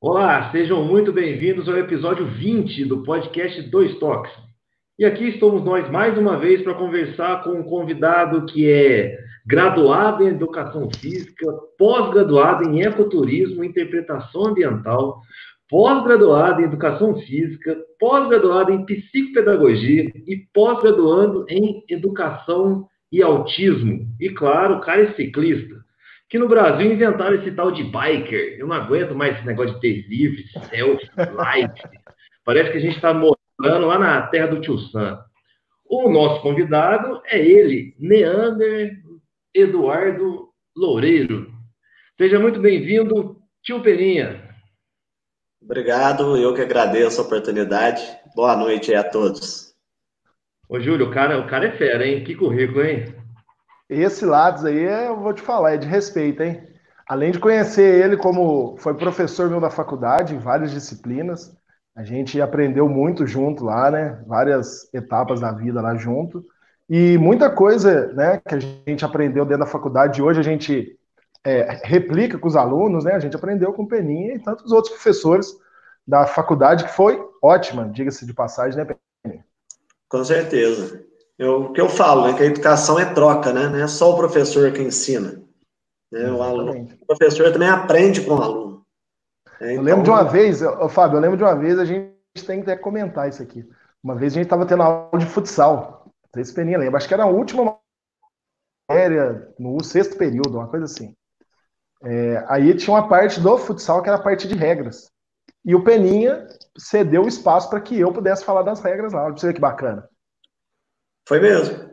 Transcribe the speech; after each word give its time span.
Olá, 0.00 0.52
sejam 0.52 0.84
muito 0.84 1.12
bem-vindos 1.12 1.68
ao 1.68 1.76
episódio 1.76 2.24
20 2.24 2.84
do 2.84 3.02
podcast 3.02 3.60
Dois 3.62 3.98
Toques. 3.98 4.30
E 4.96 5.04
aqui 5.04 5.24
estamos 5.24 5.64
nós 5.64 5.90
mais 5.90 6.16
uma 6.16 6.36
vez 6.38 6.62
para 6.62 6.74
conversar 6.74 7.42
com 7.42 7.50
um 7.50 7.64
convidado 7.64 8.46
que 8.46 8.70
é 8.70 9.18
graduado 9.44 10.22
em 10.22 10.28
Educação 10.28 10.88
Física, 11.00 11.52
pós-graduado 11.76 12.68
em 12.68 12.82
Ecoturismo 12.82 13.64
e 13.64 13.66
Interpretação 13.66 14.46
Ambiental, 14.46 15.20
pós-graduado 15.68 16.60
em 16.60 16.66
Educação 16.66 17.18
Física, 17.18 17.76
pós-graduado 17.98 18.72
em 18.72 18.86
Psicopedagogia 18.86 20.12
e 20.28 20.36
pós-graduando 20.54 21.44
em 21.48 21.82
Educação 21.88 22.86
e 23.10 23.20
Autismo. 23.20 24.06
E 24.20 24.30
claro, 24.30 24.80
cara 24.80 25.02
é 25.02 25.14
ciclista 25.14 25.77
que 26.28 26.38
no 26.38 26.48
Brasil 26.48 26.92
inventaram 26.92 27.36
esse 27.36 27.50
tal 27.52 27.72
de 27.72 27.82
biker. 27.84 28.58
Eu 28.58 28.66
não 28.66 28.76
aguento 28.76 29.14
mais 29.14 29.36
esse 29.36 29.46
negócio 29.46 29.74
de 29.74 29.80
ter 29.80 30.08
livre, 30.08 30.44
selfie, 30.68 31.08
live. 31.16 31.72
Parece 32.44 32.70
que 32.70 32.78
a 32.78 32.80
gente 32.80 32.96
está 32.96 33.14
morando 33.14 33.86
lá 33.86 33.98
na 33.98 34.26
terra 34.26 34.48
do 34.48 34.60
tio 34.60 34.78
Sam. 34.78 35.18
O 35.86 36.10
nosso 36.10 36.42
convidado 36.42 37.22
é 37.26 37.38
ele, 37.38 37.94
Neander 37.98 39.02
Eduardo 39.54 40.50
Loureiro. 40.76 41.50
Seja 42.18 42.38
muito 42.38 42.60
bem-vindo, 42.60 43.40
tio 43.62 43.80
Peninha. 43.80 44.46
Obrigado, 45.62 46.36
eu 46.36 46.54
que 46.54 46.60
agradeço 46.60 47.20
a 47.20 47.24
oportunidade. 47.24 48.02
Boa 48.36 48.54
noite 48.54 48.94
a 48.94 49.02
todos. 49.02 49.74
Ô, 50.68 50.78
Júlio, 50.78 51.08
o 51.08 51.10
cara, 51.10 51.38
o 51.38 51.46
cara 51.46 51.68
é 51.68 51.76
fera, 51.76 52.06
hein? 52.06 52.22
Que 52.22 52.34
currículo, 52.34 52.84
hein? 52.84 53.17
Esse 53.88 54.24
Lattes 54.24 54.64
aí, 54.64 54.82
eu 54.82 55.18
vou 55.18 55.32
te 55.32 55.40
falar, 55.40 55.74
é 55.74 55.76
de 55.78 55.86
respeito, 55.86 56.42
hein? 56.42 56.62
Além 57.06 57.32
de 57.32 57.38
conhecer 57.38 58.04
ele 58.04 58.18
como 58.18 58.76
foi 58.76 58.94
professor 58.94 59.48
meu 59.48 59.60
da 59.60 59.70
faculdade, 59.70 60.34
em 60.34 60.38
várias 60.38 60.70
disciplinas, 60.70 61.56
a 61.96 62.04
gente 62.04 62.40
aprendeu 62.40 62.86
muito 62.86 63.26
junto 63.26 63.64
lá, 63.64 63.90
né? 63.90 64.22
Várias 64.26 64.92
etapas 64.92 65.40
da 65.40 65.50
vida 65.52 65.80
lá 65.80 65.96
junto. 65.96 66.44
E 66.88 67.16
muita 67.18 67.50
coisa 67.50 68.12
né, 68.12 68.40
que 68.46 68.54
a 68.54 68.58
gente 68.60 69.04
aprendeu 69.04 69.44
dentro 69.44 69.64
da 69.64 69.70
faculdade, 69.70 70.22
hoje 70.22 70.38
a 70.38 70.42
gente 70.42 70.98
é, 71.42 71.80
replica 71.82 72.38
com 72.38 72.46
os 72.46 72.56
alunos, 72.56 73.04
né? 73.04 73.12
A 73.14 73.18
gente 73.18 73.36
aprendeu 73.36 73.72
com 73.72 73.82
o 73.84 73.88
Peninha 73.88 74.34
e 74.34 74.38
tantos 74.38 74.70
outros 74.70 74.92
professores 74.92 75.48
da 76.06 76.26
faculdade, 76.26 76.84
que 76.84 76.92
foi 76.92 77.22
ótima, 77.42 77.88
diga-se 77.88 78.26
de 78.26 78.34
passagem, 78.34 78.78
né, 78.78 78.96
Peninha? 79.24 79.44
Com 80.08 80.24
certeza. 80.24 81.07
Eu, 81.38 81.66
o 81.66 81.72
que 81.72 81.80
eu 81.80 81.88
falo 81.88 82.26
é 82.26 82.34
que 82.34 82.42
a 82.42 82.46
educação 82.46 82.98
é 82.98 83.04
troca, 83.14 83.52
né? 83.52 83.68
Não 83.68 83.78
é 83.78 83.86
só 83.86 84.12
o 84.12 84.16
professor 84.16 84.72
que 84.72 84.82
ensina. 84.82 85.40
Né? 86.10 86.30
O, 86.32 86.42
aluno, 86.42 86.72
o 87.00 87.06
professor 87.06 87.52
também 87.52 87.68
aprende 87.68 88.22
com 88.22 88.34
o 88.34 88.42
aluno. 88.42 88.86
Né? 89.60 89.72
Então, 89.72 89.76
eu 89.76 89.82
lembro 89.82 90.02
de 90.02 90.10
uma 90.10 90.24
vez, 90.24 90.60
eu, 90.62 90.88
Fábio, 90.88 91.16
eu 91.16 91.20
lembro 91.20 91.36
de 91.36 91.44
uma 91.44 91.54
vez, 91.54 91.78
a 91.78 91.84
gente 91.84 92.12
tem 92.46 92.62
que 92.62 92.70
até 92.70 92.76
comentar 92.76 93.28
isso 93.28 93.42
aqui. 93.42 93.68
Uma 94.02 94.16
vez 94.16 94.32
a 94.32 94.36
gente 94.36 94.46
estava 94.46 94.66
tendo 94.66 94.82
aula 94.82 95.18
de 95.18 95.26
futsal. 95.26 96.04
Não 96.06 96.30
sei 96.34 96.44
se 96.44 96.54
Peninha 96.54 96.78
lembra, 96.78 96.98
acho 96.98 97.06
que 97.06 97.14
era 97.14 97.24
a 97.24 97.28
última 97.28 97.78
matéria, 98.88 99.54
no 99.58 99.82
sexto 99.84 100.16
período, 100.16 100.58
uma 100.58 100.68
coisa 100.68 100.86
assim. 100.86 101.14
É, 102.02 102.44
aí 102.48 102.74
tinha 102.76 102.94
uma 102.94 103.08
parte 103.08 103.40
do 103.40 103.58
futsal 103.58 104.02
que 104.02 104.08
era 104.08 104.18
a 104.18 104.22
parte 104.22 104.48
de 104.48 104.54
regras. 104.54 105.10
E 105.64 105.74
o 105.74 105.84
Peninha 105.84 106.46
cedeu 106.76 107.24
o 107.24 107.28
espaço 107.28 107.68
para 107.68 107.80
que 107.80 107.98
eu 107.98 108.12
pudesse 108.12 108.44
falar 108.44 108.62
das 108.62 108.80
regras 108.80 109.12
lá. 109.12 109.28
Você 109.30 109.48
vê 109.48 109.52
que 109.52 109.60
bacana. 109.60 110.08
Foi 111.28 111.40
mesmo. 111.40 111.90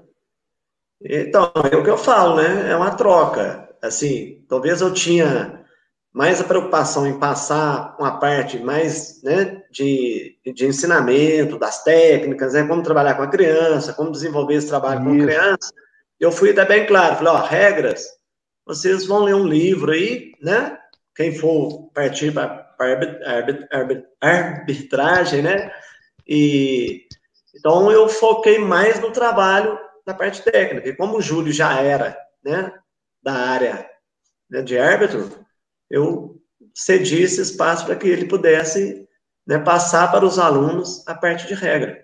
Então, 1.03 1.51
é 1.69 1.75
o 1.75 1.83
que 1.83 1.89
eu 1.89 1.97
falo, 1.97 2.37
né? 2.37 2.71
É 2.71 2.75
uma 2.77 2.95
troca. 2.95 3.67
Assim, 3.81 4.45
talvez 4.47 4.79
eu 4.79 4.93
tinha 4.93 5.61
mais 6.13 6.39
a 6.39 6.45
preocupação 6.45 7.05
em 7.05 7.19
passar 7.19 7.97
uma 7.99 8.17
parte 8.17 8.57
mais 8.57 9.21
né, 9.21 9.61
de, 9.69 10.37
de 10.55 10.65
ensinamento, 10.65 11.59
das 11.59 11.83
técnicas, 11.83 12.53
né, 12.53 12.65
como 12.65 12.81
trabalhar 12.81 13.15
com 13.15 13.23
a 13.23 13.29
criança, 13.29 13.91
como 13.91 14.09
desenvolver 14.09 14.53
esse 14.53 14.69
trabalho 14.69 15.01
Isso. 15.01 15.09
com 15.09 15.13
a 15.13 15.25
criança. 15.25 15.73
Eu 16.17 16.31
fui 16.31 16.51
até 16.51 16.63
bem 16.63 16.85
claro, 16.85 17.17
falei, 17.17 17.33
ó, 17.33 17.45
regras, 17.45 18.07
vocês 18.65 19.05
vão 19.05 19.25
ler 19.25 19.35
um 19.35 19.45
livro 19.45 19.91
aí, 19.91 20.31
né? 20.41 20.77
Quem 21.13 21.35
for 21.35 21.91
partir 21.93 22.33
para 22.33 22.73
arbitragem, 24.21 25.41
né? 25.41 25.69
E 26.25 27.04
então, 27.55 27.91
eu 27.91 28.09
foquei 28.09 28.59
mais 28.59 28.99
no 28.99 29.11
trabalho 29.11 29.79
da 30.05 30.13
parte 30.13 30.43
técnica. 30.43 30.89
E 30.89 30.95
como 30.95 31.17
o 31.17 31.21
Júlio 31.21 31.53
já 31.53 31.79
era 31.79 32.17
né, 32.43 32.71
da 33.23 33.33
área 33.33 33.89
né, 34.49 34.61
de 34.61 34.77
árbitro, 34.77 35.29
eu 35.89 36.35
cedi 36.73 37.23
esse 37.23 37.41
espaço 37.41 37.85
para 37.85 37.95
que 37.95 38.07
ele 38.07 38.25
pudesse 38.25 39.07
né, 39.47 39.57
passar 39.57 40.11
para 40.11 40.25
os 40.25 40.37
alunos 40.37 41.07
a 41.07 41.15
parte 41.15 41.47
de 41.47 41.53
regra. 41.53 42.03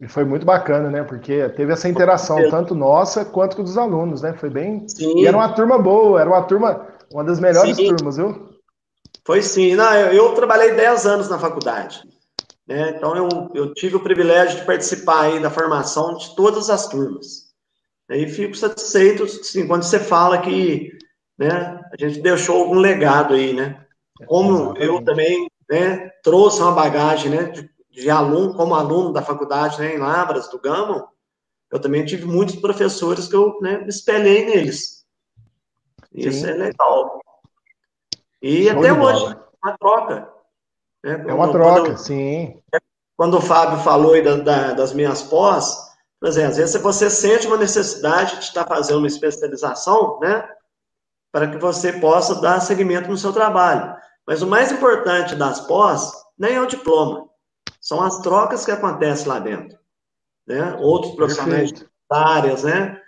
E 0.00 0.08
foi 0.08 0.24
muito 0.24 0.44
bacana, 0.44 0.90
né? 0.90 1.04
Porque 1.04 1.48
teve 1.50 1.72
essa 1.72 1.88
interação, 1.88 2.50
tanto 2.50 2.74
nossa 2.74 3.24
quanto 3.24 3.62
dos 3.62 3.78
alunos, 3.78 4.20
né? 4.20 4.34
Foi 4.34 4.50
bem. 4.50 4.84
Sim. 4.88 5.20
E 5.20 5.26
era 5.28 5.36
uma 5.36 5.54
turma 5.54 5.78
boa, 5.78 6.20
era 6.20 6.28
uma 6.28 6.42
turma, 6.42 6.88
uma 7.12 7.22
das 7.22 7.38
melhores 7.38 7.76
sim. 7.76 7.86
turmas, 7.86 8.16
viu? 8.16 8.50
Foi 9.24 9.40
sim. 9.40 9.76
Não, 9.76 9.94
eu, 9.94 10.12
eu 10.12 10.34
trabalhei 10.34 10.74
10 10.74 11.06
anos 11.06 11.28
na 11.28 11.38
faculdade. 11.38 12.02
Né? 12.66 12.90
Então, 12.90 13.16
eu, 13.16 13.28
eu 13.54 13.74
tive 13.74 13.96
o 13.96 14.02
privilégio 14.02 14.60
de 14.60 14.66
participar 14.66 15.22
aí 15.22 15.40
da 15.40 15.50
formação 15.50 16.16
de 16.16 16.34
todas 16.34 16.70
as 16.70 16.88
turmas. 16.88 17.52
E 18.10 18.28
fico 18.28 18.54
satisfeito 18.54 19.22
assim, 19.24 19.66
quando 19.66 19.84
você 19.84 19.98
fala 19.98 20.40
que 20.42 20.92
né, 21.38 21.80
a 21.90 21.96
gente 21.98 22.20
deixou 22.20 22.60
algum 22.60 22.78
legado 22.78 23.34
aí, 23.34 23.52
né? 23.52 23.86
Como 24.26 24.76
eu 24.76 25.02
também 25.02 25.48
né, 25.68 26.10
trouxe 26.22 26.60
uma 26.60 26.72
bagagem 26.72 27.30
né, 27.30 27.44
de, 27.44 27.70
de, 27.90 28.10
aluno, 28.10 28.54
como 28.54 28.74
aluno 28.74 29.12
da 29.12 29.22
faculdade 29.22 29.80
né, 29.80 29.94
em 29.94 29.98
Lavras, 29.98 30.48
do 30.48 30.60
Gama, 30.60 31.08
eu 31.70 31.80
também 31.80 32.04
tive 32.04 32.26
muitos 32.26 32.56
professores 32.56 33.26
que 33.26 33.34
eu 33.34 33.58
né, 33.60 33.78
me 33.78 33.88
espelhei 33.88 34.44
neles. 34.44 35.04
Isso 36.14 36.40
Sim. 36.40 36.50
é 36.50 36.52
legal. 36.52 37.20
E 38.42 38.68
até 38.68 38.92
hoje, 38.92 39.36
uma 39.64 39.78
troca. 39.78 40.31
Né? 41.04 41.24
É 41.26 41.34
uma 41.34 41.50
troca, 41.50 41.82
quando, 41.82 41.96
sim. 41.98 42.60
Quando 43.16 43.38
o 43.38 43.40
Fábio 43.40 43.78
falou 43.78 44.14
aí 44.14 44.22
da, 44.22 44.36
da, 44.36 44.72
das 44.72 44.92
minhas 44.92 45.22
pós, 45.22 45.76
por 46.20 46.28
exemplo, 46.28 46.50
às 46.50 46.56
vezes 46.56 46.80
você 46.80 47.10
sente 47.10 47.46
uma 47.46 47.56
necessidade 47.56 48.36
de 48.38 48.44
estar 48.44 48.66
fazendo 48.66 48.98
uma 48.98 49.08
especialização, 49.08 50.18
né? 50.20 50.48
Para 51.32 51.48
que 51.48 51.58
você 51.58 51.94
possa 51.94 52.40
dar 52.40 52.60
seguimento 52.60 53.10
no 53.10 53.18
seu 53.18 53.32
trabalho. 53.32 53.96
Mas 54.26 54.42
o 54.42 54.46
mais 54.46 54.70
importante 54.70 55.34
das 55.34 55.60
pós 55.60 56.12
nem 56.38 56.54
é 56.54 56.60
o 56.60 56.66
diploma, 56.66 57.28
são 57.80 58.02
as 58.02 58.20
trocas 58.20 58.64
que 58.64 58.70
acontecem 58.70 59.26
lá 59.26 59.38
dentro. 59.38 59.78
Né? 60.46 60.76
Outros 60.78 61.14
profissionais 61.14 61.72
de 61.72 61.86
áreas, 62.10 62.62
né? 62.62 63.00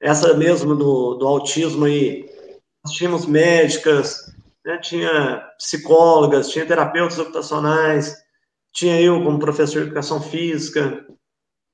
Essa 0.00 0.34
mesmo 0.34 0.74
do, 0.74 1.14
do 1.14 1.26
autismo 1.26 1.84
aí, 1.84 2.30
nós 2.84 2.94
tínhamos 2.94 3.26
médicas, 3.26 4.25
né? 4.66 4.78
tinha 4.78 5.48
psicólogas, 5.56 6.48
tinha 6.48 6.66
terapeutas 6.66 7.18
ocupacionais, 7.18 8.14
tinha 8.74 9.00
eu 9.00 9.22
como 9.22 9.38
professor 9.38 9.80
de 9.80 9.86
educação 9.86 10.20
física. 10.20 11.06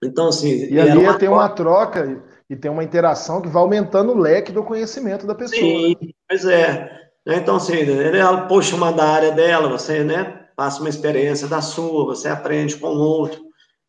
Então, 0.05 0.29
assim. 0.29 0.67
E 0.67 0.79
ali 0.79 0.99
uma 0.99 1.19
tem 1.19 1.29
uma 1.29 1.49
troca 1.49 2.23
e 2.49 2.55
tem 2.55 2.71
uma 2.71 2.85
interação 2.85 3.41
que 3.41 3.49
vai 3.49 3.63
aumentando 3.63 4.13
o 4.13 4.19
leque 4.19 4.53
do 4.53 4.63
conhecimento 4.63 5.27
da 5.27 5.35
pessoa. 5.35 5.59
Sim, 5.59 5.97
né? 6.01 6.11
pois 6.29 6.45
é. 6.45 7.03
Né? 7.27 7.37
Então, 7.37 7.57
assim, 7.57 7.81
ela 7.81 8.47
puxa 8.47 8.77
uma 8.77 8.93
da 8.93 9.05
área 9.05 9.33
dela, 9.33 9.69
você, 9.69 10.05
né, 10.05 10.47
passa 10.55 10.81
uma 10.81 10.89
experiência 10.89 11.49
da 11.49 11.63
sua, 11.63 12.05
você 12.05 12.29
aprende 12.29 12.77
com 12.77 12.89
o 12.89 12.99
outro. 12.99 13.41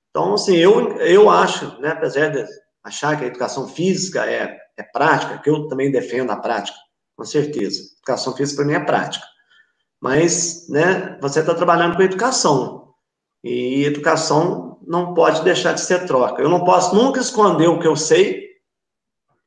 Então, 0.09 0.35
assim, 0.35 0.55
eu, 0.55 0.97
eu 0.99 1.29
acho, 1.29 1.79
né, 1.81 1.89
apesar 1.89 2.29
de 2.29 2.45
achar 2.83 3.17
que 3.17 3.23
a 3.23 3.27
educação 3.27 3.67
física 3.67 4.25
é, 4.25 4.57
é 4.77 4.83
prática, 4.83 5.39
que 5.39 5.49
eu 5.49 5.67
também 5.67 5.91
defendo 5.91 6.31
a 6.31 6.37
prática, 6.37 6.77
com 7.15 7.23
certeza. 7.23 7.81
Educação 7.97 8.35
física 8.35 8.61
para 8.61 8.65
mim 8.65 8.77
é 8.77 8.85
prática. 8.85 9.25
Mas, 10.01 10.67
né, 10.69 11.17
você 11.21 11.39
está 11.39 11.53
trabalhando 11.53 11.95
com 11.95 12.03
educação. 12.03 12.93
E 13.43 13.83
educação 13.83 14.79
não 14.85 15.13
pode 15.13 15.43
deixar 15.43 15.73
de 15.73 15.81
ser 15.81 16.05
troca. 16.05 16.41
Eu 16.41 16.49
não 16.49 16.63
posso 16.63 16.95
nunca 16.95 17.19
esconder 17.19 17.67
o 17.67 17.79
que 17.79 17.87
eu 17.87 17.95
sei, 17.95 18.49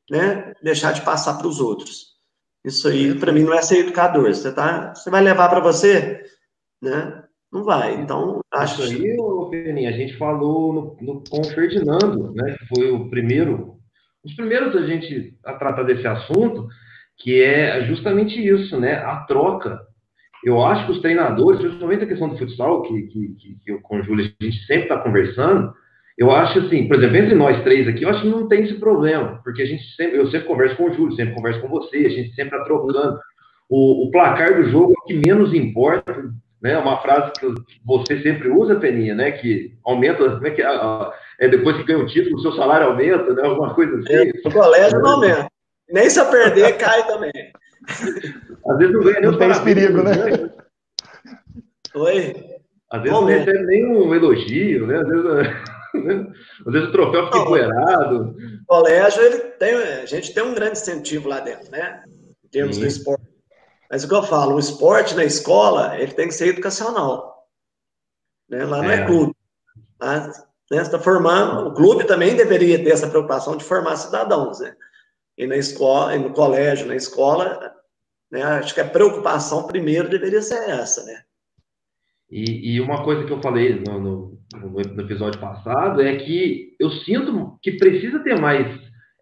né, 0.09 0.53
deixar 0.63 0.93
de 0.93 1.01
passar 1.01 1.37
para 1.37 1.47
os 1.47 1.59
outros. 1.59 2.17
Isso 2.63 2.87
aí, 2.87 3.17
para 3.17 3.31
mim, 3.31 3.43
não 3.43 3.53
é 3.53 3.61
ser 3.61 3.79
educador. 3.79 4.33
Você, 4.33 4.51
tá, 4.51 4.93
você 4.93 5.09
vai 5.09 5.21
levar 5.21 5.49
para 5.49 5.59
você, 5.59 6.23
né? 6.81 7.23
Não 7.51 7.63
vai. 7.63 7.95
Então, 7.95 8.41
acho 8.51 8.83
Isso 8.83 8.93
aí, 8.93 9.17
Peninha, 9.49 9.89
a 9.89 9.93
gente 9.93 10.17
falou 10.17 10.73
no, 10.73 10.97
no, 11.01 11.23
com 11.29 11.39
o 11.39 11.43
Ferdinando, 11.45 12.33
né, 12.33 12.55
que 12.57 12.65
foi 12.67 12.91
o 12.91 13.09
primeiro, 13.09 13.79
os 14.23 14.33
primeiros 14.35 14.75
a 14.75 14.85
gente 14.85 15.37
a 15.45 15.53
tratar 15.53 15.83
desse 15.83 16.05
assunto, 16.05 16.67
que 17.17 17.41
é 17.41 17.83
justamente 17.85 18.39
isso, 18.45 18.79
né? 18.79 18.95
A 18.95 19.17
troca. 19.27 19.79
Eu 20.43 20.63
acho 20.63 20.85
que 20.85 20.91
os 20.91 21.01
treinadores, 21.01 21.59
principalmente 21.59 22.03
a 22.03 22.07
questão 22.07 22.29
do 22.29 22.37
futsal, 22.37 22.83
que, 22.83 23.01
que, 23.03 23.35
que, 23.63 23.71
eu 23.71 23.81
com 23.81 23.99
o 23.99 24.03
Júlio 24.03 24.31
a 24.39 24.43
gente 24.43 24.65
sempre 24.65 24.83
está 24.83 24.97
conversando, 24.97 25.73
eu 26.17 26.31
acho 26.31 26.59
assim, 26.59 26.87
por 26.87 26.97
exemplo, 26.97 27.17
entre 27.17 27.35
nós 27.35 27.63
três 27.63 27.87
aqui, 27.87 28.03
eu 28.03 28.09
acho 28.09 28.21
que 28.21 28.29
não 28.29 28.47
tem 28.47 28.63
esse 28.63 28.75
problema, 28.75 29.41
porque 29.43 29.61
a 29.61 29.65
gente 29.65 29.83
sempre, 29.95 30.17
eu 30.17 30.27
sempre 30.27 30.47
converso 30.47 30.75
com 30.75 30.89
o 30.89 30.93
Júlio, 30.93 31.15
sempre 31.15 31.35
converso 31.35 31.61
com 31.61 31.67
você, 31.67 31.97
a 31.97 32.09
gente 32.09 32.33
sempre 32.35 32.55
está 32.55 32.63
trocando. 32.63 33.19
o, 33.69 34.07
o 34.07 34.11
placar 34.11 34.55
do 34.55 34.69
jogo 34.69 34.93
é 34.93 34.99
o 34.99 35.05
que 35.05 35.13
menos 35.13 35.53
importa, 35.53 36.31
né? 36.61 36.77
Uma 36.77 37.01
frase 37.01 37.31
que 37.39 37.47
você 37.85 38.21
sempre 38.21 38.49
usa, 38.49 38.79
Peninha, 38.79 39.15
né? 39.15 39.31
Que 39.31 39.73
aumenta, 39.85 40.29
como 40.29 40.47
é 40.47 40.51
que 40.51 40.61
é, 40.61 40.67
é 41.39 41.47
depois 41.47 41.77
que 41.77 41.83
ganha 41.83 41.99
o 41.99 42.07
título, 42.07 42.37
o 42.37 42.41
seu 42.41 42.53
salário 42.53 42.87
aumenta, 42.87 43.33
né? 43.33 43.43
Alguma 43.43 43.73
coisa 43.73 43.95
assim. 43.97 44.13
É, 44.13 44.49
colégio 44.49 44.99
não 44.99 45.09
aumenta. 45.11 45.47
Nem 45.89 46.09
se 46.09 46.19
eu 46.19 46.29
perder, 46.29 46.77
cai 46.77 47.05
também. 47.07 47.31
Às 47.87 48.77
vezes 48.77 48.93
não 48.93 49.03
ganha 49.03 49.19
nem 49.21 49.31
não 49.31 49.37
tem 49.37 49.63
perigo, 49.63 50.03
né? 50.03 50.13
Oi? 51.95 52.57
Às 52.91 53.01
vezes 53.01 53.17
não 53.17 53.25
recebe 53.25 53.65
nem 53.65 53.85
um 53.85 54.13
elogio, 54.13 54.87
né? 54.87 54.97
Às 54.97 55.07
vezes, 55.07 55.25
às 56.67 56.73
vezes 56.73 56.89
o 56.89 56.91
troféu 56.91 57.25
fica 57.25 57.37
empoeirado. 57.39 58.35
O 58.63 58.65
colégio, 58.65 59.21
ele 59.23 59.39
tem, 59.39 59.75
a 59.75 60.05
gente 60.05 60.33
tem 60.33 60.43
um 60.43 60.53
grande 60.53 60.77
incentivo 60.77 61.29
lá 61.29 61.39
dentro, 61.39 61.71
né? 61.71 62.03
Em 62.43 62.47
termos 62.49 62.75
Sim. 62.75 62.81
do 62.81 62.87
esporte. 62.87 63.27
Mas 63.89 64.03
o 64.03 64.07
que 64.07 64.15
eu 64.15 64.23
falo, 64.23 64.55
o 64.55 64.59
esporte 64.59 65.15
na 65.15 65.23
escola, 65.23 65.97
ele 65.97 66.11
tem 66.11 66.27
que 66.27 66.33
ser 66.33 66.49
educacional. 66.49 67.47
Né? 68.49 68.65
Lá 68.65 68.81
não 68.81 68.91
é, 68.91 69.01
é 69.01 69.05
clube. 69.05 69.33
Lá, 69.99 70.31
né, 70.69 70.81
está 70.81 70.99
formando, 70.99 71.69
o 71.69 71.73
clube 71.73 72.03
também 72.05 72.35
deveria 72.35 72.83
ter 72.83 72.91
essa 72.91 73.07
preocupação 73.07 73.55
de 73.55 73.63
formar 73.63 73.95
cidadãos, 73.95 74.59
né? 74.59 74.75
E 75.37 75.45
na 75.45 75.55
escola, 75.55 76.15
e 76.15 76.19
no 76.19 76.33
colégio, 76.33 76.87
na 76.87 76.95
escola, 76.95 77.73
né, 78.31 78.41
acho 78.41 78.73
que 78.73 78.81
a 78.81 78.89
preocupação 78.89 79.67
primeiro 79.67 80.09
deveria 80.09 80.41
ser 80.41 80.69
essa, 80.69 81.03
né? 81.05 81.21
E, 82.29 82.73
e 82.73 82.81
uma 82.81 83.03
coisa 83.03 83.25
que 83.25 83.31
eu 83.31 83.41
falei 83.41 83.79
no, 83.79 83.99
no, 83.99 84.39
no 84.53 85.01
episódio 85.01 85.39
passado 85.39 86.01
é 86.01 86.17
que 86.17 86.75
eu 86.79 86.89
sinto 86.89 87.57
que 87.61 87.73
precisa 87.73 88.19
ter 88.19 88.39
mais 88.39 88.67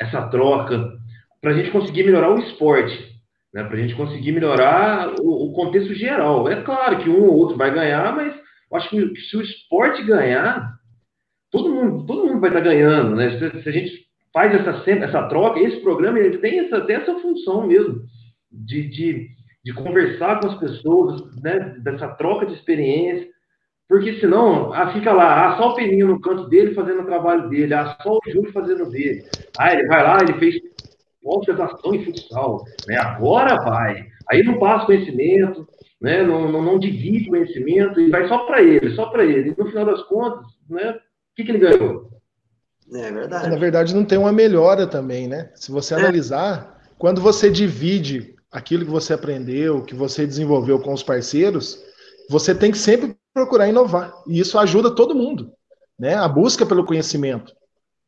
essa 0.01 0.27
troca 0.29 0.91
para 1.39 1.51
a 1.51 1.53
gente 1.53 1.71
conseguir 1.71 2.03
melhorar 2.03 2.31
o 2.31 2.39
esporte 2.39 3.15
né, 3.55 3.63
para 3.63 3.77
a 3.77 3.79
gente 3.79 3.95
conseguir 3.95 4.33
melhorar 4.33 5.15
o, 5.21 5.45
o, 5.47 5.53
contexto 5.53 5.95
geral. 5.95 6.49
É 6.49 6.61
claro 6.61 6.99
que 7.01 7.09
um 7.09 7.23
ou 7.23 7.37
outro 7.37 7.55
vai 7.55 7.73
ganhar, 7.73 8.13
mas 8.13 8.35
acho 8.73 8.89
que 8.89 9.15
se 9.21 9.37
o 9.37 9.41
esporte 9.41 10.03
ganhar, 10.03 10.77
todo 11.49 11.73
mundo, 11.73 12.05
todo 12.05 12.27
mundo 12.27 12.41
vai 12.41 12.49
estar 12.49 12.59
ganhando. 12.59 13.15
Né? 13.15 13.39
Se, 13.39 13.63
se 13.63 13.69
a 13.69 13.71
gente 13.71 14.05
faz 14.35 14.53
essa, 14.53 14.91
essa 14.91 15.29
troca, 15.29 15.61
esse 15.61 15.77
programa 15.77 16.19
ele 16.19 16.39
tem 16.39 16.59
essa, 16.59 16.81
tem 16.81 16.97
essa 16.97 17.17
função 17.21 17.65
mesmo 17.65 18.01
de, 18.51 18.85
de, 18.89 19.29
de 19.63 19.73
conversar 19.73 20.41
com 20.41 20.47
as 20.47 20.59
pessoas, 20.59 21.21
né, 21.41 21.73
dessa 21.81 22.09
troca 22.09 22.45
de 22.45 22.53
experiência. 22.53 23.29
Porque 23.87 24.19
senão, 24.19 24.73
ah, 24.73 24.91
fica 24.91 25.13
lá, 25.13 25.53
ah, 25.53 25.57
só 25.57 25.69
o 25.69 25.75
Peninho 25.75 26.07
no 26.07 26.19
canto 26.19 26.49
dele 26.49 26.73
fazendo 26.73 27.03
o 27.03 27.05
trabalho 27.05 27.47
dele, 27.47 27.73
ah, 27.73 27.95
só 28.03 28.17
o 28.17 28.29
Júlio 28.29 28.51
fazendo 28.51 28.89
dele. 28.89 29.23
Ah, 29.57 29.71
ele 29.71 29.87
vai 29.87 30.03
lá, 30.03 30.17
ele 30.21 30.33
fez 30.33 30.55
pós-graduação 31.23 31.95
em 31.95 32.03
futsal, 32.03 32.65
né? 32.87 32.97
Agora 32.97 33.55
vai. 33.63 34.05
Aí 34.29 34.43
não 34.43 34.59
passa 34.59 34.87
conhecimento, 34.87 35.65
né? 36.01 36.23
Não, 36.23 36.51
não, 36.51 36.61
não 36.61 36.79
divide 36.79 37.29
conhecimento 37.29 38.01
e 38.01 38.09
vai 38.09 38.27
só 38.27 38.39
para 38.39 38.61
ele, 38.61 38.89
só 38.95 39.05
para 39.05 39.23
ele. 39.23 39.51
E 39.51 39.55
no 39.57 39.69
final 39.69 39.85
das 39.85 40.03
contas, 40.03 40.45
né? 40.69 40.91
O 40.91 41.35
que, 41.35 41.43
que 41.43 41.51
ele 41.51 41.59
ganhou? 41.59 42.14
É 42.93 43.11
verdade. 43.11 43.49
Na 43.49 43.55
verdade, 43.55 43.95
não 43.95 44.05
tem 44.05 44.17
uma 44.17 44.31
melhora 44.31 44.85
também, 44.85 45.27
né? 45.27 45.51
Se 45.55 45.71
você 45.71 45.93
é. 45.93 45.97
analisar, 45.97 46.81
quando 46.97 47.21
você 47.21 47.49
divide 47.49 48.35
aquilo 48.51 48.85
que 48.85 48.91
você 48.91 49.13
aprendeu, 49.13 49.83
que 49.83 49.95
você 49.95 50.25
desenvolveu 50.25 50.79
com 50.79 50.93
os 50.93 51.03
parceiros, 51.03 51.83
você 52.29 52.53
tem 52.53 52.71
que 52.71 52.77
sempre 52.77 53.15
procurar 53.33 53.67
inovar. 53.67 54.13
E 54.27 54.39
isso 54.39 54.57
ajuda 54.57 54.95
todo 54.95 55.15
mundo, 55.15 55.51
né? 55.99 56.15
A 56.15 56.27
busca 56.27 56.65
pelo 56.65 56.85
conhecimento. 56.85 57.53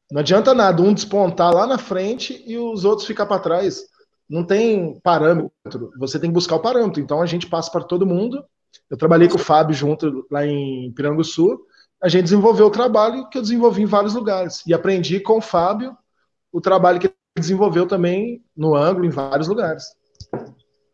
Não 0.09 0.21
adianta 0.21 0.53
nada 0.53 0.81
um 0.81 0.93
despontar 0.93 1.53
lá 1.53 1.67
na 1.67 1.77
frente 1.77 2.41
e 2.47 2.57
os 2.57 2.85
outros 2.85 3.05
ficar 3.05 3.25
para 3.25 3.41
trás. 3.41 3.83
Não 4.29 4.43
tem 4.43 4.99
parâmetro. 5.01 5.51
Você 5.99 6.17
tem 6.19 6.29
que 6.29 6.33
buscar 6.33 6.55
o 6.55 6.61
parâmetro. 6.61 7.01
Então 7.01 7.21
a 7.21 7.25
gente 7.25 7.47
passa 7.47 7.69
para 7.69 7.83
todo 7.83 8.05
mundo. 8.05 8.43
Eu 8.89 8.97
trabalhei 8.97 9.27
com 9.27 9.35
o 9.35 9.39
Fábio 9.39 9.75
junto 9.75 10.25
lá 10.31 10.45
em 10.45 10.91
Piranguçu. 10.93 11.59
A 12.01 12.07
gente 12.09 12.23
desenvolveu 12.23 12.67
o 12.67 12.71
trabalho 12.71 13.27
que 13.29 13.37
eu 13.37 13.41
desenvolvi 13.41 13.83
em 13.83 13.87
vários 13.87 14.13
lugares. 14.13 14.63
E 14.67 14.73
aprendi 14.73 15.19
com 15.19 15.37
o 15.37 15.41
Fábio 15.41 15.97
o 16.51 16.61
trabalho 16.61 16.99
que 16.99 17.07
ele 17.07 17.15
desenvolveu 17.37 17.87
também 17.87 18.43
no 18.55 18.75
ângulo, 18.75 19.05
em 19.05 19.09
vários 19.09 19.47
lugares. 19.47 19.85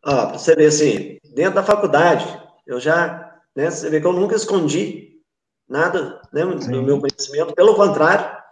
Ó, 0.05 0.27
para 0.27 0.37
você 0.37 0.55
ver 0.55 0.67
assim, 0.67 1.17
dentro 1.33 1.55
da 1.55 1.63
faculdade, 1.63 2.25
eu 2.65 2.79
já, 2.79 3.39
né, 3.55 3.69
você 3.69 3.89
vê 3.89 4.01
que 4.01 4.07
eu 4.07 4.13
nunca 4.13 4.35
escondi 4.35 5.21
nada 5.67 6.21
né, 6.31 6.45
do 6.45 6.83
meu 6.83 6.99
conhecimento, 6.99 7.53
pelo 7.53 7.75
contrário, 7.75 8.43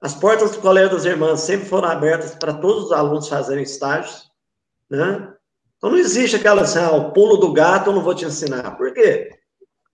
as 0.00 0.14
portas 0.14 0.52
do 0.52 0.60
Colégio 0.60 0.92
das 0.92 1.04
Irmãs 1.04 1.40
sempre 1.40 1.66
foram 1.66 1.88
abertas 1.88 2.34
para 2.34 2.52
todos 2.52 2.84
os 2.84 2.92
alunos 2.92 3.28
fazerem 3.28 3.64
estágios, 3.64 4.30
né? 4.90 5.32
Então 5.76 5.90
não 5.90 5.98
existe 5.98 6.36
aquela 6.36 6.62
assim, 6.62 6.78
ah, 6.78 6.92
o 6.92 7.12
pulo 7.12 7.36
do 7.38 7.52
gato 7.52 7.90
eu 7.90 7.94
não 7.94 8.02
vou 8.02 8.14
te 8.14 8.24
ensinar. 8.24 8.76
Por 8.76 8.92
quê? 8.92 9.35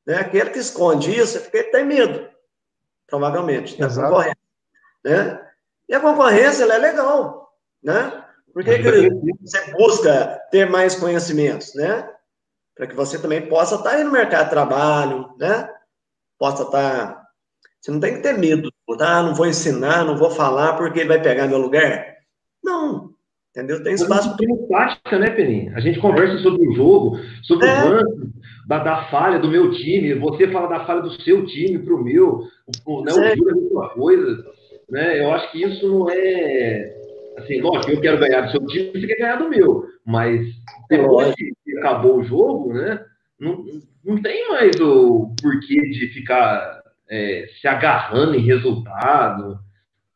Né? 0.07 0.17
Aquele 0.17 0.51
que 0.51 0.59
esconde 0.59 1.17
isso 1.17 1.39
é 1.39 1.41
porque 1.41 1.65
tem 1.65 1.85
medo, 1.85 2.29
provavelmente, 3.07 3.79
da 3.79 3.87
Exato. 3.87 4.09
concorrência. 4.09 4.39
Né? 5.05 5.49
E 5.89 5.95
a 5.95 6.01
concorrência 6.01 6.65
ela 6.65 6.75
é 6.75 6.79
legal, 6.79 7.55
né? 7.83 8.25
Por 8.53 8.63
que, 8.63 8.79
que 8.79 9.11
você 9.41 9.73
busca 9.73 10.41
ter 10.51 10.69
mais 10.69 10.95
conhecimentos, 10.95 11.75
né? 11.75 12.09
Para 12.75 12.87
que 12.87 12.95
você 12.95 13.19
também 13.19 13.49
possa 13.49 13.77
estar 13.77 13.91
aí 13.91 14.05
no 14.05 14.13
mercado 14.13 14.45
de 14.45 14.51
trabalho, 14.51 15.35
né? 15.39 15.69
Possa 16.39 16.65
estar. 16.65 17.23
Você 17.81 17.91
não 17.91 17.99
tem 17.99 18.15
que 18.15 18.21
ter 18.21 18.37
medo 18.37 18.71
ah, 19.01 19.23
não 19.23 19.35
vou 19.35 19.47
ensinar, 19.47 20.05
não 20.05 20.17
vou 20.17 20.31
falar 20.31 20.75
porque 20.75 21.01
ele 21.01 21.09
vai 21.09 21.23
pegar 21.23 21.47
meu 21.47 21.59
lugar. 21.59 22.17
Não, 22.63 23.15
entendeu? 23.51 23.83
Tem 23.83 23.95
espaço. 23.95 24.37
Tem 24.37 24.67
prática, 24.67 25.19
né, 25.19 25.31
Peninha? 25.31 25.75
A 25.75 25.81
gente 25.81 26.01
conversa 26.01 26.39
sobre 26.39 26.69
o 26.69 26.75
jogo, 26.75 27.19
sobre 27.43 27.67
é. 27.67 27.85
o 27.85 27.89
lance, 27.89 28.33
da, 28.67 28.79
da, 28.79 29.05
falha 29.05 29.39
do 29.39 29.51
meu 29.51 29.73
time, 29.73 30.15
você 30.15 30.49
fala 30.49 30.69
da 30.69 30.85
falha 30.85 31.03
do 31.03 31.21
seu 31.23 31.45
time 31.47 31.79
para 31.79 31.95
o 31.95 32.03
meu, 32.03 32.43
o, 32.87 33.03
né, 33.03 33.13
o 33.13 33.21
é 33.21 33.33
a 33.33 33.37
mesma 33.37 33.89
coisa. 33.91 34.45
Né? 34.91 35.21
Eu 35.21 35.33
acho 35.33 35.51
que 35.53 35.63
isso 35.63 35.89
não 35.89 36.11
é. 36.11 36.97
Assim, 37.39 37.61
lógico, 37.61 37.93
eu 37.93 38.01
quero 38.01 38.19
ganhar 38.19 38.43
do 38.43 38.51
seu 38.51 38.67
time, 38.67 38.93
você 38.93 39.07
quer 39.07 39.19
ganhar 39.19 39.37
do 39.37 39.49
meu. 39.49 39.85
Mas 40.07 40.47
depois 40.89 41.35
que 41.35 41.79
acabou 41.79 42.19
o 42.19 42.25
jogo, 42.25 42.73
né? 42.75 43.03
Não, 43.41 43.65
não 44.05 44.21
tem 44.21 44.49
mais 44.51 44.79
o 44.81 45.35
porquê 45.41 45.81
de 45.91 46.09
ficar 46.09 46.83
é, 47.11 47.49
se 47.61 47.67
agarrando 47.67 48.35
em 48.35 48.45
resultado, 48.45 49.59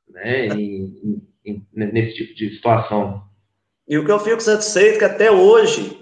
né, 0.08 0.46
em, 0.48 1.22
em, 1.44 1.66
nesse 1.74 2.14
tipo 2.16 2.34
de 2.34 2.54
situação. 2.54 3.22
E 3.88 3.98
o 3.98 4.04
que 4.04 4.10
eu 4.10 4.18
fico 4.18 4.40
satisfeito 4.40 4.96
é 4.96 4.98
que 4.98 5.04
até 5.04 5.30
hoje 5.30 5.95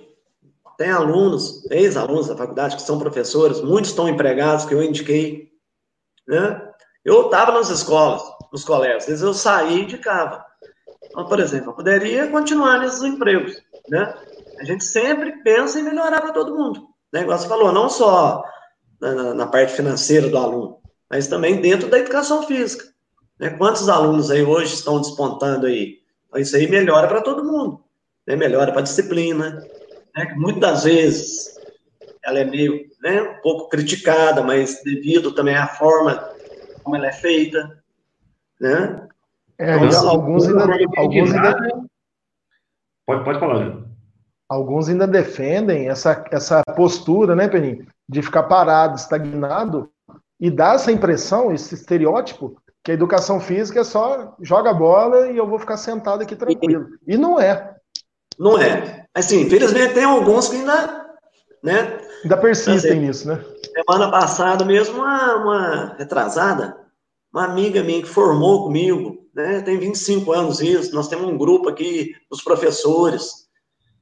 tem 0.76 0.90
alunos, 0.90 1.64
ex-alunos 1.70 2.28
da 2.28 2.36
faculdade 2.36 2.76
que 2.76 2.82
são 2.82 2.98
professores, 2.98 3.60
muitos 3.60 3.90
estão 3.90 4.08
empregados, 4.08 4.64
que 4.64 4.74
eu 4.74 4.82
indiquei, 4.82 5.50
né? 6.26 6.60
Eu 7.04 7.26
estava 7.26 7.52
nas 7.52 7.70
escolas, 7.70 8.22
nos 8.52 8.64
colégios, 8.64 9.02
às 9.02 9.08
vezes 9.08 9.22
eu 9.22 9.34
saí 9.34 9.78
e 9.78 9.82
indicava. 9.82 10.44
Então, 11.04 11.26
por 11.26 11.38
exemplo, 11.38 11.70
eu 11.70 11.74
poderia 11.74 12.26
continuar 12.28 12.78
nesses 12.78 13.02
empregos, 13.02 13.56
né? 13.88 14.14
A 14.58 14.64
gente 14.64 14.84
sempre 14.84 15.42
pensa 15.42 15.78
em 15.78 15.82
melhorar 15.82 16.20
para 16.20 16.32
todo 16.32 16.56
mundo. 16.56 16.88
Né? 17.12 17.22
Igual 17.22 17.38
você 17.38 17.48
falou, 17.48 17.72
não 17.72 17.88
só 17.88 18.42
na, 19.00 19.34
na, 19.34 19.46
parte 19.46 19.74
financeira 19.74 20.28
do 20.28 20.38
aluno, 20.38 20.78
mas 21.10 21.28
também 21.28 21.60
dentro 21.60 21.88
da 21.88 21.98
educação 21.98 22.42
física. 22.44 22.84
Né? 23.38 23.50
Quantos 23.50 23.88
alunos 23.88 24.30
aí 24.30 24.42
hoje 24.42 24.74
estão 24.74 25.00
despontando 25.00 25.66
aí? 25.66 25.98
Então, 26.26 26.40
isso 26.40 26.56
aí 26.56 26.68
melhora 26.68 27.06
para 27.06 27.20
todo 27.20 27.44
mundo, 27.44 27.84
né? 28.26 28.34
melhora 28.36 28.72
para 28.72 28.80
a 28.80 28.84
disciplina, 28.84 29.62
né? 30.14 30.26
que 30.26 30.34
muitas 30.34 30.84
vezes 30.84 31.54
ela 32.24 32.38
é 32.38 32.44
meio, 32.44 32.86
né, 33.02 33.20
um 33.22 33.40
pouco 33.42 33.68
criticada, 33.68 34.42
mas 34.42 34.82
devido 34.82 35.32
também 35.32 35.56
à 35.56 35.66
forma 35.66 36.16
como 36.82 36.96
ela 36.96 37.06
é 37.06 37.12
feita, 37.12 37.82
né? 38.60 39.08
É, 39.58 39.76
então, 39.76 40.08
alguns 40.08 40.48
ainda, 40.48 40.64
alguns 40.96 41.32
ainda... 41.32 41.86
Pode, 43.06 43.24
pode 43.24 43.38
falar, 43.38 43.84
Alguns 44.48 44.88
ainda 44.88 45.06
defendem 45.06 45.88
essa, 45.88 46.24
essa 46.30 46.62
postura, 46.76 47.34
né, 47.34 47.48
Peninho, 47.48 47.86
de 48.08 48.22
ficar 48.22 48.44
parado, 48.44 48.96
estagnado, 48.96 49.90
e 50.38 50.50
dá 50.50 50.74
essa 50.74 50.92
impressão, 50.92 51.52
esse 51.52 51.74
estereótipo, 51.74 52.56
que 52.82 52.90
a 52.90 52.94
educação 52.94 53.40
física 53.40 53.80
é 53.80 53.84
só 53.84 54.36
joga 54.40 54.74
bola 54.74 55.30
e 55.30 55.36
eu 55.38 55.48
vou 55.48 55.58
ficar 55.58 55.78
sentado 55.78 56.22
aqui 56.22 56.36
tranquilo. 56.36 56.88
E 57.06 57.16
não 57.16 57.40
é. 57.40 57.74
Não 58.38 58.58
é. 58.58 59.03
Assim, 59.14 59.42
infelizmente 59.42 59.94
tem 59.94 60.04
alguns 60.04 60.48
que 60.48 60.56
ainda, 60.56 61.06
né? 61.62 61.98
Ainda 62.24 62.36
persistem 62.36 62.92
assim, 62.92 63.00
nisso, 63.00 63.28
né? 63.28 63.44
Semana 63.72 64.10
passada 64.10 64.64
mesmo, 64.64 64.96
uma, 64.96 65.36
uma 65.36 65.94
retrasada, 65.96 66.76
uma 67.32 67.44
amiga 67.44 67.82
minha 67.82 68.02
que 68.02 68.08
formou 68.08 68.64
comigo, 68.64 69.28
né? 69.32 69.60
Tem 69.60 69.78
25 69.78 70.32
anos 70.32 70.60
isso, 70.60 70.94
nós 70.94 71.08
temos 71.08 71.26
um 71.26 71.38
grupo 71.38 71.68
aqui 71.68 72.14
dos 72.28 72.42
professores. 72.42 73.44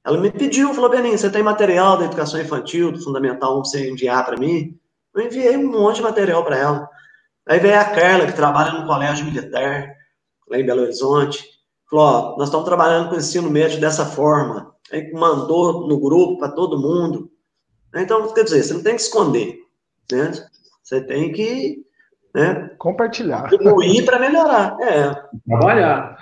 Ela 0.04 0.18
me 0.18 0.30
pediu, 0.30 0.72
falou, 0.74 0.90
Beninho, 0.90 1.16
você 1.16 1.30
tem 1.30 1.42
material 1.42 1.98
da 1.98 2.06
educação 2.06 2.40
infantil, 2.40 2.90
do 2.90 3.02
Fundamental 3.02 3.58
1, 3.58 3.62
pra 3.62 3.70
você 3.70 3.90
enviar 3.90 4.24
para 4.24 4.36
mim? 4.36 4.78
Eu 5.14 5.22
enviei 5.22 5.56
um 5.56 5.70
monte 5.70 5.96
de 5.96 6.02
material 6.02 6.42
para 6.42 6.56
ela. 6.56 6.88
Aí 7.46 7.58
veio 7.58 7.78
a 7.78 7.84
Carla, 7.84 8.26
que 8.26 8.32
trabalha 8.32 8.72
no 8.72 8.86
colégio 8.86 9.26
militar, 9.26 9.94
lá 10.48 10.58
em 10.58 10.64
Belo 10.64 10.82
Horizonte. 10.82 11.44
Falou: 11.88 12.04
ó, 12.04 12.36
nós 12.36 12.48
estamos 12.48 12.66
trabalhando 12.66 13.10
com 13.10 13.16
o 13.16 13.18
ensino 13.18 13.50
médio 13.50 13.80
dessa 13.80 14.06
forma. 14.06 14.71
Aí 14.90 15.12
mandou 15.12 15.86
no 15.86 16.00
grupo 16.00 16.38
para 16.38 16.52
todo 16.52 16.80
mundo. 16.80 17.30
Então, 17.94 18.32
quer 18.32 18.44
dizer, 18.44 18.62
você 18.62 18.74
não 18.74 18.82
tem 18.82 18.96
que 18.96 19.02
esconder, 19.02 19.58
né? 20.10 20.32
Você 20.82 21.00
tem 21.02 21.30
que 21.32 21.84
né? 22.34 22.70
Compartilhar. 22.78 23.50
Contribuir 23.50 24.04
para 24.04 24.18
melhorar. 24.18 24.76
É. 24.80 25.14
Trabalhar. 25.46 26.18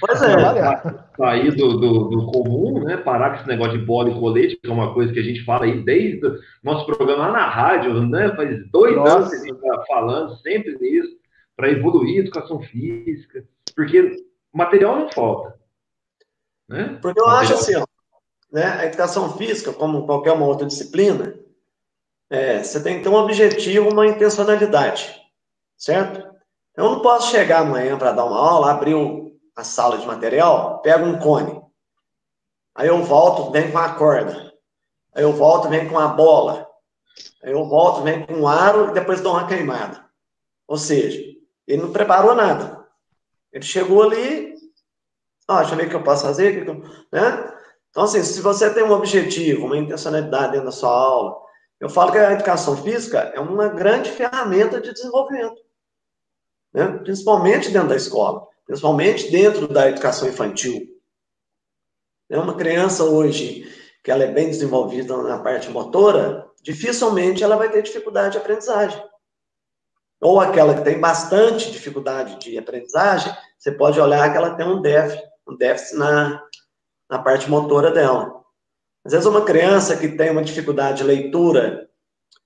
Pois 0.00 0.22
é. 0.22 0.36
Trabalhar. 0.36 1.10
Sair 1.16 1.56
do, 1.56 1.78
do, 1.78 2.08
do, 2.08 2.26
comum, 2.30 2.84
né? 2.84 2.96
Parar 2.98 3.30
com 3.30 3.36
esse 3.36 3.48
negócio 3.48 3.78
de 3.78 3.84
bola 3.84 4.10
e 4.10 4.20
colete, 4.20 4.56
que 4.56 4.68
é 4.68 4.72
uma 4.72 4.92
coisa 4.92 5.12
que 5.12 5.18
a 5.18 5.22
gente 5.22 5.44
fala 5.44 5.64
aí 5.64 5.82
desde 5.82 6.26
o 6.26 6.38
nosso 6.62 6.84
programa 6.86 7.26
lá 7.26 7.32
na 7.32 7.48
rádio, 7.48 8.06
né? 8.06 8.34
Faz 8.36 8.70
dois 8.70 8.94
Nossa. 8.94 9.16
anos 9.16 9.30
que 9.30 9.36
a 9.36 9.38
gente 9.38 9.54
está 9.54 9.84
falando 9.86 10.36
sempre 10.36 10.76
nisso, 10.78 11.16
para 11.56 11.70
evoluir 11.70 12.18
a 12.18 12.20
educação 12.20 12.60
física, 12.60 13.44
porque 13.74 14.16
material 14.52 15.00
não 15.00 15.08
falta. 15.10 15.57
Né? 16.68 16.98
Porque 17.00 17.20
eu 17.20 17.26
acho 17.26 17.54
assim, 17.54 17.74
ó, 17.76 17.86
né? 18.52 18.64
A 18.64 18.84
educação 18.86 19.36
física, 19.36 19.72
como 19.72 20.06
qualquer 20.06 20.32
uma 20.32 20.46
outra 20.46 20.66
disciplina, 20.66 21.38
é, 22.30 22.62
você 22.62 22.82
tem 22.82 22.98
que 22.98 23.02
ter 23.02 23.08
um 23.08 23.14
objetivo, 23.14 23.90
uma 23.90 24.06
intencionalidade, 24.06 25.14
certo? 25.76 26.26
Eu 26.76 26.84
não 26.84 27.00
posso 27.00 27.30
chegar 27.30 27.60
amanhã 27.60 27.96
para 27.96 28.12
dar 28.12 28.24
uma 28.24 28.38
aula, 28.38 28.70
abrir 28.70 28.94
a 29.56 29.64
sala 29.64 29.98
de 29.98 30.06
material, 30.06 30.80
pego 30.80 31.04
um 31.04 31.18
cone, 31.18 31.60
aí 32.74 32.88
eu 32.88 33.02
volto, 33.02 33.50
vem 33.50 33.72
com 33.72 33.78
a 33.78 33.94
corda, 33.94 34.52
aí 35.14 35.22
eu 35.22 35.32
volto, 35.32 35.68
vem 35.68 35.88
com 35.88 35.98
a 35.98 36.08
bola, 36.08 36.68
aí 37.42 37.52
eu 37.52 37.64
volto, 37.64 38.02
vem 38.02 38.24
com 38.24 38.34
um 38.34 38.48
aro 38.48 38.90
e 38.90 38.92
depois 38.92 39.20
dou 39.20 39.32
uma 39.32 39.46
queimada. 39.46 40.06
Ou 40.66 40.76
seja, 40.76 41.18
ele 41.66 41.82
não 41.82 41.92
preparou 41.92 42.34
nada. 42.34 42.86
Ele 43.52 43.64
chegou 43.64 44.02
ali, 44.02 44.47
ó, 45.48 45.58
deixa 45.58 45.72
eu 45.72 45.78
ver 45.78 45.86
o 45.86 45.88
que 45.90 45.96
eu 45.96 46.04
posso 46.04 46.24
fazer, 46.24 46.64
né? 47.12 47.54
Então, 47.90 48.04
assim, 48.04 48.22
se 48.22 48.40
você 48.40 48.72
tem 48.72 48.82
um 48.82 48.92
objetivo, 48.92 49.66
uma 49.66 49.76
intencionalidade 49.76 50.52
dentro 50.52 50.66
da 50.66 50.72
sua 50.72 50.90
aula, 50.90 51.36
eu 51.80 51.88
falo 51.88 52.12
que 52.12 52.18
a 52.18 52.32
educação 52.32 52.76
física 52.76 53.32
é 53.34 53.40
uma 53.40 53.68
grande 53.68 54.10
ferramenta 54.10 54.80
de 54.80 54.92
desenvolvimento, 54.92 55.60
né? 56.72 56.98
principalmente 56.98 57.70
dentro 57.70 57.88
da 57.88 57.96
escola, 57.96 58.46
principalmente 58.66 59.30
dentro 59.30 59.68
da 59.68 59.88
educação 59.88 60.28
infantil. 60.28 60.86
É 62.28 62.38
uma 62.38 62.56
criança 62.56 63.04
hoje 63.04 63.66
que 64.02 64.10
ela 64.10 64.24
é 64.24 64.32
bem 64.32 64.48
desenvolvida 64.48 65.16
na 65.22 65.38
parte 65.38 65.70
motora, 65.70 66.46
dificilmente 66.62 67.42
ela 67.42 67.56
vai 67.56 67.70
ter 67.70 67.82
dificuldade 67.82 68.32
de 68.32 68.38
aprendizagem. 68.38 69.02
Ou 70.20 70.40
aquela 70.40 70.74
que 70.74 70.84
tem 70.84 71.00
bastante 71.00 71.70
dificuldade 71.70 72.38
de 72.38 72.58
aprendizagem, 72.58 73.32
você 73.56 73.70
pode 73.72 74.00
olhar 74.00 74.30
que 74.30 74.36
ela 74.36 74.54
tem 74.54 74.66
um 74.66 74.80
déficit, 74.82 75.22
um 75.48 75.56
déficit 75.56 75.96
na, 75.96 76.42
na 77.10 77.18
parte 77.18 77.48
motora 77.48 77.90
dela. 77.90 78.38
Às 79.04 79.12
vezes, 79.12 79.26
uma 79.26 79.44
criança 79.44 79.96
que 79.96 80.08
tem 80.08 80.30
uma 80.30 80.42
dificuldade 80.42 80.98
de 80.98 81.04
leitura 81.04 81.88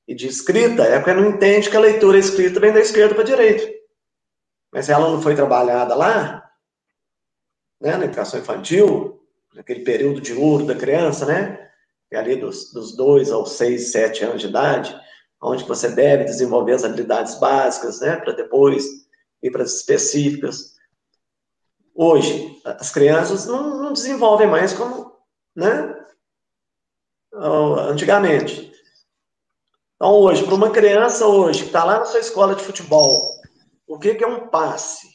e 0.06 0.14
de 0.14 0.28
escrita 0.28 0.84
é 0.84 0.98
porque 0.98 1.12
não 1.12 1.30
entende 1.30 1.68
que 1.68 1.76
a 1.76 1.80
leitura 1.80 2.16
e 2.16 2.20
a 2.20 2.24
escrita 2.24 2.60
vem 2.60 2.72
da 2.72 2.80
esquerda 2.80 3.14
para 3.14 3.22
a 3.22 3.26
direita. 3.26 3.68
Mas 4.72 4.88
ela 4.88 5.10
não 5.10 5.20
foi 5.20 5.34
trabalhada 5.34 5.94
lá, 5.94 6.48
né, 7.80 7.96
na 7.96 8.04
educação 8.04 8.40
infantil, 8.40 9.20
naquele 9.54 9.80
período 9.80 10.20
de 10.20 10.32
ouro 10.32 10.64
da 10.64 10.74
criança, 10.74 11.26
né? 11.26 11.68
É 12.10 12.16
ali 12.16 12.36
dos, 12.36 12.72
dos 12.72 12.96
dois 12.96 13.30
aos 13.30 13.52
seis, 13.52 13.90
sete 13.90 14.24
anos 14.24 14.40
de 14.40 14.48
idade, 14.48 14.94
onde 15.42 15.64
você 15.64 15.88
deve 15.88 16.24
desenvolver 16.24 16.74
as 16.74 16.84
habilidades 16.84 17.38
básicas, 17.38 18.00
né? 18.00 18.16
Para 18.16 18.34
depois 18.34 18.84
ir 19.42 19.50
para 19.50 19.62
as 19.62 19.74
específicas. 19.74 20.72
Hoje, 21.94 22.60
as 22.64 22.90
crianças 22.90 23.46
não, 23.46 23.82
não 23.82 23.92
desenvolvem 23.92 24.46
mais 24.46 24.72
como, 24.72 25.12
né? 25.54 25.94
antigamente. 27.34 28.72
Então, 29.96 30.10
hoje, 30.14 30.44
para 30.44 30.54
uma 30.54 30.70
criança 30.70 31.26
hoje 31.26 31.60
que 31.60 31.66
está 31.66 31.84
lá 31.84 32.00
na 32.00 32.04
sua 32.04 32.20
escola 32.20 32.54
de 32.54 32.62
futebol, 32.62 33.40
o 33.86 33.98
que, 33.98 34.14
que 34.14 34.24
é 34.24 34.26
um 34.26 34.48
passe? 34.48 35.08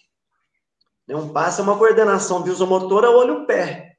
Né, 1.08 1.16
um 1.16 1.30
passe 1.30 1.60
é 1.60 1.64
uma 1.64 1.78
coordenação 1.78 2.44
visomotora 2.44 3.10
olho-pé. 3.10 3.98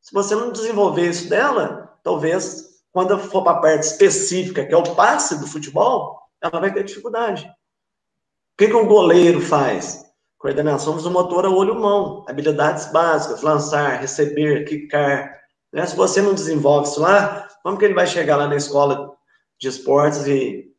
Se 0.00 0.12
você 0.12 0.34
não 0.34 0.52
desenvolver 0.52 1.08
isso 1.08 1.28
dela, 1.28 1.98
talvez, 2.02 2.80
quando 2.92 3.18
for 3.18 3.42
para 3.42 3.58
a 3.58 3.60
parte 3.60 3.86
específica, 3.86 4.64
que 4.64 4.72
é 4.72 4.76
o 4.76 4.94
passe 4.94 5.38
do 5.38 5.46
futebol, 5.46 6.20
ela 6.40 6.60
vai 6.60 6.72
ter 6.72 6.84
dificuldade. 6.84 7.44
O 7.44 8.56
que, 8.58 8.68
que 8.68 8.74
um 8.74 8.86
goleiro 8.86 9.40
faz? 9.40 10.05
Coordenação 10.38 10.94
visomotora 10.94 11.48
olho-mão, 11.48 12.24
habilidades 12.28 12.86
básicas, 12.92 13.42
lançar, 13.42 14.00
receber, 14.00 14.64
quicar. 14.64 15.40
Né? 15.72 15.86
Se 15.86 15.96
você 15.96 16.20
não 16.20 16.34
desenvolve 16.34 16.88
isso 16.88 17.00
lá, 17.00 17.48
como 17.62 17.78
que 17.78 17.84
ele 17.84 17.94
vai 17.94 18.06
chegar 18.06 18.36
lá 18.36 18.46
na 18.46 18.56
escola 18.56 19.16
de 19.58 19.68
esportes 19.68 20.26
e 20.26 20.70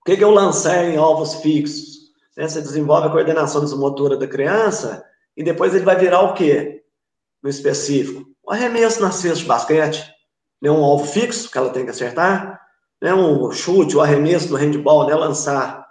o 0.00 0.04
que, 0.04 0.16
que 0.16 0.24
é 0.24 0.26
o 0.26 0.30
lançar 0.30 0.84
em 0.84 0.96
alvos 0.96 1.34
fixos? 1.34 1.98
Né? 2.36 2.48
Você 2.48 2.62
desenvolve 2.62 3.08
a 3.08 3.10
coordenação 3.10 3.62
motora 3.76 4.16
da 4.16 4.26
criança 4.26 5.04
e 5.36 5.42
depois 5.42 5.74
ele 5.74 5.84
vai 5.84 5.96
virar 5.96 6.22
o 6.22 6.34
quê? 6.34 6.82
No 7.42 7.50
específico. 7.50 8.24
O 8.42 8.50
arremesso 8.50 9.02
na 9.02 9.10
cesta 9.10 9.40
de 9.40 9.44
basquete, 9.44 10.02
né? 10.62 10.70
um 10.70 10.84
alvo 10.84 11.04
fixo 11.04 11.50
que 11.50 11.58
ela 11.58 11.70
tem 11.70 11.84
que 11.84 11.90
acertar, 11.90 12.60
né? 13.02 13.12
um 13.12 13.52
chute, 13.52 13.96
o 13.96 14.00
arremesso 14.00 14.48
do 14.48 14.56
handball, 14.56 15.06
né? 15.06 15.14
lançar 15.14 15.86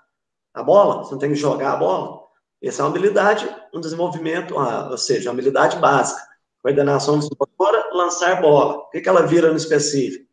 a 0.53 0.63
bola, 0.63 1.03
você 1.03 1.11
não 1.11 1.19
tem 1.19 1.29
que 1.29 1.35
jogar 1.35 1.73
a 1.73 1.77
bola. 1.77 2.16
Essa 2.61 2.81
é 2.81 2.85
uma 2.85 2.91
habilidade, 2.91 3.47
um 3.73 3.79
desenvolvimento, 3.79 4.55
ou 4.55 4.97
seja, 4.97 5.29
uma 5.29 5.33
habilidade 5.33 5.77
básica 5.77 6.27
coordenação 6.67 7.19
motora, 7.39 7.89
lançar 7.93 8.41
bola. 8.41 8.77
O 8.77 8.89
que, 8.89 8.99
que 8.99 9.07
ela 9.07 9.25
vira 9.25 9.49
no 9.49 9.57
específico? 9.57 10.27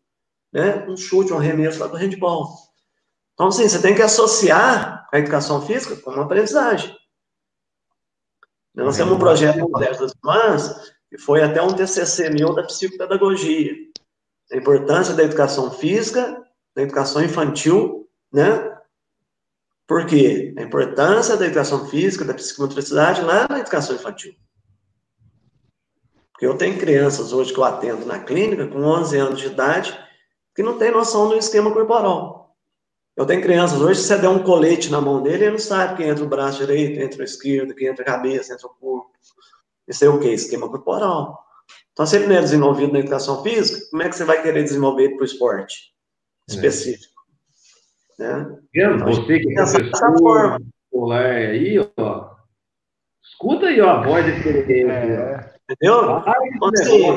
Né? 0.53 0.85
Um 0.89 0.97
chute, 0.97 1.33
um 1.33 1.39
arremesso 1.39 1.79
lá 1.79 1.87
do 1.87 1.97
handball. 1.97 2.49
Então, 3.35 3.49
assim, 3.49 3.69
você 3.69 3.81
tem 3.81 3.95
que 3.95 4.03
associar 4.03 5.09
a 5.13 5.19
educação 5.19 5.63
física 5.63 5.97
com 5.97 6.11
uma 6.11 6.25
aprendizagem. 6.25 6.97
Nós 8.75 8.97
temos 8.97 9.15
um 9.15 9.19
projeto 9.19 9.59
no 9.59 9.71
Colégio 9.71 10.01
das 10.01 10.13
Irmãs, 10.13 10.93
que 11.09 11.19
foi 11.19 11.43
até 11.43 11.63
um 11.63 11.73
TCC 11.73 12.31
meu 12.31 12.53
da 12.53 12.65
psicopedagogia. 12.65 13.73
A 14.53 14.57
importância 14.57 15.15
da 15.15 15.23
educação 15.23 15.71
física, 15.71 16.45
da 16.75 16.83
educação 16.83 17.23
infantil, 17.23 18.09
né? 18.33 18.74
Por 19.87 20.07
quê? 20.07 20.55
A 20.57 20.63
importância 20.63 21.37
da 21.37 21.45
educação 21.45 21.87
física, 21.89 22.25
da 22.25 22.35
psicomotricidade 22.35 23.21
lá 23.21 23.47
na 23.49 23.61
educação 23.61 23.95
infantil. 23.95 24.35
Porque 26.33 26.47
eu 26.47 26.57
tenho 26.57 26.79
crianças 26.79 27.33
hoje 27.33 27.53
que 27.53 27.59
eu 27.59 27.65
atendo 27.65 28.07
na 28.07 28.19
clínica 28.19 28.67
com 28.67 28.83
11 28.83 29.17
anos 29.17 29.41
de 29.41 29.47
idade 29.47 29.99
que 30.55 30.63
não 30.63 30.79
tem 30.79 30.91
noção 30.91 31.29
do 31.29 31.37
esquema 31.37 31.73
corporal. 31.73 32.57
Eu 33.17 33.27
tenho 33.27 33.43
crianças 33.43 33.81
hoje, 33.81 34.01
se 34.01 34.09
você 34.09 34.19
der 34.19 34.29
um 34.29 34.43
colete 34.43 34.91
na 34.91 35.01
mão 35.01 35.23
dele, 35.23 35.45
ele 35.45 35.53
não 35.53 35.59
sabe 35.59 35.97
que 35.97 36.03
entra 36.03 36.25
o 36.25 36.29
braço 36.29 36.59
direito, 36.59 37.01
entra 37.01 37.21
o 37.21 37.25
esquerdo, 37.25 37.75
que 37.75 37.87
entra 37.87 38.03
a 38.03 38.07
cabeça, 38.07 38.53
entra 38.53 38.67
o 38.67 38.75
corpo. 38.75 39.13
Isso 39.87 40.05
é 40.05 40.09
o 40.09 40.19
quê? 40.19 40.31
Esquema 40.31 40.69
corporal. 40.69 41.45
Então, 41.93 42.05
se 42.05 42.17
ele 42.17 42.27
não 42.27 42.35
é 42.35 42.41
desenvolvido 42.41 42.93
na 42.93 42.99
educação 42.99 43.43
física, 43.43 43.87
como 43.91 44.03
é 44.03 44.09
que 44.09 44.17
você 44.17 44.25
vai 44.25 44.43
querer 44.43 44.65
desenvolver 44.65 45.11
para 45.11 45.23
o 45.23 45.25
esporte 45.25 45.95
específico? 46.49 47.13
É. 47.13 47.14
Né? 48.19 48.59
Então, 48.75 48.99
você 48.99 49.41
que 49.41 49.53
é 49.53 49.55
professor 49.55 50.59
escolar 50.85 51.27
aí, 51.27 51.79
ó, 51.99 52.31
escuta 53.23 53.67
aí 53.67 53.81
ó, 53.81 53.91
a 53.91 54.03
voz 54.03 54.25
desse 54.25 54.49
é. 54.49 55.55
Entendeu? 55.71 56.21
Para 56.21 56.47
esse 56.47 56.59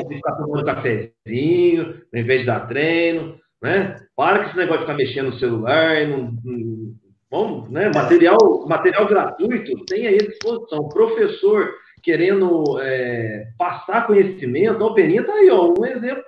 de 0.08 0.14
ficar 0.16 0.36
tomando 0.36 0.64
cafezinho, 0.64 2.02
ao 2.12 2.20
invés 2.20 2.40
de 2.40 2.46
dar 2.46 2.66
treino, 2.66 3.38
né? 3.62 3.96
Para 4.16 4.38
com 4.38 4.48
esse 4.48 4.56
negócio 4.56 4.80
de 4.80 4.86
ficar 4.86 4.96
mexendo 4.96 5.30
no 5.30 5.38
celular, 5.38 6.06
não, 6.06 6.34
não, 6.42 6.94
vamos, 7.30 7.70
né? 7.70 7.90
Material, 7.94 8.38
material 8.66 9.06
gratuito 9.06 9.84
tem 9.84 10.06
aí 10.06 10.14
à 10.14 10.26
disposição. 10.26 10.88
Professor 10.88 11.74
querendo 12.02 12.80
é, 12.80 13.48
passar 13.58 14.06
conhecimento, 14.06 14.84
a 14.84 14.94
Peninha 14.94 15.24
tá 15.24 15.34
aí, 15.34 15.50
ó, 15.50 15.74
um 15.78 15.84
exemplo 15.84 16.24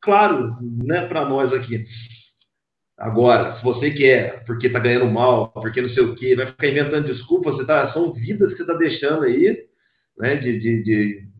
claro, 0.00 0.56
né, 0.60 1.06
para 1.06 1.24
nós 1.24 1.52
aqui. 1.52 1.84
Agora, 2.96 3.56
se 3.56 3.64
você 3.64 3.90
quer, 3.90 4.44
porque 4.44 4.70
tá 4.70 4.78
ganhando 4.78 5.06
mal, 5.06 5.50
porque 5.50 5.82
não 5.82 5.90
sei 5.90 6.04
o 6.04 6.14
quê, 6.14 6.36
vai 6.36 6.46
ficar 6.46 6.68
inventando 6.68 7.06
desculpas, 7.06 7.56
você 7.56 7.66
tá, 7.66 7.92
são 7.92 8.12
vidas 8.12 8.52
que 8.52 8.58
você 8.58 8.66
tá 8.66 8.74
deixando 8.74 9.24
aí, 9.24 9.66
né, 10.16 10.36
de, 10.36 10.60
de, 10.60 10.82
de 10.84 11.34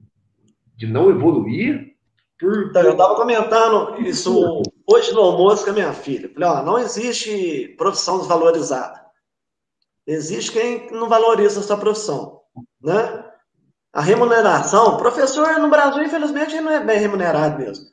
de 0.76 0.86
não 0.86 1.10
evoluir? 1.10 1.94
Por... 2.38 2.68
Então, 2.68 2.82
eu 2.82 2.92
estava 2.92 3.16
comentando 3.16 4.00
isso 4.02 4.62
hoje 4.86 5.12
no 5.12 5.20
almoço 5.20 5.64
com 5.64 5.70
a 5.70 5.74
minha 5.74 5.92
filha. 5.92 6.30
Falei, 6.32 6.48
ó, 6.48 6.62
não 6.62 6.78
existe 6.78 7.74
profissão 7.78 8.18
desvalorizada. 8.18 9.02
Existe 10.06 10.52
quem 10.52 10.90
não 10.90 11.08
valoriza 11.08 11.60
a 11.60 11.62
sua 11.62 11.78
profissão, 11.78 12.40
né? 12.82 13.24
A 13.92 14.02
remuneração, 14.02 14.96
professor 14.96 15.58
no 15.58 15.70
Brasil, 15.70 16.02
infelizmente, 16.02 16.60
não 16.60 16.72
é 16.72 16.84
bem 16.84 16.98
remunerado 16.98 17.58
mesmo. 17.58 17.86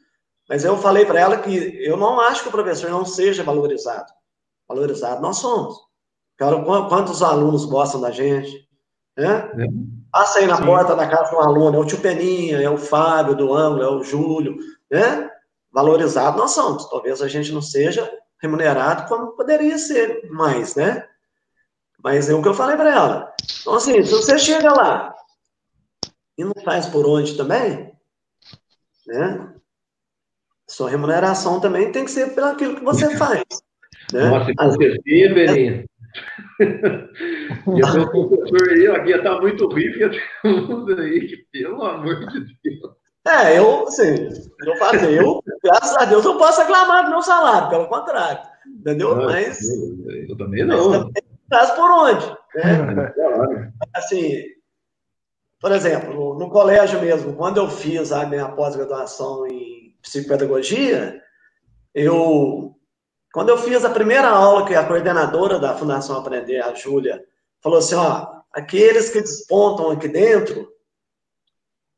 Mas 0.49 0.65
eu 0.65 0.77
falei 0.77 1.05
para 1.05 1.19
ela 1.19 1.37
que 1.37 1.51
eu 1.83 1.95
não 1.95 2.19
acho 2.19 2.43
que 2.43 2.49
o 2.49 2.51
professor 2.51 2.89
não 2.89 3.05
seja 3.05 3.43
valorizado. 3.43 4.11
Valorizado 4.67 5.21
nós 5.21 5.37
somos. 5.37 5.77
Quantos 6.37 7.21
alunos 7.21 7.65
gostam 7.65 8.01
da 8.01 8.11
gente, 8.11 8.67
né? 9.17 9.51
É. 9.57 9.67
Passa 10.11 10.39
aí 10.39 10.47
na 10.47 10.57
Sim. 10.57 10.65
porta 10.65 10.95
da 10.95 11.07
casa 11.07 11.29
de 11.29 11.35
um 11.35 11.39
aluno, 11.39 11.77
é 11.77 11.79
o 11.79 11.85
tio 11.85 11.99
Peninha, 11.99 12.61
é 12.61 12.69
o 12.69 12.77
Fábio 12.77 13.35
do 13.35 13.53
ângulo, 13.53 13.83
é 13.83 13.89
o 13.89 14.03
Júlio, 14.03 14.57
né? 14.89 15.29
Valorizado 15.71 16.37
nós 16.37 16.51
somos. 16.51 16.89
Talvez 16.89 17.21
a 17.21 17.27
gente 17.27 17.51
não 17.51 17.61
seja 17.61 18.11
remunerado 18.41 19.07
como 19.07 19.31
poderia 19.33 19.77
ser 19.77 20.29
mais, 20.29 20.75
né? 20.75 21.07
Mas 22.03 22.29
é 22.29 22.33
o 22.33 22.41
que 22.41 22.47
eu 22.47 22.53
falei 22.53 22.75
para 22.75 22.93
ela. 22.93 23.35
Então, 23.61 23.75
assim, 23.75 24.03
se 24.03 24.11
você 24.11 24.37
chega 24.39 24.73
lá 24.73 25.15
e 26.37 26.43
não 26.43 26.55
faz 26.65 26.87
por 26.87 27.05
onde 27.05 27.37
também, 27.37 27.95
né? 29.05 29.53
Sua 30.71 30.89
remuneração 30.89 31.59
também 31.59 31.91
tem 31.91 32.05
que 32.05 32.11
ser 32.11 32.33
pelo 32.33 32.47
aquilo 32.47 32.75
que 32.75 32.83
você 32.83 33.17
faz. 33.17 33.43
Né? 34.13 34.29
Nossa, 34.29 34.51
Às 34.57 34.77
vezes, 34.77 34.99
Belinha. 35.03 35.85
e 36.61 37.83
o 37.83 37.93
meu 37.93 38.09
professor 38.09 38.69
aí, 38.69 38.87
a 38.87 38.99
guia 38.99 39.21
tá 39.21 39.39
muito 39.41 39.67
ruim, 39.67 39.91
fica 39.91 40.11
todo 40.41 40.67
mundo 40.67 41.01
aí, 41.01 41.45
pelo 41.51 41.83
amor 41.83 42.25
de 42.27 42.57
Deus. 42.63 42.93
É, 43.27 43.59
eu, 43.59 43.85
assim, 43.85 44.29
eu 44.65 44.75
faço, 44.77 45.05
eu, 45.05 45.43
graças 45.61 45.97
a 45.97 46.05
Deus, 46.05 46.23
eu 46.23 46.37
posso 46.37 46.61
reclamar 46.61 47.03
do 47.03 47.11
meu 47.11 47.21
salário, 47.21 47.69
pelo 47.69 47.87
contrário, 47.87 48.41
entendeu? 48.65 49.15
Não, 49.15 49.25
mas. 49.25 49.59
Eu, 49.61 50.29
eu 50.29 50.37
também 50.37 50.65
não. 50.65 50.89
Mas 50.89 50.99
também 50.99 51.23
traz 51.49 51.71
por 51.71 51.91
onde, 51.91 52.25
né? 52.55 53.13
assim, 53.93 54.41
por 55.59 55.73
exemplo, 55.73 56.13
no, 56.13 56.39
no, 56.39 56.49
colégio 56.49 57.01
mesmo, 57.01 57.35
quando 57.35 57.57
eu 57.57 57.69
fiz 57.69 58.11
a 58.13 58.25
minha 58.25 58.47
pós-graduação 58.47 59.45
em 59.45 59.80
psicopedagogia, 60.01 61.21
eu, 61.93 62.75
quando 63.33 63.49
eu 63.49 63.57
fiz 63.57 63.83
a 63.85 63.89
primeira 63.89 64.29
aula 64.29 64.65
que 64.65 64.75
a 64.75 64.85
coordenadora 64.85 65.59
da 65.59 65.75
Fundação 65.75 66.17
Aprender, 66.17 66.61
a 66.61 66.73
Júlia, 66.73 67.23
falou 67.61 67.79
assim, 67.79 67.95
ó, 67.95 68.41
aqueles 68.51 69.09
que 69.09 69.21
despontam 69.21 69.91
aqui 69.91 70.07
dentro, 70.07 70.71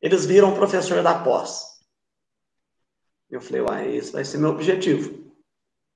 eles 0.02 0.26
viram 0.26 0.54
professor 0.54 1.02
da 1.02 1.20
pós. 1.20 1.74
Eu 3.30 3.42
falei, 3.42 3.62
uai, 3.62 3.96
esse 3.96 4.12
vai 4.12 4.24
ser 4.24 4.38
meu 4.38 4.50
objetivo. 4.50 5.24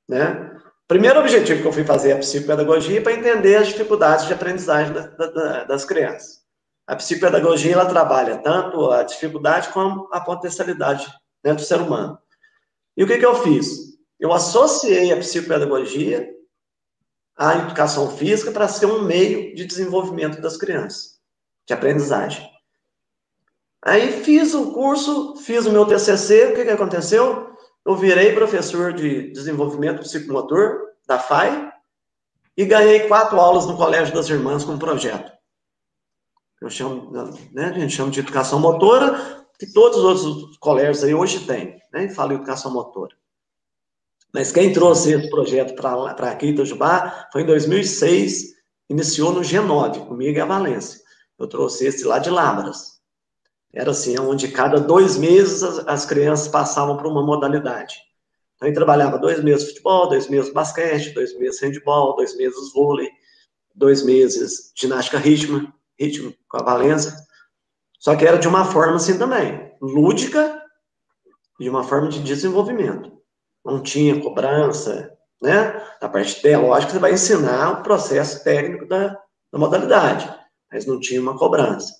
Né? 0.08 0.60
Primeiro 0.88 1.20
objetivo 1.20 1.62
que 1.62 1.68
eu 1.68 1.74
fui 1.74 1.84
fazer 1.84 2.12
é 2.12 2.14
a 2.14 2.20
psicopedagogia 2.20 3.02
para 3.02 3.12
entender 3.12 3.58
as 3.58 3.68
dificuldades 3.68 4.26
de 4.26 4.34
aprendizagem 4.34 4.94
da, 4.94 5.02
da, 5.08 5.64
das 5.66 5.84
crianças. 5.84 6.42
A 6.88 6.96
psicopedagogia 6.96 7.74
ela 7.74 7.86
trabalha 7.86 8.38
tanto 8.38 8.90
a 8.90 9.04
dificuldade 9.04 9.68
como 9.70 10.08
a 10.14 10.22
potencialidade 10.22 11.14
né, 11.44 11.54
do 11.54 11.62
ser 11.62 11.82
humano. 11.82 12.18
E 12.96 13.04
o 13.04 13.08
que, 13.08 13.18
que 13.18 13.26
eu 13.26 13.36
fiz? 13.36 13.98
Eu 14.20 14.34
associei 14.34 15.12
a 15.12 15.18
psicopedagogia 15.18 16.28
à 17.38 17.56
educação 17.56 18.10
física 18.18 18.52
para 18.52 18.68
ser 18.68 18.88
um 18.88 19.04
meio 19.04 19.54
de 19.54 19.66
desenvolvimento 19.66 20.42
das 20.42 20.58
crianças, 20.58 21.20
de 21.66 21.74
aprendizagem. 21.74 22.50
Aí 23.84 24.24
fiz 24.24 24.54
o 24.54 24.72
curso, 24.74 25.36
fiz 25.38 25.66
o 25.66 25.72
meu 25.72 25.86
TCC, 25.86 26.48
o 26.48 26.56
que, 26.56 26.66
que 26.66 26.72
aconteceu? 26.72 27.56
Eu 27.86 27.96
virei 27.96 28.34
professor 28.34 28.92
de 28.92 29.32
desenvolvimento 29.32 30.02
psicomotor 30.02 30.88
da 31.08 31.20
FAI 31.20 31.72
e 32.58 32.66
ganhei 32.66 33.08
quatro 33.08 33.40
aulas 33.40 33.68
no 33.68 33.78
Colégio 33.78 34.14
das 34.14 34.28
Irmãs 34.28 34.66
com 34.66 34.74
um 34.74 34.80
projeto. 34.80 35.32
Eu 36.60 36.70
chamo, 36.70 37.12
né, 37.54 37.66
a 37.66 37.80
gente 37.80 37.96
chama 37.96 38.10
de 38.10 38.20
educação 38.20 38.60
motora, 38.60 39.46
que 39.60 39.72
todos 39.74 39.98
os 39.98 40.26
outros 40.26 40.58
colégios 40.58 41.04
aí 41.04 41.14
hoje 41.14 41.46
têm, 41.46 41.80
né, 41.92 42.10
fala 42.10 42.34
educação 42.34 42.72
motora. 42.72 43.16
Mas 44.34 44.52
quem 44.52 44.72
trouxe 44.72 45.14
esse 45.14 45.30
projeto 45.30 45.76
para 45.76 46.30
aqui, 46.30 46.48
Itajubá, 46.48 47.28
foi 47.32 47.42
em 47.42 47.46
2006, 47.46 48.54
iniciou 48.90 49.32
no 49.32 49.42
G9, 49.42 50.06
comigo 50.08 50.38
e 50.38 50.42
a 50.42 50.46
Valência. 50.46 51.00
Eu 51.40 51.48
trouxe 51.48 51.86
esse 51.86 52.04
lá 52.04 52.20
de 52.20 52.30
Labras. 52.30 52.98
Era 53.74 53.92
assim, 53.92 54.18
onde 54.20 54.48
cada 54.50 54.80
dois 54.80 55.18
meses 55.18 55.64
as, 55.64 55.88
as 55.88 56.06
crianças 56.06 56.48
passavam 56.48 56.98
para 56.98 57.08
uma 57.08 57.24
modalidade. 57.24 57.96
Então, 58.56 58.68
eu 58.68 58.74
trabalhava 58.74 59.20
dois 59.20 59.44
meses 59.44 59.70
futebol, 59.70 60.10
dois 60.10 60.28
meses 60.28 60.52
basquete, 60.52 61.14
dois 61.14 61.38
meses 61.38 61.62
handball, 61.62 62.16
dois 62.16 62.36
meses 62.36 62.74
vôlei, 62.74 63.10
dois 63.76 64.04
meses 64.04 64.72
ginástica 64.76 65.20
ritmo, 65.20 65.72
ritmo 66.00 66.34
com 66.50 66.58
a 66.58 66.64
Valença. 66.64 67.27
Só 68.00 68.16
que 68.16 68.26
era 68.26 68.38
de 68.38 68.48
uma 68.48 68.66
forma 68.66 68.96
assim 68.96 69.18
também, 69.18 69.74
lúdica, 69.82 70.64
de 71.60 71.70
uma 71.70 71.84
forma 71.84 72.10
de 72.10 72.22
desenvolvimento. 72.22 73.12
Não 73.66 73.82
tinha 73.82 74.22
cobrança, 74.22 75.12
né? 75.42 75.84
Da 76.00 76.08
parte 76.08 76.42
teológica, 76.42 76.94
você 76.94 77.00
vai 77.00 77.14
ensinar 77.14 77.72
o 77.72 77.84
processo 77.84 78.44
técnico 78.44 78.88
da, 78.88 79.10
da 79.52 79.60
modalidade, 79.60 80.34
mas 80.72 80.86
não 80.86 81.00
tinha 81.00 81.22
uma 81.22 81.38
cobrança. 81.38 81.94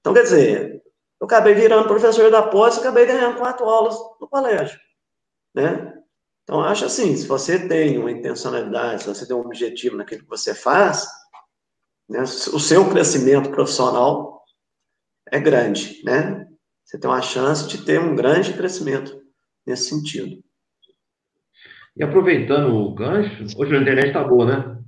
Então, 0.00 0.12
quer 0.12 0.22
dizer, 0.22 0.82
eu 1.20 1.26
acabei 1.26 1.54
virando 1.54 1.88
professor 1.88 2.30
da 2.30 2.42
pós 2.42 2.76
e 2.76 2.80
acabei 2.80 3.06
ganhando 3.06 3.38
quatro 3.38 3.66
aulas 3.66 3.96
no 4.20 4.28
colégio, 4.28 4.78
né? 5.54 5.94
Então, 6.42 6.60
acho 6.60 6.84
assim, 6.84 7.16
se 7.16 7.26
você 7.26 7.66
tem 7.66 7.96
uma 7.96 8.10
intencionalidade, 8.10 9.02
se 9.02 9.08
você 9.08 9.26
tem 9.26 9.34
um 9.34 9.40
objetivo 9.40 9.96
naquilo 9.96 10.22
que 10.22 10.28
você 10.28 10.54
faz, 10.54 11.08
né, 12.06 12.20
o 12.22 12.60
seu 12.60 12.90
crescimento 12.90 13.50
profissional 13.50 14.33
é 15.30 15.38
grande, 15.38 16.02
né? 16.04 16.46
Você 16.84 16.98
tem 16.98 17.10
uma 17.10 17.22
chance 17.22 17.68
de 17.68 17.84
ter 17.84 18.00
um 18.00 18.14
grande 18.14 18.52
crescimento 18.52 19.20
nesse 19.66 19.88
sentido. 19.88 20.42
E 21.96 22.02
aproveitando 22.02 22.74
o 22.74 22.94
gancho, 22.94 23.44
hoje 23.56 23.74
a 23.74 23.80
internet 23.80 24.12
tá 24.12 24.24
boa, 24.24 24.46
né? 24.46 24.78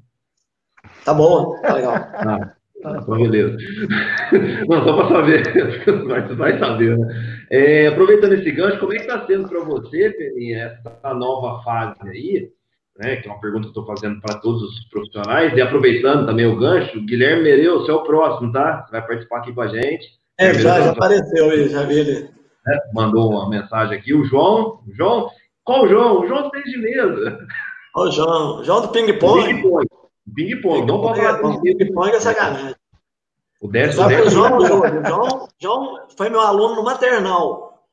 Tá 1.05 1.15
boa, 1.15 1.61
tá 1.61 1.75
legal. 1.75 1.95
Ah. 2.17 2.57
Ah, 2.85 3.01
beleza. 3.01 3.57
Não, 4.69 4.85
só 4.85 4.97
para 4.97 5.09
saber, 5.09 5.83
vai, 6.07 6.35
vai 6.35 6.59
saber, 6.59 6.97
né? 6.97 7.47
É, 7.51 7.87
aproveitando 7.89 8.35
esse 8.35 8.51
gancho, 8.53 8.79
como 8.79 8.93
é 8.93 8.97
que 8.97 9.03
está 9.03 9.27
sendo 9.27 9.49
para 9.49 9.61
você, 9.61 10.11
Peninha, 10.11 10.79
essa 10.85 11.15
nova 11.15 11.63
fase 11.65 11.97
aí, 12.09 12.51
né, 12.99 13.17
que 13.17 13.29
é 13.29 13.31
uma 13.31 13.41
pergunta 13.41 13.65
que 13.65 13.69
estou 13.69 13.87
fazendo 13.87 14.21
para 14.21 14.39
todos 14.39 14.63
os 14.63 14.85
profissionais, 14.89 15.53
e 15.57 15.61
aproveitando 15.61 16.27
também 16.27 16.47
o 16.47 16.57
gancho, 16.57 17.01
Guilherme 17.05 17.45
Mereu, 17.45 17.81
você 17.81 17.91
é 17.91 17.95
o 17.95 18.03
próximo, 18.03 18.53
tá? 18.53 18.83
Você 18.83 18.93
vai 18.93 19.07
participar 19.07 19.39
aqui 19.39 19.53
com 19.53 19.61
a 19.63 19.69
gente. 19.69 20.07
É, 20.39 20.55
já, 20.55 20.81
já 20.81 20.91
apareceu 20.91 21.51
aí, 21.51 21.69
já 21.69 21.83
vi 21.83 21.99
ele. 21.99 22.31
É, 22.69 22.93
mandou 22.93 23.31
uma 23.31 23.49
mensagem 23.49 23.99
aqui, 23.99 24.13
o 24.13 24.25
João, 24.25 24.81
o 24.87 24.95
João, 24.95 25.31
qual 25.65 25.85
o 25.85 25.89
João? 25.89 26.21
O 26.21 26.27
João 26.27 26.51
tem 26.51 26.63
de 26.63 26.79
mesa. 26.79 27.39
O 27.95 28.11
João, 28.11 28.65
João 28.65 28.83
do 28.83 28.89
ping-pong. 28.89 29.45
Ping-pong. 29.45 29.87
Ping-pong, 30.35 30.87
não 30.87 31.01
pode 31.01 31.21
falar 31.21 31.39
com 31.39 31.61
ping-pong 31.61 32.11
é 32.11 32.21
sacanagem. 32.21 32.75
O 33.61 33.69
Décio, 33.69 34.03
o 34.03 34.09
Décio. 34.09 34.31
João, 34.31 34.67
João, 34.67 35.49
João 35.59 36.07
foi 36.17 36.29
meu 36.29 36.41
aluno 36.41 36.77
no 36.77 36.85
maternal. 36.85 37.85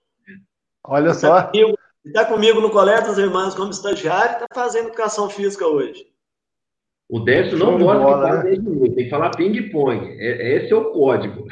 Olha 0.83 1.13
só. 1.13 1.49
Ele 1.53 1.73
está 2.05 2.25
comigo 2.25 2.59
no 2.59 2.69
Colégio 2.69 3.05
das 3.05 3.17
Irmãs 3.17 3.55
como 3.55 3.71
estagiário 3.71 4.31
e 4.31 4.33
está 4.43 4.47
fazendo 4.53 4.87
educação 4.87 5.29
física 5.29 5.65
hoje. 5.65 6.05
O 7.09 7.19
Décio 7.19 7.57
não 7.57 7.77
gosta 7.77 7.99
de 7.99 8.11
falar 8.11 8.43
tem 8.43 8.95
que 8.95 9.09
falar 9.09 9.29
ping-pong. 9.31 10.05
É, 10.19 10.57
esse 10.57 10.73
é 10.73 10.75
o 10.75 10.91
código. 10.91 11.45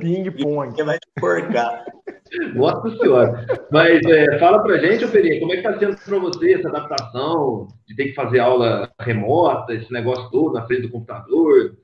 Ping-pong. 0.00 0.74
Que 0.74 0.82
vai 0.82 0.98
te 0.98 1.08
porcar. 1.20 1.84
Nossa 2.54 2.90
senhora. 2.96 3.46
Mas 3.70 4.04
é, 4.06 4.38
fala 4.38 4.62
pra 4.62 4.78
gente, 4.78 5.06
Peninha, 5.08 5.40
como 5.40 5.52
é 5.52 5.56
que 5.56 5.62
tá 5.62 5.78
sendo 5.78 5.96
para 5.96 6.18
você 6.18 6.54
essa 6.54 6.68
adaptação 6.68 7.68
de 7.86 7.94
ter 7.94 8.06
que 8.06 8.14
fazer 8.14 8.40
aula 8.40 8.90
remota, 9.00 9.74
esse 9.74 9.92
negócio 9.92 10.30
todo 10.30 10.54
na 10.54 10.66
frente 10.66 10.82
do 10.82 10.90
computador? 10.90 11.76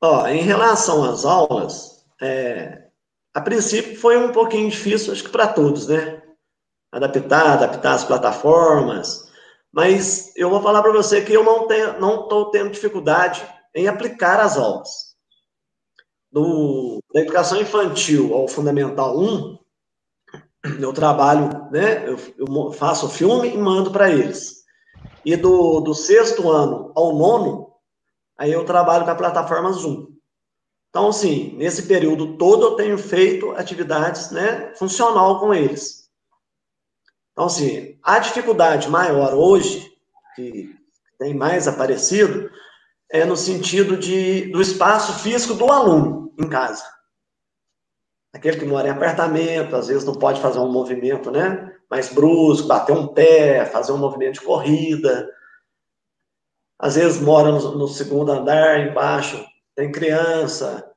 Ó, 0.00 0.26
em 0.28 0.42
relação 0.42 1.04
às 1.04 1.24
aulas, 1.24 2.04
é, 2.22 2.84
a 3.34 3.40
princípio 3.40 3.96
foi 3.96 4.16
um 4.16 4.30
pouquinho 4.30 4.70
difícil, 4.70 5.12
acho 5.12 5.24
que 5.24 5.30
para 5.30 5.48
todos, 5.48 5.88
né? 5.88 6.22
Adaptar, 6.92 7.54
adaptar 7.54 7.94
as 7.94 8.04
plataformas. 8.04 9.28
Mas 9.72 10.32
eu 10.36 10.48
vou 10.48 10.62
falar 10.62 10.82
para 10.82 10.92
você 10.92 11.20
que 11.20 11.32
eu 11.32 11.44
não 11.44 11.66
tenho, 11.66 12.00
não 12.00 12.22
estou 12.22 12.50
tendo 12.50 12.70
dificuldade 12.70 13.44
em 13.74 13.86
aplicar 13.86 14.40
as 14.40 14.56
aulas 14.56 15.07
do, 16.30 17.02
da 17.12 17.20
educação 17.20 17.60
infantil 17.60 18.34
ao 18.34 18.48
fundamental 18.48 19.18
1, 19.18 19.58
eu 20.80 20.92
trabalho, 20.92 21.70
né, 21.70 22.08
eu, 22.08 22.18
eu 22.38 22.72
faço 22.72 23.08
filme 23.08 23.48
e 23.48 23.56
mando 23.56 23.90
para 23.90 24.10
eles. 24.10 24.64
E 25.24 25.36
do, 25.36 25.80
do 25.80 25.94
sexto 25.94 26.50
ano 26.50 26.92
ao 26.94 27.14
nono, 27.14 27.72
aí 28.36 28.52
eu 28.52 28.64
trabalho 28.64 29.04
com 29.04 29.10
a 29.10 29.16
plataforma 29.16 29.72
Zoom. 29.72 30.08
Então, 30.90 31.08
assim, 31.08 31.54
nesse 31.56 31.82
período 31.82 32.36
todo 32.36 32.64
eu 32.64 32.76
tenho 32.76 32.98
feito 32.98 33.50
atividades, 33.52 34.30
né, 34.30 34.72
funcional 34.74 35.38
com 35.38 35.54
eles. 35.54 36.08
Então, 37.32 37.46
assim, 37.46 37.96
a 38.02 38.18
dificuldade 38.18 38.88
maior 38.88 39.34
hoje, 39.34 39.92
que 40.34 40.74
tem 41.18 41.34
mais 41.34 41.68
aparecido, 41.68 42.47
é 43.10 43.24
no 43.24 43.36
sentido 43.36 43.96
de, 43.96 44.50
do 44.50 44.60
espaço 44.60 45.20
físico 45.20 45.54
do 45.54 45.70
aluno 45.70 46.32
em 46.38 46.48
casa. 46.48 46.84
Aquele 48.32 48.58
que 48.58 48.66
mora 48.66 48.88
em 48.88 48.90
apartamento, 48.90 49.74
às 49.74 49.88
vezes 49.88 50.04
não 50.04 50.14
pode 50.14 50.40
fazer 50.40 50.58
um 50.58 50.70
movimento 50.70 51.30
né, 51.30 51.74
mais 51.90 52.12
brusco, 52.12 52.68
bater 52.68 52.92
um 52.92 53.08
pé, 53.08 53.64
fazer 53.66 53.92
um 53.92 53.98
movimento 53.98 54.34
de 54.34 54.42
corrida. 54.42 55.28
Às 56.78 56.96
vezes 56.96 57.20
mora 57.20 57.50
no, 57.50 57.78
no 57.78 57.88
segundo 57.88 58.30
andar, 58.30 58.80
embaixo, 58.80 59.44
tem 59.74 59.90
criança, 59.90 60.88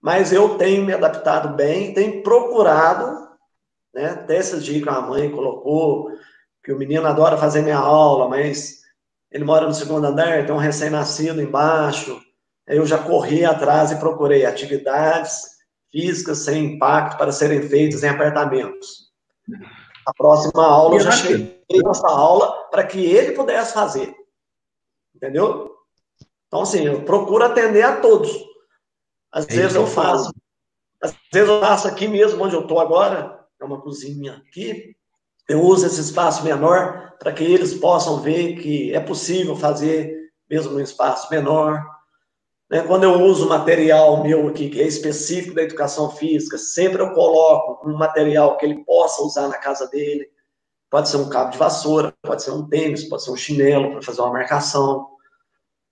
mas 0.00 0.32
eu 0.32 0.56
tenho 0.56 0.84
me 0.84 0.92
adaptado 0.92 1.54
bem, 1.54 1.92
tenho 1.92 2.22
procurado, 2.22 3.28
né? 3.94 4.10
Até 4.10 4.38
esses 4.38 4.64
dias 4.64 4.82
que 4.82 4.88
a 4.88 5.00
mãe 5.00 5.30
colocou, 5.30 6.10
que 6.62 6.72
o 6.72 6.78
menino 6.78 7.06
adora 7.06 7.36
fazer 7.36 7.62
minha 7.62 7.78
aula, 7.78 8.28
mas 8.28 8.85
ele 9.36 9.44
mora 9.44 9.66
no 9.66 9.74
segundo 9.74 10.06
andar, 10.06 10.46
tem 10.46 10.54
um 10.54 10.58
recém-nascido 10.58 11.42
embaixo. 11.42 12.18
Eu 12.66 12.86
já 12.86 12.96
corri 12.96 13.44
atrás 13.44 13.92
e 13.92 13.96
procurei 13.96 14.46
atividades 14.46 15.42
físicas 15.92 16.38
sem 16.38 16.64
impacto 16.64 17.18
para 17.18 17.30
serem 17.30 17.60
feitas 17.60 18.02
em 18.02 18.08
apartamentos. 18.08 19.12
A 20.06 20.14
próxima 20.14 20.64
aula 20.66 20.94
eu 20.94 21.00
já 21.00 21.10
cheguei 21.10 21.60
nessa 21.84 22.08
aula 22.08 22.50
para 22.70 22.86
que 22.86 22.98
ele 22.98 23.32
pudesse 23.32 23.74
fazer. 23.74 24.16
Entendeu? 25.14 25.70
Então, 26.46 26.62
assim, 26.62 26.86
eu 26.86 27.02
procuro 27.02 27.44
atender 27.44 27.82
a 27.82 28.00
todos. 28.00 28.32
Às 29.30 29.44
vezes 29.44 29.74
eu 29.74 29.86
faço. 29.86 30.32
Às 31.02 31.14
vezes 31.30 31.50
eu 31.50 31.60
faço 31.60 31.86
aqui 31.86 32.08
mesmo, 32.08 32.42
onde 32.42 32.54
eu 32.54 32.62
estou 32.62 32.80
agora, 32.80 33.46
é 33.60 33.64
uma 33.66 33.82
cozinha 33.82 34.42
aqui. 34.48 34.96
Eu 35.48 35.62
uso 35.62 35.86
esse 35.86 36.00
espaço 36.00 36.44
menor 36.44 37.14
para 37.18 37.32
que 37.32 37.44
eles 37.44 37.74
possam 37.74 38.20
ver 38.20 38.56
que 38.56 38.92
é 38.92 39.00
possível 39.00 39.56
fazer 39.56 40.30
mesmo 40.48 40.72
num 40.72 40.80
espaço 40.80 41.30
menor. 41.30 41.84
Né? 42.70 42.82
Quando 42.82 43.04
eu 43.04 43.20
uso 43.22 43.48
material 43.48 44.22
meu 44.22 44.48
aqui, 44.48 44.68
que 44.68 44.80
é 44.80 44.86
específico 44.86 45.54
da 45.54 45.62
educação 45.62 46.10
física, 46.10 46.58
sempre 46.58 47.00
eu 47.02 47.12
coloco 47.12 47.88
um 47.88 47.96
material 47.96 48.56
que 48.56 48.66
ele 48.66 48.84
possa 48.84 49.22
usar 49.22 49.48
na 49.48 49.58
casa 49.58 49.86
dele. 49.88 50.28
Pode 50.90 51.08
ser 51.08 51.16
um 51.16 51.28
cabo 51.28 51.50
de 51.50 51.58
vassoura, 51.58 52.12
pode 52.22 52.42
ser 52.42 52.52
um 52.52 52.66
tênis, 52.68 53.04
pode 53.08 53.24
ser 53.24 53.30
um 53.30 53.36
chinelo 53.36 53.92
para 53.92 54.02
fazer 54.02 54.20
uma 54.20 54.32
marcação. 54.32 55.08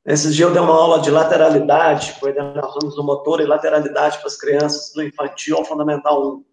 Esses 0.04 0.34
dias 0.34 0.48
eu 0.48 0.54
dei 0.54 0.62
uma 0.62 0.74
aula 0.74 1.00
de 1.00 1.10
lateralidade, 1.10 2.16
coordenações 2.20 2.94
do 2.94 3.02
motor 3.02 3.40
e 3.40 3.46
lateralidade 3.46 4.18
para 4.18 4.26
as 4.26 4.36
crianças 4.36 4.92
do 4.92 5.02
infantil 5.02 5.56
ao 5.56 5.64
fundamental 5.64 6.36
1. 6.36 6.44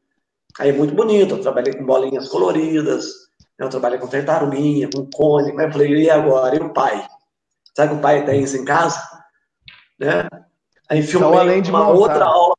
Aí 0.59 0.69
é 0.69 0.73
muito 0.73 0.93
bonito, 0.93 1.35
eu 1.35 1.41
trabalhei 1.41 1.73
com 1.73 1.85
bolinhas 1.85 2.27
coloridas, 2.27 3.05
eu 3.57 3.69
trabalhei 3.69 3.99
com 3.99 4.07
tartaruguinha, 4.07 4.89
com 4.93 5.09
cone, 5.09 5.53
mas 5.53 5.67
eu 5.67 5.71
falei, 5.71 6.03
e 6.03 6.09
agora? 6.09 6.55
E 6.55 6.59
o 6.59 6.73
pai? 6.73 7.07
Sabe 7.75 7.93
que 7.93 7.99
o 7.99 8.01
pai 8.01 8.25
tem 8.25 8.43
isso 8.43 8.57
em 8.57 8.65
casa? 8.65 9.01
Né? 9.99 10.27
Aí 10.89 11.01
filmei 11.01 11.29
então, 11.29 11.39
além 11.39 11.61
de 11.61 11.69
uma 11.69 11.85
montar, 11.85 11.99
outra 11.99 12.25
aula. 12.25 12.55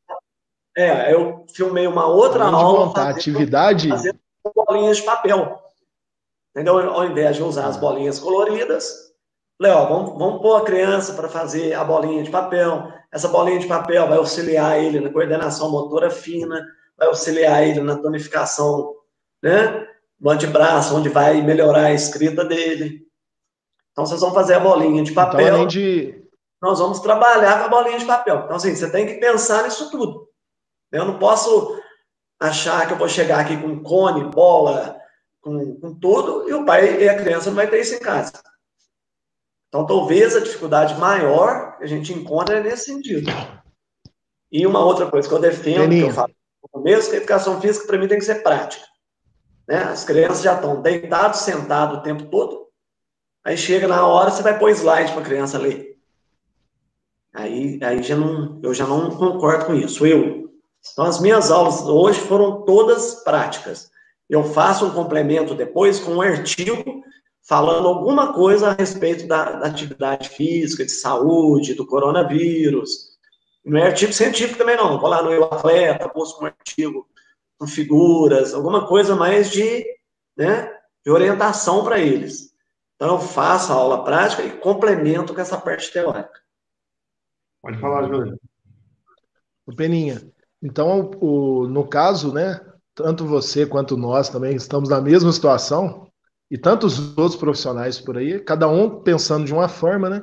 É, 0.76 1.12
eu 1.12 1.44
filmei 1.52 1.87
uma 1.87 2.07
outra 2.07 2.44
além 2.44 2.55
aula. 2.55 2.78
De 2.78 2.85
montar 2.87 3.00
fazendo, 3.00 3.18
atividade. 3.18 3.88
Fazendo 3.88 4.18
bolinhas 4.55 4.96
de 4.98 5.02
papel. 5.02 5.61
Entendeu? 6.50 6.78
Ao 6.78 7.05
invés 7.05 7.37
de 7.37 7.42
usar 7.42 7.66
as 7.66 7.76
bolinhas 7.76 8.18
coloridas, 8.18 9.12
falei, 9.59 9.72
ó, 9.72 9.87
vamos, 9.87 10.18
vamos 10.18 10.40
pôr 10.40 10.57
a 10.57 10.64
criança 10.64 11.14
para 11.14 11.28
fazer 11.28 11.74
a 11.74 11.85
bolinha 11.85 12.22
de 12.22 12.31
papel. 12.31 12.92
Essa 13.12 13.28
bolinha 13.28 13.59
de 13.59 13.66
papel 13.66 14.09
vai 14.09 14.18
auxiliar 14.18 14.78
ele 14.78 15.00
na 15.00 15.11
coordenação 15.11 15.70
motora 15.70 16.11
fina, 16.11 16.64
vai 16.98 17.09
auxiliar 17.09 17.66
ele 17.66 17.81
na 17.81 17.96
tonificação, 17.96 18.94
né? 19.42 19.87
Do 20.18 20.31
antebraço, 20.31 20.96
onde 20.96 21.09
vai 21.09 21.42
melhorar 21.42 21.87
a 21.87 21.94
escrita 21.94 22.44
dele. 22.44 23.07
Então, 23.90 24.07
vocês 24.07 24.20
vão 24.20 24.33
fazer 24.33 24.55
a 24.55 24.61
bolinha 24.61 25.02
de 25.02 25.11
então, 25.11 25.24
papel. 25.24 25.40
Então, 25.40 25.55
além 25.55 25.66
de... 25.68 26.22
Nós 26.61 26.78
vamos 26.78 27.00
trabalhar 27.00 27.59
com 27.59 27.64
a 27.64 27.68
bolinha 27.68 27.98
de 27.98 28.05
papel. 28.05 28.42
Então, 28.44 28.57
assim, 28.57 28.74
você 28.74 28.88
tem 28.88 29.07
que 29.07 29.14
pensar 29.14 29.64
nisso 29.64 29.90
tudo. 29.90 30.28
Eu 30.92 31.05
não 31.05 31.18
posso 31.18 31.81
achar 32.40 32.87
que 32.87 32.92
eu 32.92 32.98
vou 32.98 33.09
chegar 33.09 33.40
aqui 33.40 33.57
com 33.57 33.83
cone, 33.83 34.24
bola, 34.31 34.96
com, 35.40 35.81
com 35.81 35.94
tudo, 35.94 36.48
e 36.48 36.55
o 36.55 36.64
pai 36.64 37.02
e 37.02 37.09
a 37.09 37.20
criança 37.20 37.50
não 37.50 37.57
vai 37.57 37.68
ter 37.68 37.81
isso 37.81 37.94
em 37.94 37.98
casa. 37.98 38.33
Então, 39.68 39.87
talvez 39.87 40.37
a 40.37 40.40
dificuldade 40.40 40.94
maior 40.94 41.78
que 41.78 41.85
a 41.85 41.87
gente 41.87 42.12
encontra 42.12 42.59
é 42.59 42.62
nesse 42.62 42.85
sentido. 42.85 43.31
E 44.50 44.66
uma 44.66 44.85
outra 44.85 45.11
coisa 45.11 45.26
que 45.26 45.35
eu 45.35 45.40
defendo, 45.40 45.88
que 45.88 46.00
eu 46.00 46.11
falo 46.11 46.33
mesmo 46.77 47.11
que 47.11 47.16
a 47.16 47.18
educação 47.18 47.61
física, 47.61 47.87
para 47.87 47.98
mim, 47.98 48.09
tem 48.09 48.18
que 48.18 48.25
ser 48.25 48.42
prática. 48.42 48.85
Né? 49.66 49.77
As 49.77 50.05
crianças 50.05 50.42
já 50.42 50.55
estão 50.55 50.81
deitadas, 50.81 51.38
sentadas 51.38 51.98
o 51.98 52.03
tempo 52.03 52.27
todo. 52.27 52.68
Aí 53.44 53.57
chega 53.57 53.88
na 53.88 54.07
hora, 54.07 54.31
você 54.31 54.42
vai 54.42 54.59
pôr 54.59 54.70
slide 54.70 55.12
para 55.12 55.20
a 55.20 55.25
criança 55.25 55.59
ler. 55.59 55.98
Aí, 57.35 57.81
aí 57.83 58.03
já 58.03 58.16
não, 58.16 58.61
eu 58.62 58.75
já 58.75 58.87
não 58.87 59.11
concordo 59.11 59.66
com 59.66 59.75
isso. 59.75 60.07
Eu. 60.07 60.51
Então, 60.92 61.05
as 61.05 61.20
minhas 61.20 61.51
aulas 61.51 61.83
hoje 61.83 62.20
foram 62.20 62.62
todas 62.62 63.16
práticas. 63.25 63.90
Eu 64.29 64.44
faço 64.44 64.87
um 64.87 64.90
complemento 64.90 65.55
depois 65.55 65.98
com 65.98 66.12
um 66.12 66.20
artigo 66.20 67.03
falando 67.42 67.88
alguma 67.88 68.33
coisa 68.33 68.68
a 68.68 68.72
respeito 68.72 69.27
da, 69.27 69.53
da 69.53 69.66
atividade 69.66 70.29
física, 70.29 70.85
de 70.85 70.92
saúde, 70.92 71.75
do 71.75 71.87
coronavírus, 71.87 73.12
não 73.64 73.79
é 73.79 73.87
artigo 73.87 74.12
científico 74.12 74.59
também, 74.59 74.77
não. 74.77 74.98
Vou 75.01 75.09
lá 75.09 75.22
no 75.22 75.33
Eu 75.33 75.44
Atleta, 75.44 76.11
busco 76.14 76.42
um 76.42 76.46
artigo 76.46 77.09
com 77.59 77.66
figuras, 77.66 78.55
alguma 78.55 78.87
coisa 78.87 79.14
mais 79.14 79.51
de, 79.51 79.87
né, 80.37 80.72
de 81.05 81.11
orientação 81.11 81.85
para 81.85 81.98
eles. 81.98 82.53
Então, 82.96 83.14
eu 83.14 83.20
faço 83.20 83.72
a 83.72 83.77
aula 83.77 84.05
prática 84.05 84.42
e 84.42 84.59
complemento 84.59 85.35
com 85.35 85.40
essa 85.40 85.59
parte 85.61 85.92
teórica. 85.92 86.40
Pode 87.62 87.79
falar, 87.79 88.09
Júlio. 88.09 88.38
Peninha, 89.77 90.20
então, 90.62 91.11
o, 91.20 91.66
no 91.66 91.87
caso, 91.87 92.33
né, 92.33 92.61
tanto 92.94 93.25
você 93.25 93.64
quanto 93.64 93.96
nós 93.96 94.29
também 94.29 94.55
estamos 94.55 94.88
na 94.88 95.01
mesma 95.01 95.33
situação, 95.33 96.12
e 96.53 96.59
tantos 96.59 97.16
outros 97.16 97.37
profissionais 97.37 97.98
por 97.98 98.18
aí, 98.18 98.38
cada 98.38 98.68
um 98.68 99.03
pensando 99.03 99.46
de 99.46 99.55
uma 99.55 99.70
forma, 99.70 100.11
né? 100.11 100.22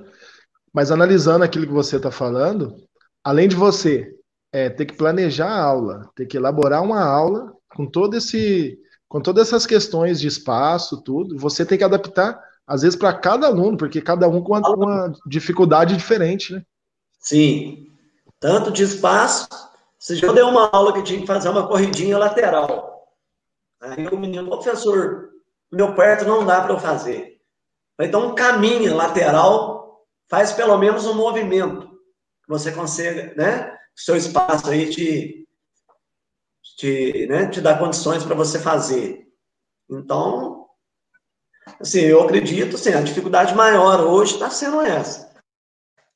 Mas 0.71 0.91
analisando 0.91 1.43
aquilo 1.43 1.65
que 1.65 1.73
você 1.73 1.95
está 1.95 2.11
falando, 2.11 2.75
além 3.23 3.47
de 3.47 3.55
você 3.55 4.15
é, 4.51 4.69
ter 4.69 4.85
que 4.85 4.95
planejar 4.95 5.49
a 5.49 5.63
aula, 5.63 6.09
ter 6.15 6.25
que 6.25 6.37
elaborar 6.37 6.83
uma 6.83 7.03
aula 7.03 7.53
com 7.75 7.85
todo 7.85 8.15
esse, 8.15 8.79
com 9.07 9.21
todas 9.21 9.47
essas 9.47 9.65
questões 9.65 10.19
de 10.19 10.27
espaço, 10.27 11.01
tudo, 11.01 11.37
você 11.37 11.65
tem 11.65 11.77
que 11.77 11.83
adaptar 11.83 12.39
às 12.65 12.83
vezes 12.83 12.95
para 12.95 13.13
cada 13.13 13.47
aluno, 13.47 13.77
porque 13.77 13.99
cada 13.99 14.27
um 14.27 14.43
com 14.43 14.55
uma, 14.55 14.69
uma, 14.69 15.13
dificuldade 15.25 15.97
diferente, 15.97 16.53
né? 16.53 16.63
Sim, 17.19 17.87
tanto 18.39 18.71
de 18.71 18.83
espaço. 18.83 19.47
Você 19.97 20.15
já 20.15 20.31
deu 20.31 20.47
uma 20.47 20.69
aula 20.69 20.93
que 20.93 21.01
tinha 21.01 21.19
que 21.19 21.25
fazer 21.25 21.49
uma 21.49 21.67
corridinha 21.67 22.17
lateral. 22.17 23.07
Aí 23.81 24.07
o 24.07 24.17
menino, 24.17 24.49
professor, 24.49 25.29
meu 25.71 25.95
perto 25.95 26.25
não 26.25 26.45
dá 26.45 26.61
para 26.61 26.73
eu 26.73 26.79
fazer. 26.79 27.39
Então, 27.99 28.35
caminho 28.35 28.95
lateral 28.95 30.05
faz 30.29 30.53
pelo 30.53 30.77
menos 30.77 31.07
um 31.07 31.15
movimento 31.15 31.88
você 32.49 32.71
consiga, 32.71 33.33
né? 33.35 33.77
Seu 33.95 34.15
espaço 34.15 34.69
aí 34.69 34.89
te, 34.89 35.47
te, 36.77 37.27
né, 37.27 37.47
te 37.47 37.61
dá 37.61 37.77
condições 37.77 38.23
para 38.23 38.33
você 38.33 38.57
fazer. 38.57 39.27
Então, 39.89 40.65
assim, 41.79 41.99
eu 41.99 42.23
acredito, 42.23 42.75
assim, 42.75 42.91
a 42.91 43.01
dificuldade 43.01 43.53
maior 43.53 44.01
hoje 44.01 44.33
está 44.33 44.49
sendo 44.49 44.81
essa. 44.81 45.29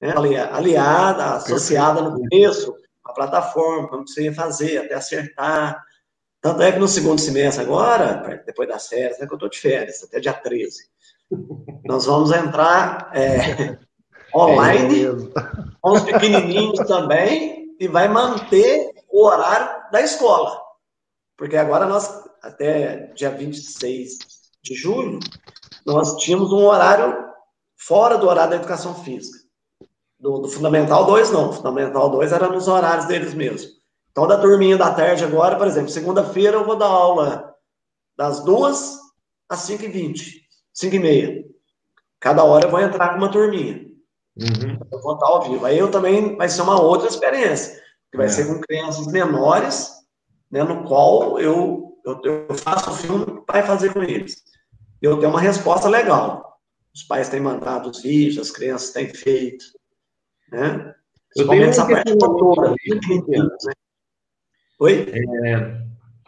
Né? 0.02 0.12
Aliada, 0.52 1.36
associada 1.36 2.02
no 2.02 2.18
começo, 2.18 2.76
a 3.04 3.14
plataforma, 3.14 3.88
como 3.88 4.08
você 4.08 4.24
ia 4.24 4.34
fazer, 4.34 4.80
até 4.80 4.96
acertar. 4.96 5.84
Tanto 6.42 6.64
é 6.64 6.72
que 6.72 6.80
no 6.80 6.88
segundo 6.88 7.22
semestre 7.22 7.64
agora, 7.64 8.44
depois 8.46 8.68
das 8.68 8.88
férias, 8.88 9.20
né, 9.20 9.28
que 9.28 9.34
eu 9.34 9.36
estou 9.36 9.50
de 9.50 9.60
férias, 9.60 10.04
até 10.04 10.20
dia 10.20 10.34
13, 10.34 10.90
nós 11.86 12.06
vamos 12.06 12.32
entrar 12.32 13.12
é, 13.14 13.78
online, 14.36 15.06
é 15.06 15.10
com 15.82 15.92
os 15.92 16.02
pequenininhos 16.02 16.80
também, 16.88 17.76
e 17.80 17.88
vai 17.88 18.08
manter 18.08 18.94
o 19.10 19.26
horário 19.26 19.92
da 19.92 20.02
escola. 20.02 20.60
Porque 21.38 21.58
agora 21.58 21.86
nós, 21.86 22.10
até 22.42 23.12
dia 23.14 23.30
26 23.30 24.18
de 24.62 24.76
julho, 24.76 25.20
nós 25.86 26.16
tínhamos 26.18 26.52
um 26.52 26.66
horário 26.66 27.24
fora 27.76 28.18
do 28.18 28.28
horário 28.28 28.52
da 28.52 28.56
educação 28.58 28.96
física. 28.96 29.40
Do, 30.20 30.40
do 30.40 30.48
Fundamental 30.48 31.06
2, 31.06 31.32
não. 31.32 31.50
O 31.50 31.54
Fundamental 31.54 32.10
2 32.10 32.32
era 32.32 32.48
nos 32.48 32.68
horários 32.68 33.06
deles 33.06 33.34
mesmo. 33.34 33.70
Então, 34.12 34.28
da 34.28 34.40
turminha 34.40 34.78
da 34.78 34.94
tarde 34.94 35.24
agora, 35.24 35.58
por 35.58 35.68
exemplo, 35.68 35.90
segunda-feira 35.90 36.58
eu 36.58 36.66
vou 36.66 36.76
dar 36.76 36.86
aula 36.86 37.54
das 38.16 38.44
duas 38.46 38.98
às 39.50 39.68
5h20, 39.68 40.44
5h30. 40.74 41.46
Cada 42.20 42.44
hora 42.44 42.68
eu 42.68 42.72
vou 42.72 42.80
entrar 42.80 43.10
com 43.10 43.18
uma 43.18 43.32
turminha. 43.32 43.86
Uhum. 44.38 44.80
Eu 44.92 45.02
vou 45.02 45.14
estar 45.14 45.28
ao 45.28 45.44
vivo. 45.44 45.66
Aí 45.66 45.78
eu 45.78 45.92
também 45.92 46.36
vai 46.36 46.50
ser 46.50 46.62
uma 46.62 46.82
outra 46.82 47.08
experiência, 47.08 47.82
que 48.12 48.18
vai 48.18 48.26
é. 48.26 48.30
ser 48.30 48.48
com 48.48 48.60
crianças 48.62 49.08
menores, 49.08 49.92
né, 50.52 50.64
no 50.64 50.84
qual 50.84 51.40
eu, 51.40 51.98
eu, 52.06 52.22
eu 52.24 52.56
faço 52.56 52.90
o 52.90 52.94
filme 52.94 53.26
que 53.26 53.52
vai 53.52 53.64
fazer 53.64 53.94
com 53.94 54.04
eles. 54.04 54.44
Eu 55.02 55.18
tenho 55.18 55.32
uma 55.32 55.42
resposta 55.42 55.88
legal. 55.90 56.60
Os 56.94 57.04
pais 57.04 57.30
têm 57.30 57.40
mandado 57.40 57.90
os 57.90 58.02
vídeos, 58.02 58.48
as 58.48 58.52
crianças 58.52 58.92
têm 58.92 59.10
feito. 59.10 59.66
Né? 60.52 60.94
Eu 61.36 61.48
tenho 61.48 61.64
essa 61.64 61.88
parte 61.88 62.16
toda. 62.18 62.70
Né? 62.70 62.76
Oi? 64.80 65.12
É, 65.46 65.84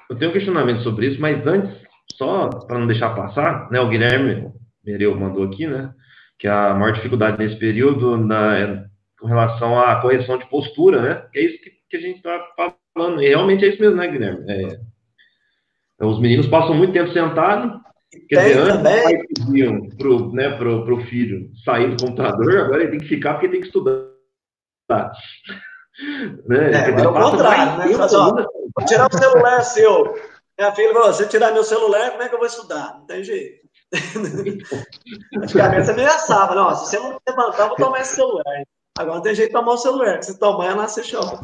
eu 0.09 0.17
tenho 0.17 0.31
um 0.31 0.33
questionamento 0.33 0.83
sobre 0.83 1.07
isso, 1.07 1.21
mas 1.21 1.45
antes, 1.45 1.75
só 2.13 2.49
para 2.49 2.79
não 2.79 2.87
deixar 2.87 3.15
passar, 3.15 3.69
né, 3.71 3.79
o 3.79 3.89
Guilherme 3.89 4.51
Mereu 4.83 5.15
mandou 5.15 5.43
aqui, 5.43 5.67
né? 5.67 5.93
Que 6.37 6.47
a 6.47 6.73
maior 6.73 6.93
dificuldade 6.93 7.37
nesse 7.37 7.57
período 7.57 8.17
na, 8.17 8.85
com 9.19 9.27
relação 9.27 9.79
à 9.79 10.01
correção 10.01 10.37
de 10.37 10.47
postura, 10.49 11.01
né? 11.01 11.27
Que 11.31 11.39
é 11.39 11.43
isso 11.43 11.61
que, 11.61 11.71
que 11.89 11.97
a 11.97 11.99
gente 11.99 12.17
está 12.17 12.45
falando. 12.93 13.21
E 13.21 13.27
realmente 13.27 13.65
é 13.65 13.69
isso 13.69 13.81
mesmo, 13.81 13.95
né, 13.95 14.07
Guilherme? 14.07 14.45
É, 14.51 16.05
os 16.05 16.19
meninos 16.19 16.47
passam 16.47 16.75
muito 16.75 16.93
tempo 16.93 17.11
sentados. 17.11 17.81
Quer 18.29 18.43
dizer, 18.43 18.59
antes 18.59 18.75
os 18.75 18.83
pais 18.83 19.23
pediam 19.27 19.89
pro, 19.97 20.31
né, 20.31 20.57
pro, 20.57 20.85
pro 20.85 21.05
filho 21.05 21.49
sair 21.63 21.89
do 21.95 22.05
computador, 22.05 22.59
agora 22.59 22.83
ele 22.83 22.91
tem 22.91 22.99
que 22.99 23.07
ficar 23.07 23.33
porque 23.33 23.49
tem 23.49 23.61
que 23.61 23.67
estudar. 23.67 24.11
Né? 26.45 26.71
É, 26.73 26.89
é 26.89 27.07
o 27.07 27.13
contrário, 27.13 27.77
né? 27.77 27.95
Mas, 27.97 28.13
ó, 28.13 28.29
vou 28.33 28.85
tirar 28.85 29.07
o 29.09 29.17
celular 29.17 29.61
seu. 29.61 30.13
Minha 30.59 30.73
filha 30.73 30.91
falou, 30.91 31.13
se 31.13 31.25
tirar 31.29 31.53
meu 31.53 31.63
celular, 31.63 32.11
como 32.11 32.21
é 32.21 32.27
que 32.27 32.35
eu 32.35 32.39
vou 32.39 32.47
estudar? 32.47 32.95
Não 32.95 33.05
tem 33.05 33.23
jeito. 33.23 33.64
Antigamente 35.37 35.91
ameaçava, 35.91 36.55
não, 36.55 36.75
se 36.75 36.85
você 36.85 36.99
não 36.99 37.17
levantar, 37.27 37.63
eu 37.63 37.67
vou 37.69 37.77
tomar 37.77 38.01
esse 38.01 38.15
celular. 38.15 38.63
Agora 38.97 39.21
tem 39.21 39.35
jeito 39.35 39.49
de 39.49 39.53
tomar 39.53 39.73
o 39.73 39.77
celular, 39.77 40.23
se 40.23 40.39
tomar, 40.39 40.65
ela 40.65 40.81
nasce 40.83 41.03
chão. 41.03 41.39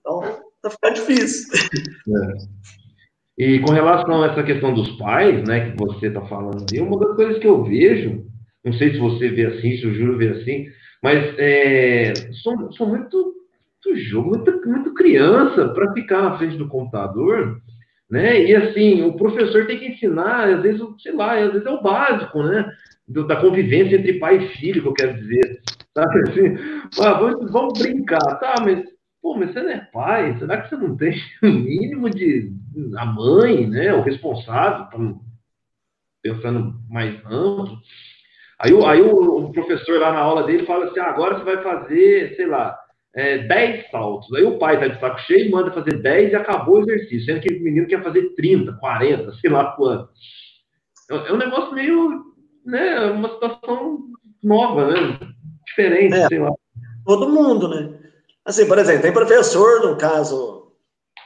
Então, 0.00 0.20
tá 0.62 0.70
ficando 0.70 0.94
difícil. 0.94 1.52
É. 2.08 2.64
E 3.36 3.58
com 3.60 3.72
relação 3.72 4.22
a 4.22 4.26
essa 4.28 4.42
questão 4.42 4.72
dos 4.72 4.90
pais, 4.96 5.42
né, 5.46 5.70
que 5.70 5.76
você 5.76 6.06
está 6.06 6.20
falando 6.26 6.64
aí, 6.72 6.80
uma 6.80 6.98
das 6.98 7.16
coisas 7.16 7.38
que 7.38 7.46
eu 7.46 7.64
vejo, 7.64 8.24
não 8.64 8.72
sei 8.72 8.92
se 8.92 8.98
você 8.98 9.28
vê 9.28 9.46
assim, 9.46 9.76
se 9.76 9.86
o 9.86 9.94
Júlio 9.94 10.16
vê 10.16 10.28
assim, 10.28 10.66
mas 11.02 11.34
é, 11.38 12.12
sou 12.42 12.56
muito, 12.56 12.86
muito 12.86 13.34
muito, 14.22 14.68
muito 14.68 14.94
criança 14.94 15.68
para 15.68 15.92
ficar 15.92 16.22
na 16.22 16.38
frente 16.38 16.56
do 16.56 16.68
computador 16.68 17.60
né? 18.10 18.42
E 18.44 18.54
assim, 18.54 19.02
o 19.02 19.16
professor 19.16 19.66
tem 19.66 19.78
que 19.78 19.88
ensinar, 19.88 20.48
às 20.48 20.62
vezes, 20.62 20.80
sei 21.02 21.12
lá, 21.12 21.38
às 21.38 21.52
vezes 21.52 21.66
é 21.66 21.70
o 21.70 21.82
básico, 21.82 22.42
né? 22.42 22.70
Do, 23.06 23.26
da 23.26 23.36
convivência 23.36 23.96
entre 23.96 24.18
pai 24.18 24.36
e 24.36 24.48
filho, 24.56 24.82
que 24.82 24.88
eu 24.88 24.94
quero 24.94 25.14
dizer. 25.14 25.60
Sabe 25.94 26.20
assim? 26.28 26.56
Ah, 27.00 27.12
vamos, 27.14 27.50
vamos 27.50 27.78
brincar, 27.78 28.38
tá? 28.40 28.54
Mas, 28.62 28.82
pô, 29.20 29.36
mas 29.36 29.52
você 29.52 29.62
não 29.62 29.70
é 29.70 29.88
pai, 29.92 30.36
será 30.38 30.60
que 30.60 30.68
você 30.68 30.76
não 30.76 30.96
tem 30.96 31.14
o 31.42 31.46
mínimo 31.46 32.10
de. 32.10 32.52
a 32.96 33.04
mãe, 33.04 33.66
né? 33.66 33.92
O 33.92 34.02
responsável, 34.02 34.88
pensando 36.22 36.74
mais 36.88 37.14
amplo. 37.26 37.78
Aí, 38.58 38.72
aí 38.86 39.02
o, 39.02 39.44
o, 39.44 39.52
professor 39.52 40.00
lá 40.00 40.12
na 40.12 40.20
aula 40.20 40.44
dele 40.44 40.64
fala 40.64 40.86
assim: 40.86 41.00
ah, 41.00 41.10
agora 41.10 41.36
você 41.36 41.44
vai 41.44 41.62
fazer, 41.62 42.34
sei 42.36 42.46
lá, 42.46 42.78
é, 43.14 43.38
10 43.38 43.90
saltos. 43.90 44.32
Aí 44.34 44.44
o 44.44 44.58
pai 44.58 44.78
tá 44.78 44.88
de 44.88 45.00
saco 45.00 45.20
cheio, 45.20 45.50
manda 45.50 45.72
fazer 45.72 46.02
10 46.02 46.32
e 46.32 46.36
acabou 46.36 46.76
o 46.78 46.82
exercício, 46.82 47.26
sendo 47.26 47.40
que 47.40 47.54
o 47.54 47.62
menino 47.62 47.86
quer 47.86 48.02
fazer 48.02 48.34
30, 48.34 48.72
40, 48.72 49.32
sei 49.34 49.50
lá 49.50 49.72
quanto. 49.72 50.08
É, 51.10 51.14
é 51.14 51.32
um 51.32 51.36
negócio 51.36 51.72
meio, 51.72 52.24
né, 52.66 53.06
uma 53.06 53.28
situação 53.28 53.98
nova, 54.42 54.90
né, 54.90 55.18
diferente, 55.66 56.14
é, 56.14 56.26
sei 56.26 56.38
lá. 56.38 56.52
Todo 57.04 57.28
mundo, 57.30 57.68
né? 57.68 57.98
Assim, 58.44 58.66
por 58.66 58.78
exemplo, 58.78 59.02
tem 59.02 59.12
professor, 59.12 59.86
no 59.86 59.96
caso 59.96 60.72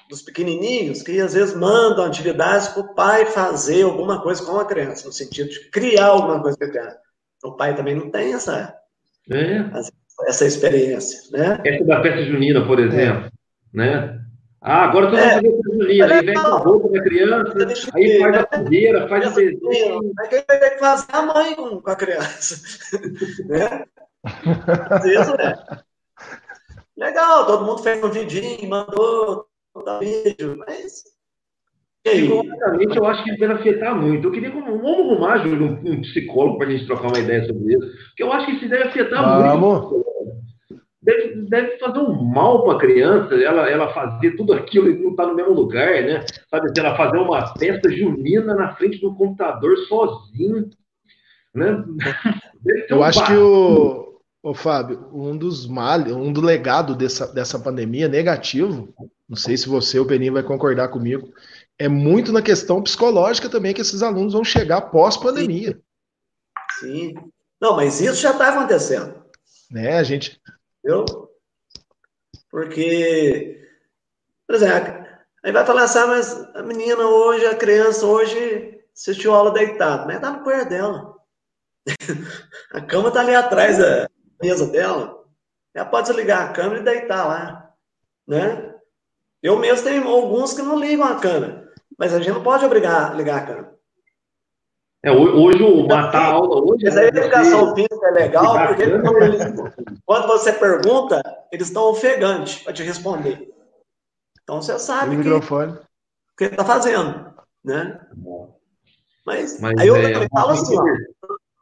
dos 0.09 0.23
pequenininhos, 0.23 1.03
que 1.03 1.21
às 1.21 1.35
vezes 1.35 1.55
mandam 1.55 2.05
atividades 2.05 2.69
para 2.69 2.83
o 2.83 2.95
pai 2.95 3.27
fazer 3.27 3.83
alguma 3.83 4.23
coisa 4.23 4.45
com 4.45 4.59
a 4.59 4.65
criança, 4.65 5.07
no 5.07 5.13
sentido 5.13 5.51
de 5.51 5.71
criar 5.71 6.07
alguma 6.07 6.41
coisa 6.41 6.57
com 6.57 6.65
a 6.65 6.71
criança. 6.71 6.99
O 7.45 7.53
pai 7.53 7.75
também 7.75 7.95
não 7.95 8.11
tem 8.11 8.33
essa... 8.33 8.75
É. 9.31 9.59
Às 9.73 9.91
essa 10.29 10.45
experiência, 10.45 11.21
né? 11.33 11.61
Essa 11.65 11.85
da 11.85 12.03
festa 12.03 12.23
junina, 12.25 12.65
por 12.67 12.79
exemplo, 12.79 13.27
é. 13.27 13.77
né? 13.77 14.21
Ah, 14.61 14.85
agora 14.85 15.07
todo 15.07 15.19
mundo 15.19 15.27
é. 15.27 15.31
faz 15.31 15.47
festa 15.47 15.73
junina, 15.73 16.15
aí 16.15 16.27
vem 16.27 16.35
com 16.35 16.41
a 16.41 16.59
roupa 16.59 16.89
da 16.91 17.03
criança, 17.03 17.55
aí 17.95 18.19
faz 18.21 18.37
a 18.37 18.47
fogueira, 18.47 19.09
faz 19.09 19.27
a 19.27 19.31
desenho. 19.31 20.13
Aí 20.21 20.29
ter 20.29 20.71
que 20.71 20.79
fazer 20.79 21.07
a 21.13 21.23
mãe 21.23 21.55
com, 21.55 21.83
a 21.85 21.97
criança, 21.97 22.57
né? 23.49 23.85
Às 24.91 25.03
vezes, 25.03 25.29
né? 25.39 25.55
Legal, 26.97 27.47
todo 27.47 27.65
mundo 27.65 27.83
fez 27.83 28.03
um 28.03 28.11
vidinho, 28.11 28.69
mandou, 28.69 29.47
mandou 29.75 30.01
vídeo, 30.01 30.59
mas 30.59 31.05
Psicologicamente, 32.05 32.97
eu 32.97 33.07
acho 33.07 33.25
que 33.25 33.37
deve 33.37 33.53
afetar 33.55 33.95
muito. 33.95 34.29
Eu 34.29 34.33
queria 34.33 34.51
vamos 34.51 34.85
arrumar, 34.85 35.39
Júlio, 35.39 35.67
um, 35.67 35.93
um 35.93 36.01
psicólogo 36.01 36.59
para 36.59 36.69
a 36.69 36.71
gente 36.71 36.87
trocar 36.87 37.09
uma 37.09 37.19
ideia 37.19 37.45
sobre 37.47 37.75
isso, 37.75 37.87
porque 38.09 38.23
eu 38.23 38.33
acho 38.33 38.47
que 38.47 38.53
isso 38.53 38.69
deve 38.69 38.85
afetar 38.85 39.23
vamos. 39.23 39.91
muito. 39.91 40.08
Deve, 41.09 41.49
deve 41.49 41.79
fazer 41.79 42.01
um 42.01 42.23
mal 42.23 42.65
para 42.65 42.77
a 42.77 42.79
criança, 42.79 43.35
ela, 43.35 43.67
ela 43.67 43.95
fazer 43.95 44.37
tudo 44.37 44.53
aquilo 44.53 44.91
e 44.91 44.99
não 44.99 45.13
estar 45.13 45.23
tá 45.23 45.31
no 45.31 45.35
mesmo 45.35 45.55
lugar, 45.55 46.03
né? 46.03 46.23
Sabe, 46.51 46.71
ela 46.79 46.95
fazer 46.99 47.17
uma 47.17 47.47
festa 47.57 47.91
junina 47.91 48.55
na 48.55 48.75
frente 48.75 49.01
do 49.01 49.15
computador 49.15 49.75
sozinho, 49.89 50.69
né? 51.55 51.83
eu 52.91 52.99
um 52.99 53.03
acho 53.03 53.25
que 53.25 53.33
o, 53.33 54.21
o 54.43 54.53
Fábio, 54.53 55.09
um 55.11 55.35
dos 55.35 55.67
males, 55.67 56.13
um 56.13 56.31
do 56.31 56.43
legado 56.43 56.95
dessa, 56.95 57.27
dessa 57.33 57.59
pandemia 57.59 58.07
negativo, 58.07 58.93
não 59.27 59.37
sei 59.37 59.57
se 59.57 59.67
você, 59.67 59.99
o 59.99 60.05
Peninho, 60.05 60.35
vai 60.35 60.43
concordar 60.43 60.89
comigo, 60.89 61.33
é 61.79 61.89
muito 61.89 62.33
na 62.33 62.43
questão 62.43 62.83
psicológica 62.83 63.49
também 63.49 63.73
que 63.73 63.81
esses 63.81 64.03
alunos 64.03 64.35
vão 64.35 64.45
chegar 64.45 64.83
pós-pandemia. 64.83 65.81
Sim. 66.79 67.15
Não, 67.59 67.77
mas 67.77 67.99
isso 67.99 68.21
já 68.21 68.33
está 68.33 68.51
acontecendo. 68.51 69.15
Né, 69.71 69.97
a 69.97 70.03
gente. 70.03 70.39
Entendeu? 70.89 71.05
Porque, 72.51 73.63
por 74.47 74.57
exemplo, 74.57 75.07
aí 75.45 75.53
vai 75.53 75.67
falar 75.67 75.83
assim, 75.83 75.99
ah, 75.99 76.07
mas 76.07 76.55
a 76.55 76.63
menina 76.63 77.07
hoje, 77.07 77.45
a 77.45 77.55
criança 77.55 78.07
hoje 78.07 78.81
assistiu 78.97 79.35
aula 79.35 79.51
deitado, 79.51 80.07
mas 80.07 80.19
tá 80.19 80.31
no 80.31 80.43
quarto 80.43 80.71
dela. 80.71 81.15
a 82.73 82.81
cama 82.81 83.11
tá 83.11 83.21
ali 83.21 83.35
atrás 83.35 83.77
da 83.77 84.09
mesa 84.43 84.67
dela. 84.67 85.27
Ela 85.75 85.85
pode 85.85 86.09
desligar 86.09 86.49
a 86.49 86.53
câmera 86.55 86.81
e 86.81 86.85
deitar 86.85 87.29
lá, 87.29 87.75
né? 88.27 88.75
Eu 89.43 89.59
mesmo 89.59 89.85
tenho 89.85 90.09
alguns 90.09 90.55
que 90.55 90.63
não 90.63 90.79
ligam 90.79 91.07
a 91.07 91.21
câmera. 91.21 91.71
Mas 91.99 92.15
a 92.15 92.19
gente 92.19 92.31
não 92.31 92.43
pode 92.43 92.65
obrigar 92.65 93.13
a 93.13 93.15
ligar 93.15 93.43
a 93.43 93.47
câmera. 93.47 93.78
É, 95.09 95.11
hoje 95.11 95.63
o 95.63 95.87
matar 95.87 96.21
a 96.21 96.33
aula 96.33 96.61
hoje. 96.63 96.85
Mas 96.85 96.97
a 96.99 97.05
educação 97.05 97.75
física 97.75 98.09
é 98.09 98.11
legal, 98.11 98.67
porque 98.67 98.91
quando, 98.91 99.23
eles, 99.23 99.43
quando, 100.05 100.27
você 100.27 100.53
pergunta, 100.53 101.23
eles 101.51 101.69
estão 101.69 101.85
ofegantes 101.85 102.63
para 102.63 102.75
te 102.75 102.83
responder. 102.83 103.51
Então 104.43 104.61
você 104.61 104.79
sabe 104.79 105.09
o 105.09 105.11
que, 105.11 105.17
microfone. 105.17 105.79
que 106.37 106.45
ele 106.45 106.51
está 106.53 106.65
fazendo. 106.65 107.33
Né? 107.65 107.99
Mas, 109.25 109.59
Mas 109.61 109.79
aí 109.79 109.89
eu 109.89 109.97
é, 109.97 110.13
também 110.13 110.29
falo 110.31 110.51
assim, 110.51 110.77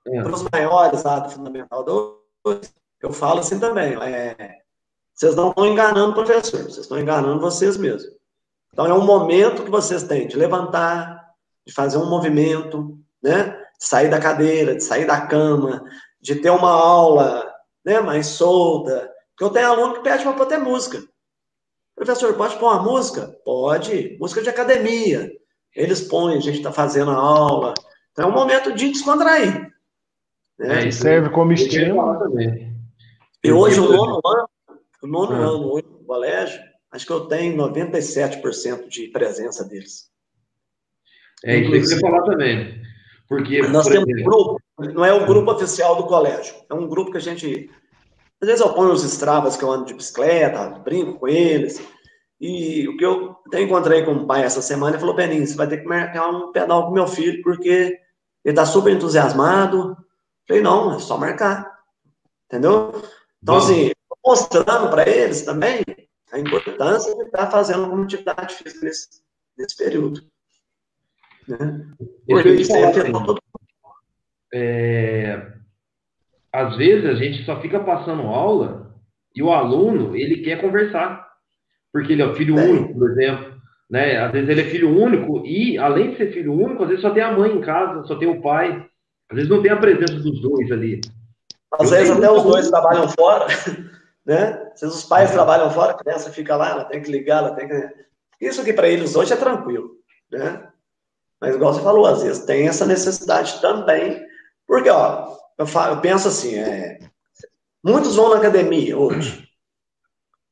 é. 0.08 0.22
para 0.22 0.34
os 0.34 0.44
maiores 0.52 1.02
lá 1.04 1.20
do 1.20 1.30
Fundamental 1.30 1.84
2, 2.44 2.74
eu 3.00 3.12
falo 3.12 3.40
assim 3.40 3.60
também. 3.60 3.94
É, 4.02 4.58
vocês 5.14 5.36
não 5.36 5.50
estão 5.50 5.66
enganando 5.66 6.10
o 6.10 6.14
professor, 6.14 6.62
vocês 6.62 6.78
estão 6.78 6.98
enganando 6.98 7.40
vocês 7.40 7.76
mesmos. 7.76 8.12
Então, 8.72 8.86
é 8.86 8.92
um 8.92 9.04
momento 9.04 9.62
que 9.62 9.70
vocês 9.70 10.02
têm 10.02 10.26
de 10.26 10.36
levantar, 10.36 11.30
de 11.66 11.72
fazer 11.72 11.96
um 11.96 12.10
movimento, 12.10 13.00
né? 13.22 13.44
De 13.78 13.86
sair 13.86 14.08
da 14.08 14.20
cadeira, 14.20 14.74
de 14.74 14.82
sair 14.82 15.06
da 15.06 15.20
cama, 15.20 15.84
de 16.20 16.36
ter 16.36 16.50
uma 16.50 16.70
aula 16.70 17.50
né, 17.84 18.00
mais 18.00 18.26
solta. 18.26 19.10
Porque 19.30 19.44
eu 19.44 19.50
tenho 19.50 19.68
aluno 19.68 19.94
que 19.94 20.02
pede 20.02 20.24
para 20.24 20.46
ter 20.46 20.58
música. 20.58 21.02
Professor, 21.94 22.34
pode 22.34 22.56
pôr 22.56 22.66
uma 22.66 22.82
música? 22.82 23.34
Pode. 23.44 24.16
Música 24.20 24.42
de 24.42 24.50
academia. 24.50 25.30
Eles 25.74 26.00
põem, 26.02 26.36
a 26.36 26.40
gente 26.40 26.58
está 26.58 26.72
fazendo 26.72 27.10
a 27.10 27.16
aula. 27.16 27.74
Então, 28.12 28.26
é 28.26 28.28
um 28.28 28.34
momento 28.34 28.72
de 28.72 28.90
descontrair. 28.90 29.70
Né? 30.58 30.88
É, 30.88 30.90
serve 30.90 31.30
como 31.30 31.52
estímulo. 31.52 32.18
E 33.44 33.52
hoje, 33.52 33.78
o 33.78 33.92
nono 33.92 34.20
ano, 34.24 34.48
o 35.02 35.06
nono 35.06 35.32
ah. 35.32 35.38
ano 35.38 35.72
hoje 35.72 35.86
no 35.86 36.04
colégio, 36.04 36.60
acho 36.90 37.06
que 37.06 37.12
eu 37.12 37.26
tenho 37.26 37.56
97% 37.56 38.88
de 38.88 39.08
presença 39.08 39.64
deles. 39.64 40.10
É 41.44 41.58
isso 41.58 41.70
que 41.70 41.80
você 41.80 42.00
falar 42.00 42.22
também. 42.22 42.82
Porque, 43.28 43.60
Nós 43.62 43.84
por 43.84 43.92
temos 43.92 44.08
exemplo... 44.08 44.20
um 44.20 44.24
grupo, 44.24 44.62
não 44.94 45.04
é 45.04 45.12
o 45.12 45.26
grupo 45.26 45.50
oficial 45.50 45.96
do 45.96 46.06
colégio, 46.06 46.54
é 46.68 46.74
um 46.74 46.86
grupo 46.86 47.10
que 47.10 47.16
a 47.16 47.20
gente. 47.20 47.70
Às 48.40 48.48
vezes 48.48 48.64
eu 48.64 48.72
ponho 48.72 48.92
os 48.92 49.02
estravas 49.02 49.56
que 49.56 49.64
eu 49.64 49.70
ando 49.70 49.86
de 49.86 49.94
bicicleta, 49.94 50.68
brinco 50.80 51.18
com 51.18 51.26
eles. 51.26 51.82
E 52.40 52.86
o 52.86 52.96
que 52.96 53.04
eu 53.04 53.36
até 53.46 53.62
encontrei 53.62 54.04
com 54.04 54.12
o 54.12 54.26
pai 54.26 54.42
essa 54.42 54.60
semana, 54.60 54.92
ele 54.92 55.00
falou: 55.00 55.16
Beninho, 55.16 55.46
você 55.46 55.56
vai 55.56 55.66
ter 55.66 55.78
que 55.78 55.86
marcar 55.86 56.28
um 56.28 56.52
pedal 56.52 56.86
com 56.86 56.92
meu 56.92 57.06
filho, 57.06 57.42
porque 57.42 57.98
ele 58.44 58.52
está 58.52 58.66
super 58.66 58.92
entusiasmado. 58.92 59.78
Eu 59.78 59.96
falei: 60.46 60.62
não, 60.62 60.94
é 60.94 60.98
só 60.98 61.16
marcar. 61.16 61.74
Entendeu? 62.44 62.92
Então, 63.42 63.54
Bom. 63.54 63.56
assim, 63.56 63.90
mostrando 64.24 64.90
para 64.90 65.08
eles 65.08 65.42
também 65.42 65.82
a 66.32 66.38
importância 66.38 67.14
de 67.14 67.22
estar 67.22 67.50
fazendo 67.50 67.84
alguma 67.84 68.04
atividade 68.04 68.54
física 68.54 68.84
nesse, 68.84 69.08
nesse 69.56 69.76
período. 69.76 70.20
Né? 71.48 71.86
Porque 72.26 72.48
isso 72.50 72.72
todo 73.24 73.40
é, 74.52 75.52
às 76.52 76.76
vezes 76.76 77.04
a 77.04 77.14
gente 77.14 77.44
só 77.44 77.60
fica 77.60 77.80
passando 77.80 78.22
aula 78.22 78.94
e 79.34 79.42
o 79.42 79.52
aluno 79.52 80.16
ele 80.16 80.42
quer 80.42 80.60
conversar 80.60 81.26
porque 81.92 82.12
ele 82.12 82.22
é 82.22 82.34
filho 82.34 82.58
é. 82.58 82.62
único, 82.62 82.98
por 82.98 83.10
exemplo, 83.10 83.54
né? 83.90 84.18
Às 84.18 84.32
vezes 84.32 84.48
ele 84.48 84.60
é 84.62 84.64
filho 84.64 84.90
único 84.90 85.44
e 85.44 85.78
além 85.78 86.10
de 86.10 86.16
ser 86.16 86.32
filho 86.32 86.52
único, 86.52 86.82
às 86.82 86.88
vezes 86.88 87.02
só 87.02 87.10
tem 87.10 87.22
a 87.22 87.32
mãe 87.32 87.52
em 87.52 87.60
casa, 87.60 88.04
só 88.04 88.16
tem 88.16 88.28
o 88.28 88.40
pai, 88.40 88.86
às 89.30 89.36
vezes 89.36 89.50
não 89.50 89.62
tem 89.62 89.70
a 89.70 89.76
presença 89.76 90.14
dos 90.14 90.40
dois 90.40 90.70
ali. 90.70 91.00
Às 91.72 91.90
vezes 91.90 92.10
até 92.10 92.30
os 92.30 92.42
dois 92.42 92.70
trabalham 92.70 93.08
fora. 93.08 93.46
né? 94.24 94.70
Se 94.74 94.86
os 94.86 95.04
pais 95.04 95.30
trabalham 95.30 95.70
fora, 95.70 95.92
a 95.92 95.98
criança 95.98 96.30
fica 96.30 96.56
lá, 96.56 96.70
ela 96.70 96.84
tem 96.84 97.02
que 97.02 97.10
ligar, 97.10 97.38
ela 97.38 97.54
tem 97.54 97.68
que. 97.68 97.90
Isso 98.40 98.60
aqui 98.60 98.72
para 98.72 98.88
eles 98.88 99.14
hoje 99.14 99.32
é 99.32 99.36
tranquilo, 99.36 99.90
né? 100.30 100.68
Mas, 101.40 101.54
igual 101.54 101.74
você 101.74 101.82
falou, 101.82 102.06
às 102.06 102.22
vezes 102.22 102.44
tem 102.44 102.66
essa 102.66 102.86
necessidade 102.86 103.60
também, 103.60 104.24
porque, 104.66 104.88
ó, 104.88 105.36
eu, 105.58 105.66
falo, 105.66 105.96
eu 105.96 106.00
penso 106.00 106.28
assim, 106.28 106.56
é, 106.56 106.98
muitos 107.84 108.16
vão 108.16 108.30
na 108.30 108.36
academia 108.36 108.98
hoje. 108.98 109.46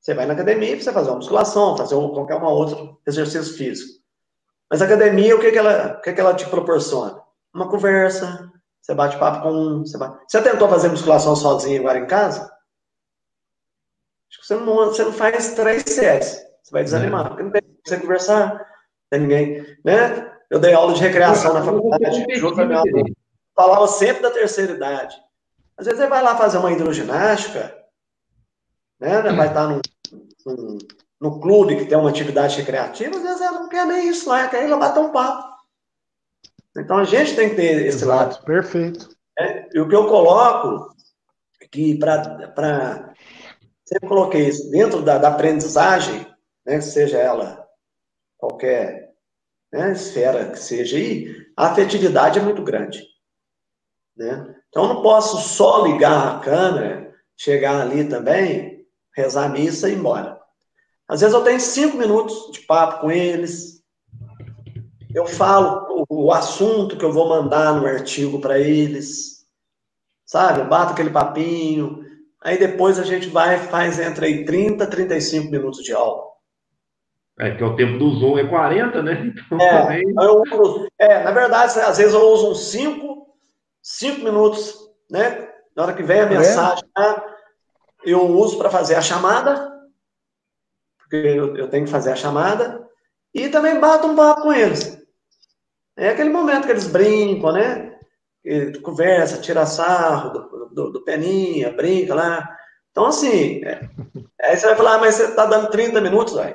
Você 0.01 0.13
vai 0.13 0.27
na 0.27 0.35
academia 0.35 0.75
para 0.77 0.85
você 0.85 0.93
fazer 0.93 1.09
uma 1.09 1.17
musculação, 1.17 1.77
fazer 1.77 1.95
qualquer 1.95 2.35
uma 2.35 2.51
outro 2.51 3.01
exercício 3.07 3.57
físico. 3.57 4.05
Mas 4.71 4.83
a 4.83 4.85
academia, 4.85 5.35
o 5.35 5.41
que, 5.41 5.51
que, 5.51 5.59
ela, 5.59 5.97
o 5.99 6.01
que, 6.03 6.13
que 6.13 6.21
ela 6.21 6.35
te 6.35 6.47
proporciona? 6.47 7.23
Uma 7.55 7.71
conversa, 7.71 8.53
você 8.85 8.95
bate 8.95 9.17
papo 9.17 9.43
com 9.43 9.51
um. 9.51 9.87
Você, 9.87 9.97
bate... 9.97 10.23
você 10.29 10.43
tentou 10.43 10.69
fazer 10.69 10.89
musculação 10.89 11.35
sozinho 11.35 11.81
agora 11.81 11.99
em 11.99 12.07
casa? 12.07 12.43
Acho 14.29 14.41
que 14.41 14.47
você 14.47 14.57
não, 14.57 14.75
você 14.77 15.05
não 15.05 15.13
faz 15.13 15.55
três 15.55 15.85
séries. 15.85 16.45
Você 16.63 16.71
vai 16.71 16.85
desanimar. 16.85 17.29
Porque 17.29 17.43
não 17.43 17.51
tem 17.51 17.63
você 17.83 17.97
conversar, 17.99 18.55
não 18.55 18.67
tem 19.11 19.21
ninguém. 19.21 19.79
Né? 19.83 20.34
Eu 20.51 20.59
dei 20.59 20.75
aula 20.75 20.95
de 20.95 21.01
recreação 21.01 21.55
na 21.55 21.63
faculdade, 21.63 22.27
junto 22.37 22.57
com 22.57 22.65
minha 22.65 22.83
Falava 23.57 23.87
sempre 23.87 24.23
da 24.23 24.31
terceira 24.31 24.73
idade. 24.73 25.17
Às 25.77 25.87
vezes 25.87 26.01
você 26.01 26.09
vai 26.09 26.23
lá 26.23 26.37
fazer 26.37 26.59
uma 26.59 26.73
hidroginástica, 26.73 27.77
né? 29.01 29.23
Vai 29.23 29.49
estar 29.49 29.69
num, 29.69 29.81
num, 30.45 30.79
no 31.21 31.41
clube 31.41 31.77
que 31.77 31.87
tem 31.87 31.97
uma 31.97 32.11
atividade 32.11 32.57
recreativa, 32.59 33.17
às 33.17 33.23
vezes 33.23 33.41
ela 33.41 33.61
não 33.61 33.69
quer 33.69 33.87
nem 33.87 34.09
isso 34.09 34.29
lá, 34.29 34.49
quer 34.49 34.65
ir 34.65 34.69
lá 34.69 34.77
bater 34.77 35.01
um 35.01 35.13
papo. 35.13 35.55
Então 36.77 36.99
a 36.99 37.05
gente 37.05 37.37
tem 37.37 37.51
que 37.51 37.57
ter 37.57 37.87
esse 37.87 38.05
Exato, 38.05 38.09
lado. 38.09 38.45
Perfeito. 38.45 39.09
É, 39.39 39.69
e 39.73 39.81
o 39.81 39.89
que 39.89 39.95
eu 39.95 40.07
coloco 40.07 40.95
que 41.71 41.99
para 41.99 43.15
sempre 43.85 44.09
coloquei 44.09 44.49
isso 44.49 44.71
dentro 44.71 45.03
da, 45.03 45.19
da 45.19 45.29
aprendizagem, 45.29 46.27
né, 46.65 46.81
seja 46.81 47.19
ela 47.19 47.67
qualquer 48.39 49.04
né, 49.75 49.91
esfera 49.91 50.53
que 50.53 50.59
seja 50.59 50.97
aí, 50.97 51.35
a 51.57 51.67
afetividade 51.67 52.39
é 52.39 52.43
muito 52.43 52.63
grande. 52.63 53.05
Né? 54.17 54.55
Então, 54.69 54.87
não 54.87 55.03
posso 55.03 55.41
só 55.49 55.85
ligar 55.85 56.37
a 56.37 56.39
câmera, 56.39 57.13
chegar 57.37 57.81
ali 57.81 58.09
também, 58.09 58.87
rezar 59.17 59.47
a 59.47 59.49
missa 59.49 59.89
e 59.89 59.93
ir 59.93 59.97
embora. 59.97 60.41
Às 61.09 61.21
vezes 61.21 61.35
eu 61.35 61.43
tenho 61.43 61.61
cinco 61.61 61.97
minutos 61.97 62.53
de 62.53 62.61
papo 62.61 63.01
com 63.01 63.11
eles, 63.11 63.83
eu 65.13 65.27
falo 65.27 66.07
o, 66.09 66.27
o 66.27 66.33
assunto 66.33 66.97
que 66.97 67.05
eu 67.05 67.13
vou 67.13 67.29
mandar 67.29 67.75
no 67.75 67.87
artigo 67.87 68.41
para 68.41 68.59
eles, 68.59 69.45
sabe? 70.25 70.61
Eu 70.61 70.69
bato 70.69 70.93
aquele 70.93 71.11
papinho, 71.11 72.05
aí 72.41 72.57
depois 72.57 72.97
a 72.99 73.05
gente 73.05 73.29
vai 73.29 73.59
faz 73.59 73.99
entre 73.99 74.27
aí 74.27 74.45
30 74.45 74.87
35 74.87 75.51
minutos 75.51 75.83
de 75.83 75.93
aula. 75.93 76.24
É, 77.39 77.51
que 77.51 77.63
é 77.63 77.67
o 77.67 77.75
tempo 77.75 77.99
do 77.99 78.11
Zoom 78.11 78.39
é 78.39 78.47
40, 78.47 79.03
né? 79.03 79.35
Então, 79.47 79.61
é, 79.61 79.83
também... 79.83 80.15
eu 80.21 80.43
uso, 80.43 80.89
é, 80.99 81.25
na 81.25 81.33
verdade, 81.33 81.79
às 81.81 81.99
vezes 81.99 82.15
eu 82.15 82.23
uso 82.23 82.53
uns 82.53 82.71
5, 82.71 83.27
5 83.83 84.25
minutos, 84.25 84.75
né? 85.11 85.49
Na 85.77 85.83
hora 85.83 85.93
que 85.95 86.03
vem 86.03 86.21
a 86.21 86.25
é? 86.25 86.29
mensagem, 86.29 86.85
é. 86.97 87.23
eu 88.05 88.25
uso 88.27 88.57
para 88.57 88.71
fazer 88.71 88.95
a 88.95 89.03
chamada, 89.03 89.73
porque 90.99 91.17
eu, 91.17 91.57
eu, 91.57 91.69
tenho 91.69 91.85
que 91.85 91.91
fazer 91.91 92.13
a 92.13 92.17
chamada, 92.17 92.87
e 93.35 93.49
também 93.49 93.81
bato 93.81 94.07
um 94.07 94.15
papo 94.15 94.43
com 94.43 94.53
eles. 94.53 94.97
É 95.97 96.11
aquele 96.11 96.31
momento 96.31 96.67
que 96.67 96.73
eles 96.73 96.87
brincam, 96.87 97.53
né? 97.53 97.97
E 98.45 98.79
conversa, 98.81 99.41
tira 99.41 99.67
sarro 99.67 100.31
do, 100.31 100.69
do, 100.69 100.93
do 100.93 101.05
peninha, 101.05 101.73
brinca 101.73 102.15
lá. 102.15 102.49
Então, 102.91 103.07
assim, 103.07 103.65
é, 103.65 103.89
aí 104.41 104.57
você 104.57 104.67
vai 104.67 104.77
falar, 104.77 104.95
ah, 104.95 104.99
mas 104.99 105.17
você 105.17 105.25
está 105.25 105.47
dando 105.47 105.71
30 105.71 106.01
minutos, 106.01 106.39
aí. 106.39 106.55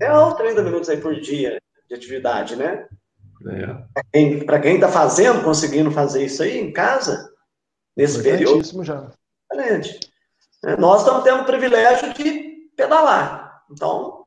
É 0.00 0.12
uns 0.12 0.34
30 0.34 0.62
minutos 0.62 0.88
aí 0.88 1.00
por 1.00 1.14
dia 1.20 1.60
de 1.88 1.94
atividade, 1.94 2.56
né? 2.56 2.86
É. 4.12 4.44
Para 4.44 4.60
quem 4.60 4.74
está 4.74 4.88
fazendo, 4.88 5.42
conseguindo 5.42 5.90
fazer 5.90 6.24
isso 6.24 6.42
aí 6.42 6.58
em 6.58 6.72
casa, 6.72 7.32
nesse 7.96 8.22
período. 8.22 8.84
já. 8.84 9.10
Excelente. 9.50 10.00
É, 10.64 10.76
nós 10.76 11.00
estamos 11.00 11.24
tendo 11.24 11.42
o 11.42 11.46
privilégio 11.46 12.12
de 12.12 12.70
pedalar. 12.76 13.62
Então, 13.70 14.24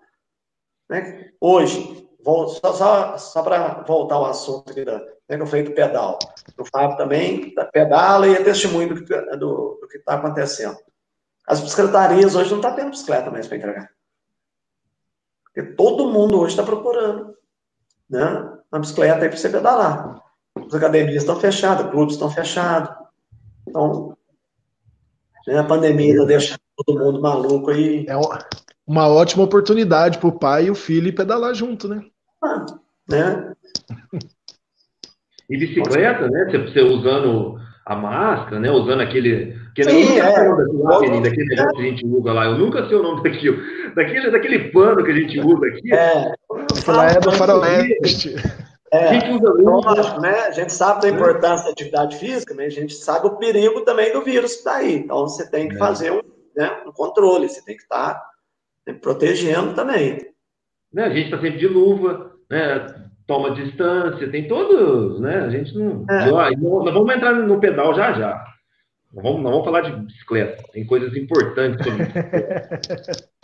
né, 0.90 1.30
hoje, 1.40 2.08
vou, 2.24 2.48
só, 2.48 2.74
só, 2.74 3.18
só 3.18 3.44
para 3.44 3.84
voltar 3.84 4.16
ao 4.16 4.26
assunto 4.26 4.72
aqui 4.72 4.84
da, 4.84 4.98
né, 4.98 5.38
que 5.38 5.42
eu 5.42 5.48
falei 5.48 5.64
do 5.64 5.72
pedal. 5.72 6.18
O 6.58 6.66
Fábio 6.66 6.98
também 6.98 7.54
pedala 7.72 8.28
e 8.28 8.36
é 8.36 8.44
testemunho 8.44 8.96
do 8.96 9.88
que 9.88 9.98
está 9.98 10.16
acontecendo. 10.16 10.78
As 11.48 11.60
bicicletarias 11.60 12.36
hoje 12.36 12.50
não 12.50 12.58
estão 12.58 12.72
tá 12.72 12.78
tendo 12.78 12.92
bicicleta 12.92 13.30
mais 13.30 13.48
para 13.48 13.58
entregar. 13.58 13.93
Porque 15.54 15.74
todo 15.74 16.12
mundo 16.12 16.40
hoje 16.40 16.54
está 16.54 16.64
procurando 16.64 17.36
né, 18.10 18.52
uma 18.72 18.80
bicicleta 18.80 19.24
aí 19.24 19.30
para 19.30 19.38
você 19.38 19.50
pedalar. 19.50 20.22
As 20.56 20.74
academias 20.74 21.22
estão 21.22 21.40
fechadas, 21.40 21.92
clubes 21.92 22.16
estão 22.16 22.30
fechados. 22.30 22.90
Então, 23.68 24.18
né, 25.48 25.60
a 25.60 25.64
pandemia 25.64 26.14
está 26.14 26.26
deixando 26.26 26.60
todo 26.76 27.00
mundo 27.00 27.22
maluco 27.22 27.70
aí. 27.70 28.06
É 28.08 28.16
uma 28.86 29.08
ótima 29.08 29.44
oportunidade 29.44 30.18
para 30.18 30.30
o 30.30 30.40
pai 30.40 30.66
e 30.66 30.72
o 30.72 30.76
filho 30.76 31.14
pedalar 31.14 31.54
junto, 31.54 31.88
né? 31.88 32.04
Ah, 32.44 32.66
né? 33.08 33.54
E 35.50 35.58
bicicleta, 35.58 36.28
né? 36.28 36.46
Você 36.52 36.82
usando 36.82 37.60
a 37.86 37.96
máscara, 37.96 38.60
né? 38.60 38.72
Usando 38.72 39.02
aquele. 39.02 39.56
Aquele 39.74 40.06
Sim, 40.06 40.20
é. 40.20 40.22
daquele, 40.22 41.22
daquele 41.22 41.46
negócio 41.46 41.76
que 41.76 41.82
a 41.82 41.86
gente 41.86 42.06
usa 42.06 42.32
lá. 42.32 42.46
Eu 42.46 42.58
nunca 42.58 42.88
sei 42.88 42.98
o 42.98 43.04
nome 43.04 43.24
daquilo. 43.24 43.58
Daquele, 43.96 44.32
daquele 44.32 44.72
pano 44.72 45.04
que 45.04 45.12
a 45.12 45.16
gente 45.16 45.40
usa 45.40 45.66
aqui. 45.68 45.94
É. 45.94 46.34
Aquela 46.80 47.12
é 47.12 47.20
do 47.20 47.32
faroeste. 47.32 48.36
É, 48.92 49.10
a 49.10 49.14
gente 49.14 49.32
usa 49.32 49.54
muito. 49.56 50.22
né? 50.22 50.40
A 50.42 50.52
gente 50.52 50.72
sabe 50.72 51.02
da 51.02 51.10
importância 51.10 51.66
da 51.66 51.72
atividade 51.72 52.18
física, 52.18 52.54
mas 52.56 52.68
a 52.68 52.80
gente 52.80 52.94
sabe 52.94 53.28
o 53.28 53.38
perigo 53.38 53.82
também 53.82 54.14
do 54.14 54.22
vírus 54.22 54.54
que 54.54 54.60
está 54.60 54.76
aí. 54.76 54.96
Então 54.96 55.28
você 55.28 55.50
tem 55.50 55.68
que 55.68 55.76
é. 55.76 55.80
fazer 55.80 56.12
um, 56.12 56.22
né, 56.56 56.72
um 56.86 56.92
controle, 56.92 57.50
você 57.50 57.64
tem 57.66 57.76
que 57.76 57.84
estar 57.84 58.14
tá, 58.14 58.30
né, 58.86 58.94
protegendo 58.94 59.74
também. 59.74 60.20
Né, 60.94 61.06
a 61.06 61.10
gente 61.10 61.26
está 61.26 61.42
sempre 61.42 61.58
de 61.58 61.68
luva, 61.68 62.32
né? 62.50 63.04
toma 63.26 63.52
distância, 63.52 64.30
tem 64.30 64.48
todos, 64.48 65.20
né? 65.20 65.38
A 65.38 65.50
gente 65.50 65.76
não. 65.78 66.06
É. 66.10 66.30
Nós 66.30 66.94
vamos 66.94 67.16
entrar 67.16 67.34
no 67.34 67.60
pedal 67.60 67.96
já 67.96 68.14
já. 68.14 68.53
Nós 69.14 69.24
vamos, 69.24 69.44
nós 69.44 69.52
vamos 69.52 69.66
falar 69.66 69.82
de 69.82 69.96
bicicleta. 69.96 70.64
Tem 70.72 70.86
coisas 70.86 71.16
importantes 71.16 71.86
sobre 71.86 72.04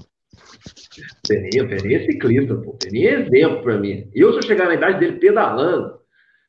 Peninha, 1.28 1.68
Peninha 1.68 2.00
é 2.00 2.06
ciclista, 2.06 2.56
pô. 2.56 2.74
Peninha 2.74 3.12
é 3.12 3.22
exemplo 3.22 3.62
para 3.62 3.78
mim. 3.78 4.10
Eu, 4.14 4.32
se 4.34 4.40
eu 4.40 4.44
chegar 4.44 4.66
na 4.66 4.74
idade 4.74 5.00
dele 5.00 5.20
pedalando, 5.20 6.00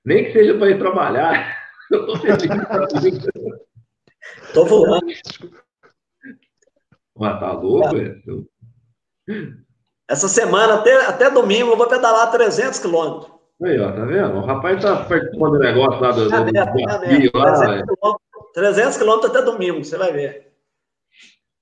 nem 0.04 0.24
que 0.24 0.32
seja 0.32 0.56
para 0.56 0.70
ir 0.70 0.78
trabalhar, 0.78 1.56
eu 1.92 2.06
tô 2.06 2.16
feliz. 2.18 3.28
tô 4.54 4.64
voando. 4.64 5.06
Mas 7.16 7.40
tá 7.40 7.52
louco, 7.52 7.96
é. 7.96 8.16
Essa 10.08 10.28
semana, 10.28 10.74
até, 10.74 11.06
até 11.06 11.30
domingo, 11.30 11.70
eu 11.70 11.76
vou 11.76 11.86
pedalar 11.86 12.32
300 12.32 12.78
quilômetros. 12.80 13.30
Aí, 13.62 13.78
ó, 13.78 13.92
tá 13.92 14.04
vendo? 14.06 14.38
O 14.38 14.40
rapaz 14.40 14.82
tá 14.82 15.04
participando 15.04 15.52
do 15.52 15.58
negócio 15.58 16.00
lá 16.00 16.10
do, 16.10 16.28
do, 16.28 16.44
do 16.44 16.52
desafio 16.52 17.30
lá. 17.34 17.84
300 18.54 18.96
quilômetros 18.96 19.30
até 19.30 19.42
domingo, 19.42 19.84
você 19.84 19.96
vai 19.96 20.12
ver. 20.12 20.50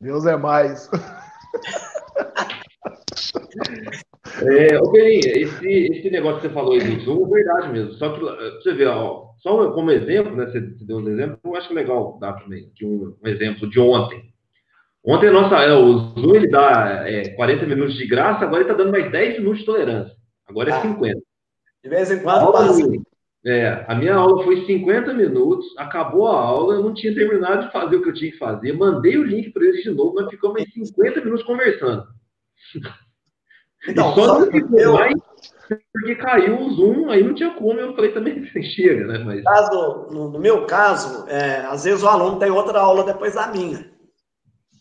Deus 0.00 0.26
é 0.26 0.36
mais. 0.36 0.88
é, 4.42 4.78
ô 4.78 4.90
Belinha, 4.90 5.38
esse, 5.38 5.68
esse 5.68 6.10
negócio 6.10 6.40
que 6.40 6.48
você 6.48 6.54
falou 6.54 6.74
aí 6.74 6.80
do 6.80 7.00
Zoom 7.04 7.26
é 7.26 7.30
verdade 7.30 7.72
mesmo. 7.72 7.92
Só 7.94 8.12
que 8.12 8.20
você 8.20 8.74
vê, 8.74 8.86
ó, 8.86 9.30
só 9.38 9.70
como 9.72 9.90
exemplo, 9.90 10.36
né? 10.36 10.46
Você 10.46 10.60
deu 10.60 10.98
um 10.98 11.08
exemplo, 11.08 11.38
eu 11.44 11.56
acho 11.56 11.74
legal 11.74 12.18
dar 12.20 12.34
também 12.34 12.70
um, 12.82 13.16
um 13.22 13.28
exemplo 13.28 13.68
de 13.68 13.80
ontem. 13.80 14.28
Ontem 15.04 15.30
nossa, 15.30 15.56
é, 15.56 15.72
o 15.72 15.98
Zoom 16.20 16.34
ele 16.34 16.48
dá 16.48 17.08
é, 17.08 17.30
40 17.30 17.66
minutos 17.66 17.94
de 17.94 18.06
graça, 18.06 18.44
agora 18.44 18.62
ele 18.62 18.70
está 18.70 18.74
dando 18.74 18.92
mais 18.92 19.10
10 19.10 19.38
minutos 19.38 19.60
de 19.60 19.66
tolerância. 19.66 20.14
Agora 20.46 20.70
é 20.70 20.74
ah, 20.74 20.82
50. 20.82 21.20
De 21.82 21.90
vez 21.90 22.10
em 22.10 22.22
quando 22.22 22.52
passa. 22.52 22.82
É, 23.48 23.84
a 23.88 23.94
minha 23.94 24.14
aula 24.14 24.44
foi 24.44 24.66
50 24.66 25.14
minutos, 25.14 25.66
acabou 25.78 26.28
a 26.28 26.38
aula, 26.38 26.74
eu 26.74 26.82
não 26.82 26.92
tinha 26.92 27.14
terminado 27.14 27.66
de 27.66 27.72
fazer 27.72 27.96
o 27.96 28.02
que 28.02 28.10
eu 28.10 28.14
tinha 28.14 28.30
que 28.30 28.36
fazer, 28.36 28.74
mandei 28.74 29.16
o 29.16 29.24
link 29.24 29.50
para 29.50 29.64
eles 29.64 29.82
de 29.82 29.90
novo, 29.90 30.14
mas 30.14 30.28
ficou 30.28 30.52
mais 30.52 30.70
50 30.72 31.20
minutos 31.22 31.46
conversando. 31.46 32.06
Então, 33.86 34.10
e 34.10 34.14
só, 34.16 34.26
só 34.26 34.40
não 34.40 34.50
ficou 34.50 34.76
eu... 34.76 34.92
mais 34.94 35.14
porque 35.92 36.16
caiu 36.16 36.60
o 36.60 36.70
Zoom, 36.74 37.10
aí 37.10 37.22
não 37.22 37.34
tinha 37.34 37.54
como, 37.54 37.78
eu 37.78 37.94
falei 37.94 38.12
também, 38.12 38.44
chega, 38.74 39.06
né? 39.06 39.18
Mas... 39.18 39.44
Caso, 39.44 40.08
no, 40.10 40.30
no 40.30 40.38
meu 40.38 40.66
caso, 40.66 41.28
é, 41.28 41.60
às 41.66 41.84
vezes 41.84 42.02
o 42.02 42.08
aluno 42.08 42.38
tem 42.38 42.50
outra 42.50 42.80
aula 42.80 43.04
depois 43.04 43.34
da 43.34 43.46
minha. 43.48 43.90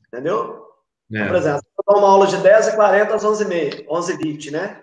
Entendeu? 0.08 0.66
É. 1.14 1.18
Então, 1.18 1.28
por 1.28 1.36
exemplo, 1.36 1.62
eu 1.78 1.94
dou 1.94 2.04
uma 2.04 2.10
aula 2.10 2.28
de 2.28 2.38
10h40 2.38 3.12
às 3.12 3.24
11h30, 3.24 3.86
11h20, 3.86 4.52
né? 4.52 4.82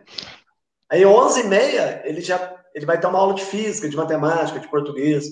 Aí 0.90 1.02
11h30 1.02 2.02
ele 2.04 2.20
já 2.20 2.53
ele 2.74 2.84
vai 2.84 2.98
ter 2.98 3.06
uma 3.06 3.18
aula 3.18 3.34
de 3.34 3.44
física, 3.44 3.88
de 3.88 3.96
matemática, 3.96 4.58
de 4.58 4.68
português. 4.68 5.26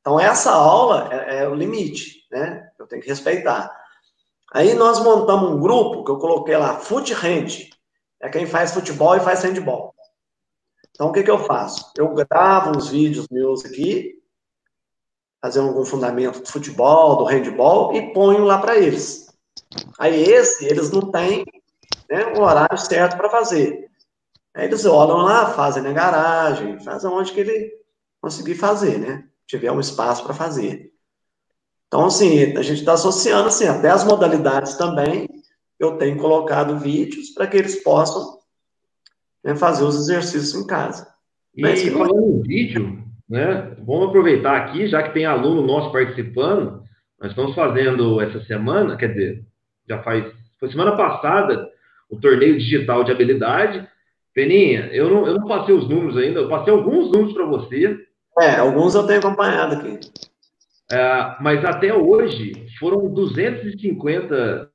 Então 0.00 0.18
essa 0.18 0.52
aula 0.52 1.08
é, 1.12 1.42
é 1.42 1.48
o 1.48 1.54
limite, 1.54 2.26
né? 2.30 2.70
Eu 2.78 2.86
tenho 2.86 3.02
que 3.02 3.08
respeitar. 3.08 3.70
Aí 4.52 4.74
nós 4.74 5.00
montamos 5.00 5.50
um 5.50 5.60
grupo 5.60 6.04
que 6.04 6.10
eu 6.10 6.18
coloquei 6.18 6.56
lá, 6.56 6.78
Fute 6.78 7.12
Hand. 7.12 7.68
É 8.20 8.28
quem 8.28 8.46
faz 8.46 8.72
futebol 8.72 9.16
e 9.16 9.20
faz 9.20 9.42
handball. 9.42 9.94
Então, 10.90 11.08
o 11.08 11.12
que, 11.12 11.22
que 11.22 11.30
eu 11.30 11.38
faço? 11.38 11.90
Eu 11.96 12.12
gravo 12.12 12.76
uns 12.76 12.88
vídeos 12.88 13.26
meus 13.30 13.64
aqui, 13.64 14.20
fazendo 15.40 15.68
algum 15.68 15.84
fundamento 15.84 16.40
do 16.40 16.48
futebol, 16.48 17.16
do 17.16 17.24
handball, 17.24 17.94
e 17.94 18.12
ponho 18.12 18.44
lá 18.44 18.58
para 18.58 18.76
eles. 18.76 19.34
Aí 19.98 20.22
esse, 20.22 20.66
eles 20.66 20.90
não 20.90 21.10
têm 21.10 21.46
né, 22.10 22.26
o 22.36 22.42
horário 22.42 22.76
certo 22.76 23.16
para 23.16 23.30
fazer. 23.30 23.89
Aí 24.54 24.66
eles 24.66 24.84
olham 24.84 25.18
lá, 25.18 25.50
fazem 25.50 25.82
na 25.82 25.92
garagem, 25.92 26.80
fazem 26.80 27.10
onde 27.10 27.32
que 27.32 27.40
ele 27.40 27.72
conseguir 28.20 28.54
fazer, 28.54 28.98
né? 28.98 29.24
Tiver 29.46 29.70
um 29.70 29.80
espaço 29.80 30.24
para 30.24 30.34
fazer. 30.34 30.90
Então, 31.86 32.06
assim, 32.06 32.56
a 32.56 32.62
gente 32.62 32.80
está 32.80 32.92
associando, 32.92 33.48
assim, 33.48 33.66
até 33.66 33.90
as 33.90 34.04
modalidades 34.04 34.76
também, 34.76 35.28
eu 35.78 35.96
tenho 35.96 36.16
colocado 36.18 36.78
vídeos 36.78 37.30
para 37.30 37.46
que 37.46 37.56
eles 37.56 37.82
possam 37.82 38.38
né, 39.42 39.56
fazer 39.56 39.84
os 39.84 39.96
exercícios 39.96 40.54
em 40.54 40.66
casa. 40.66 41.08
E 41.54 41.62
Mas, 41.62 41.82
falando 41.88 42.38
em 42.38 42.42
vídeo, 42.42 43.02
né, 43.28 43.74
vamos 43.78 44.08
aproveitar 44.08 44.56
aqui, 44.56 44.86
já 44.86 45.02
que 45.02 45.14
tem 45.14 45.24
aluno 45.24 45.66
nosso 45.66 45.90
participando, 45.90 46.82
nós 47.20 47.30
estamos 47.30 47.54
fazendo 47.54 48.20
essa 48.20 48.42
semana, 48.44 48.96
quer 48.96 49.08
dizer, 49.08 49.44
já 49.88 50.02
faz, 50.02 50.32
foi 50.58 50.70
semana 50.70 50.96
passada, 50.96 51.68
o 52.08 52.16
torneio 52.20 52.58
digital 52.58 53.04
de 53.04 53.12
habilidade. 53.12 53.88
Peninha, 54.40 54.88
eu 54.90 55.10
não, 55.10 55.26
eu 55.26 55.34
não 55.34 55.46
passei 55.46 55.74
os 55.74 55.86
números 55.86 56.16
ainda, 56.16 56.40
eu 56.40 56.48
passei 56.48 56.72
alguns 56.72 57.12
números 57.12 57.34
para 57.34 57.44
você. 57.44 58.06
É, 58.38 58.56
alguns 58.56 58.94
eu 58.94 59.06
tenho 59.06 59.18
acompanhado 59.18 59.74
aqui. 59.74 60.00
É, 60.90 61.36
mas 61.42 61.62
até 61.62 61.92
hoje 61.92 62.66
foram 62.78 63.12
250 63.12 64.70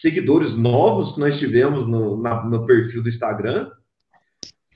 seguidores 0.00 0.56
novos 0.56 1.14
que 1.14 1.20
nós 1.20 1.36
tivemos 1.36 1.84
no, 1.88 2.16
na, 2.22 2.44
no 2.44 2.64
perfil 2.64 3.02
do 3.02 3.08
Instagram. 3.08 3.72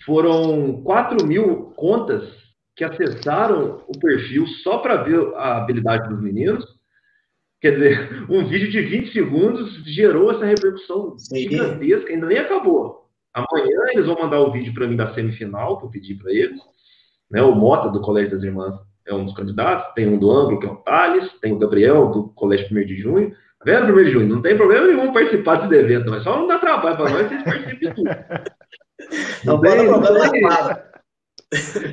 Foram 0.04 0.82
4 0.82 1.24
mil 1.24 1.66
contas 1.76 2.28
que 2.74 2.82
acessaram 2.82 3.84
o 3.86 3.96
perfil 3.96 4.44
só 4.64 4.78
para 4.78 5.04
ver 5.04 5.34
a 5.36 5.58
habilidade 5.58 6.08
dos 6.08 6.20
meninos. 6.20 6.64
Quer 7.61 7.72
dizer, 7.72 8.26
um 8.30 8.46
vídeo 8.46 8.70
de 8.70 8.80
20 8.80 9.12
segundos 9.12 9.74
gerou 9.84 10.30
essa 10.30 10.44
repercussão 10.44 11.18
Sim. 11.18 11.48
gigantesca, 11.50 12.12
ainda 12.12 12.26
nem 12.26 12.38
acabou. 12.38 13.09
Amanhã 13.34 13.78
eles 13.92 14.06
vão 14.06 14.18
mandar 14.20 14.40
o 14.40 14.52
vídeo 14.52 14.72
para 14.74 14.86
mim 14.86 14.96
da 14.96 15.12
semifinal, 15.14 15.78
que 15.78 15.86
eu 15.86 15.90
pedi 15.90 16.14
para 16.14 16.32
eles. 16.32 16.61
Né, 17.30 17.42
o 17.42 17.54
Mota, 17.54 17.90
do 17.90 18.00
Colégio 18.00 18.32
das 18.32 18.42
Irmãs, 18.42 18.74
é 19.06 19.14
um 19.14 19.24
dos 19.24 19.34
candidatos. 19.34 19.94
Tem 19.94 20.09
um 20.09 20.18
do 20.18 20.30
Ângulo, 20.30 20.61
que 20.61 20.66
é 20.66 20.70
o 20.70 20.76
Thales. 20.76 21.30
Tem 21.40 21.52
o 21.52 21.59
Gabriel, 21.59 22.11
do 22.11 22.28
Colégio 22.30 22.66
1 22.70 22.86
de 22.86 22.96
Junho. 22.96 23.34
Vendo 23.64 23.92
1 23.92 24.04
de 24.04 24.11
junho, 24.12 24.28
não 24.28 24.42
tem 24.42 24.56
problema 24.56 24.86
nenhum 24.86 25.12
participar 25.12 25.56
desse 25.56 25.82
evento, 25.82 26.11
mas 26.11 26.22
só 26.22 26.38
não 26.38 26.46
dá 26.46 26.59
trabalho 26.59 26.96
para 26.96 27.11
nós, 27.11 27.28
vocês 27.28 27.42
participem 27.42 27.78
de 27.78 27.94
tudo. 27.94 28.11
Não, 29.44 29.54
não 29.54 29.61
tem, 29.61 29.86
não 29.86 30.02
tem. 30.02 30.44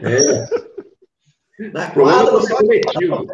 É. 0.01 1.70
Na 1.72 1.91
problema 1.91 2.24
é 2.24 2.49
coletivo. 2.49 3.28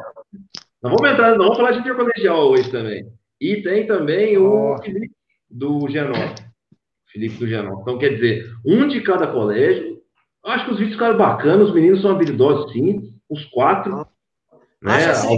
Não 0.82 0.92
vamos 0.92 1.12
entrar, 1.12 1.32
não 1.32 1.46
vamos 1.46 1.58
falar 1.58 1.72
de 1.72 1.80
intercolegial 1.80 2.50
hoje 2.50 2.72
também. 2.72 3.08
E 3.40 3.62
tem 3.62 3.86
também 3.86 4.38
o 4.38 4.74
oh. 4.74 4.82
Felipe 4.82 5.16
do 5.50 5.88
Genó. 5.90 6.14
Felipe 7.12 7.36
do 7.38 7.48
Genó. 7.48 7.82
Então, 7.82 7.98
quer 7.98 8.16
dizer, 8.16 8.52
um 8.66 8.88
de 8.88 9.02
cada 9.02 9.28
colégio. 9.28 10.02
Acho 10.44 10.66
que 10.66 10.72
os 10.72 10.78
vídeos 10.80 10.96
ficaram 10.96 11.18
bacanas, 11.18 11.70
os 11.70 11.74
meninos 11.74 12.02
são 12.02 12.12
habilidosos, 12.12 12.72
sim, 12.72 13.14
os 13.30 13.46
quatro. 13.46 14.08
Né? 14.82 14.94
Acho 14.96 15.10
assim, 15.12 15.38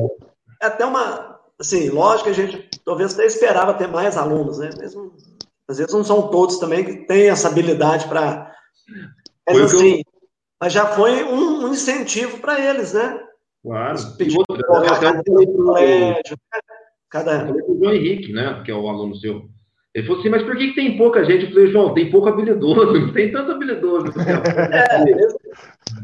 é 0.61 0.67
até 0.67 0.85
uma. 0.85 1.39
Assim, 1.59 1.89
lógico 1.89 2.23
que 2.23 2.29
a 2.29 2.45
gente 2.45 2.69
talvez 2.85 3.13
até 3.13 3.25
esperava 3.25 3.73
ter 3.73 3.87
mais 3.87 4.15
alunos, 4.15 4.59
né? 4.59 4.69
Mesmo, 4.79 5.13
às 5.67 5.77
vezes 5.77 5.93
não 5.93 6.03
são 6.05 6.29
todos 6.29 6.57
também 6.57 6.85
que 6.85 7.05
têm 7.05 7.29
essa 7.29 7.49
habilidade 7.49 8.07
para. 8.07 8.49
Mas 9.45 9.59
assim, 9.59 9.97
eu... 9.97 10.03
mas 10.59 10.71
já 10.71 10.85
foi 10.87 11.23
um, 11.25 11.65
um 11.65 11.73
incentivo 11.73 12.39
para 12.39 12.59
eles, 12.59 12.93
né? 12.93 13.19
Claro. 13.63 13.97
E 14.19 14.35
colégio, 15.55 16.37
cada... 17.09 17.49
o 17.49 17.79
João 17.79 17.93
Henrique, 17.93 18.33
né? 18.33 18.61
Que 18.65 18.71
é 18.71 18.75
o 18.75 18.87
aluno 18.89 19.15
seu. 19.15 19.49
Ele 19.95 20.07
falou 20.07 20.19
assim, 20.19 20.29
mas 20.29 20.43
por 20.43 20.57
que, 20.57 20.69
que 20.69 20.75
tem 20.75 20.97
pouca 20.97 21.23
gente? 21.23 21.45
Eu 21.45 21.51
falei, 21.51 21.71
João, 21.71 21.93
tem 21.93 22.09
pouco 22.09 22.27
habilidoso, 22.27 22.91
não 22.99 23.13
tem 23.13 23.31
tanto 23.31 23.51
habilidoso. 23.51 24.07
É, 24.19 25.05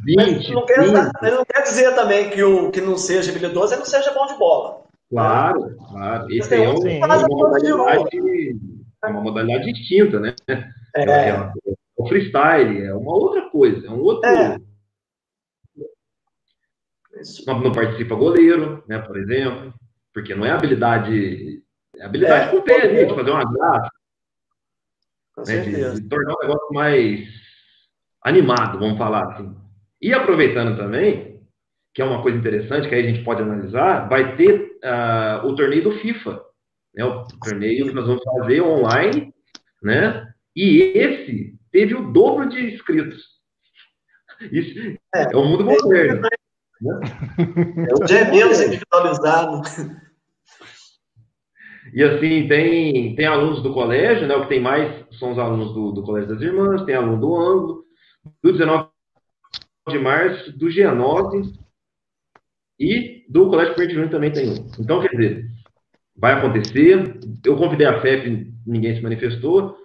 20, 0.06 0.52
não 0.54 0.66
quer, 0.66 0.82
20. 0.82 0.94
não 0.94 1.46
quer 1.46 1.64
dizer 1.64 1.96
também 1.96 2.30
que 2.30 2.42
o 2.44 2.70
que 2.72 2.80
não 2.80 2.96
seja 2.98 3.32
habilidoso 3.32 3.74
ele 3.74 3.80
não 3.80 3.86
seja 3.86 4.14
bom 4.14 4.26
de 4.28 4.38
bola. 4.38 4.84
Claro, 5.10 5.76
claro. 5.90 6.32
Esse 6.32 6.54
é, 6.56 6.70
um, 6.70 6.76
uma, 6.76 7.28
modalidade, 7.28 8.56
é 9.04 9.08
uma 9.08 9.22
modalidade 9.22 9.74
distinta, 9.74 10.20
né? 10.20 10.36
É. 10.48 10.64
É, 10.96 11.30
é 11.30 11.52
o 11.98 12.08
freestyle, 12.08 12.86
é 12.86 12.94
uma 12.94 13.12
outra 13.12 13.50
coisa, 13.50 13.88
é 13.88 13.90
um 13.90 14.00
outro. 14.02 14.30
É. 14.30 14.58
Não, 17.46 17.72
participa 17.72 18.16
goleiro, 18.16 18.84
né, 18.88 19.00
por 19.00 19.18
exemplo, 19.18 19.74
porque 20.14 20.36
não 20.36 20.46
é 20.46 20.52
habilidade. 20.52 21.62
É 21.98 22.06
habilidade 22.06 22.48
é, 22.48 22.52
com 22.52 22.58
o 22.58 22.64
pé 22.64 22.82
ali, 22.82 23.06
de 23.06 23.16
fazer 23.16 23.32
uma 23.32 23.44
graça. 23.44 23.90
Né, 25.48 25.60
de, 25.62 26.02
de 26.02 26.10
tornar 26.10 26.34
o 26.34 26.42
negócio 26.42 26.74
mais 26.74 27.28
animado, 28.24 28.80
vamos 28.80 28.98
falar 28.98 29.34
assim. 29.34 29.56
E 30.02 30.14
aproveitando 30.14 30.78
também, 30.78 31.42
que 31.94 32.02
é 32.02 32.06
uma 32.06 32.22
coisa 32.22 32.38
interessante 32.38 32.88
que 32.88 32.96
aí 32.96 33.06
a 33.06 33.10
gente 33.12 33.24
pode 33.24 33.42
analisar, 33.42 34.08
vai 34.08 34.36
ter 34.36 34.78
uh, 34.84 35.46
o 35.46 35.56
torneio 35.56 35.84
do 35.84 36.00
FIFA, 36.00 36.42
né? 36.96 37.04
O 37.04 37.26
torneio 37.44 37.88
que 37.88 37.94
nós 37.94 38.08
vamos 38.08 38.24
fazer 38.24 38.62
online, 38.62 39.34
né? 39.82 40.32
E 40.56 40.94
esse 40.96 41.58
teve 41.72 41.96
o 41.96 42.12
dobro 42.12 42.48
de 42.50 42.74
inscritos. 42.74 43.40
Isso 44.52 44.98
é, 45.16 45.34
é 45.34 45.36
o 45.36 45.44
mundo 45.44 45.66
moderno. 45.66 46.22
É, 47.40 47.44
né? 47.76 47.96
é, 48.10 48.14
é 48.14 48.32
menos 48.32 48.62
individualizado. 48.62 49.62
E 51.94 52.04
assim, 52.04 52.48
tem, 52.48 53.16
tem 53.16 53.26
alunos 53.26 53.62
do 53.64 53.74
colégio, 53.74 54.28
né? 54.28 54.36
O 54.36 54.44
que 54.44 54.50
tem 54.50 54.62
mais 54.62 55.06
são 55.18 55.32
os 55.32 55.40
alunos 55.40 55.74
do, 55.74 55.92
do 55.92 56.04
Colégio 56.04 56.30
das 56.30 56.42
Irmãs, 56.42 56.84
tem 56.84 56.96
aluno 56.96 57.20
do 57.20 57.36
ângulo, 57.36 57.84
do 58.44 58.52
19 58.52 58.88
de 59.90 60.00
março, 60.00 60.58
do 60.58 60.68
G9 60.68 61.52
e 62.80 63.26
do 63.28 63.50
Colégio 63.50 63.90
Júnior 63.90 64.10
também 64.10 64.32
tem 64.32 64.50
um. 64.50 64.68
Então, 64.80 65.02
quer 65.02 65.10
dizer, 65.10 65.46
vai 66.16 66.34
acontecer. 66.34 67.20
Eu 67.44 67.58
convidei 67.58 67.88
a 67.88 68.00
FEP, 68.02 68.54
ninguém 68.66 68.96
se 68.96 69.02
manifestou. 69.02 69.76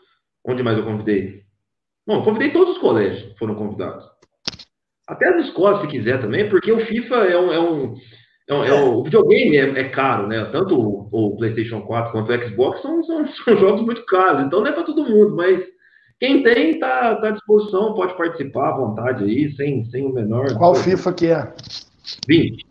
Onde 0.44 0.62
mais 0.62 0.76
eu 0.76 0.84
convidei? 0.84 1.42
Bom, 2.06 2.16
eu 2.16 2.22
convidei 2.22 2.52
todos 2.52 2.76
os 2.76 2.80
colégios 2.80 3.32
que 3.32 3.38
foram 3.38 3.54
convidados. 3.54 4.04
Até 5.06 5.28
as 5.28 5.46
escolas, 5.46 5.82
se 5.82 5.88
quiser 5.88 6.20
também, 6.20 6.48
porque 6.48 6.72
o 6.72 6.84
FIFA 6.86 7.14
é 7.14 7.38
um. 7.38 7.52
É 7.52 7.60
um, 7.60 7.94
é 8.48 8.54
um, 8.54 8.64
é 8.64 8.74
um 8.74 8.94
o 8.98 9.04
videogame 9.04 9.56
é, 9.56 9.80
é, 9.80 9.88
caro, 9.90 10.26
né? 10.26 10.44
Tanto 10.46 10.78
o, 10.78 11.08
o, 11.10 11.36
PlayStation 11.36 11.82
4 11.82 12.12
quanto 12.12 12.32
o 12.32 12.48
Xbox 12.48 12.82
são, 12.82 13.02
são, 13.04 13.26
são 13.44 13.56
jogos 13.58 13.82
muito 13.82 14.04
caros, 14.06 14.46
então 14.46 14.60
não 14.60 14.66
é 14.66 14.72
para 14.72 14.84
todo 14.84 15.08
mundo, 15.08 15.36
mas 15.36 15.62
quem 16.20 16.42
tem 16.42 16.72
está 16.72 17.16
tá 17.16 17.28
à 17.28 17.30
disposição, 17.32 17.94
pode 17.94 18.16
participar 18.16 18.70
à 18.70 18.76
vontade 18.76 19.24
aí, 19.24 19.54
sem, 19.56 19.84
sem 19.86 20.06
o 20.06 20.12
menor. 20.12 20.46
Qual 20.56 20.74
FIFA 20.74 21.12
que 21.12 21.26
é? 21.26 21.52
20. 22.26 22.66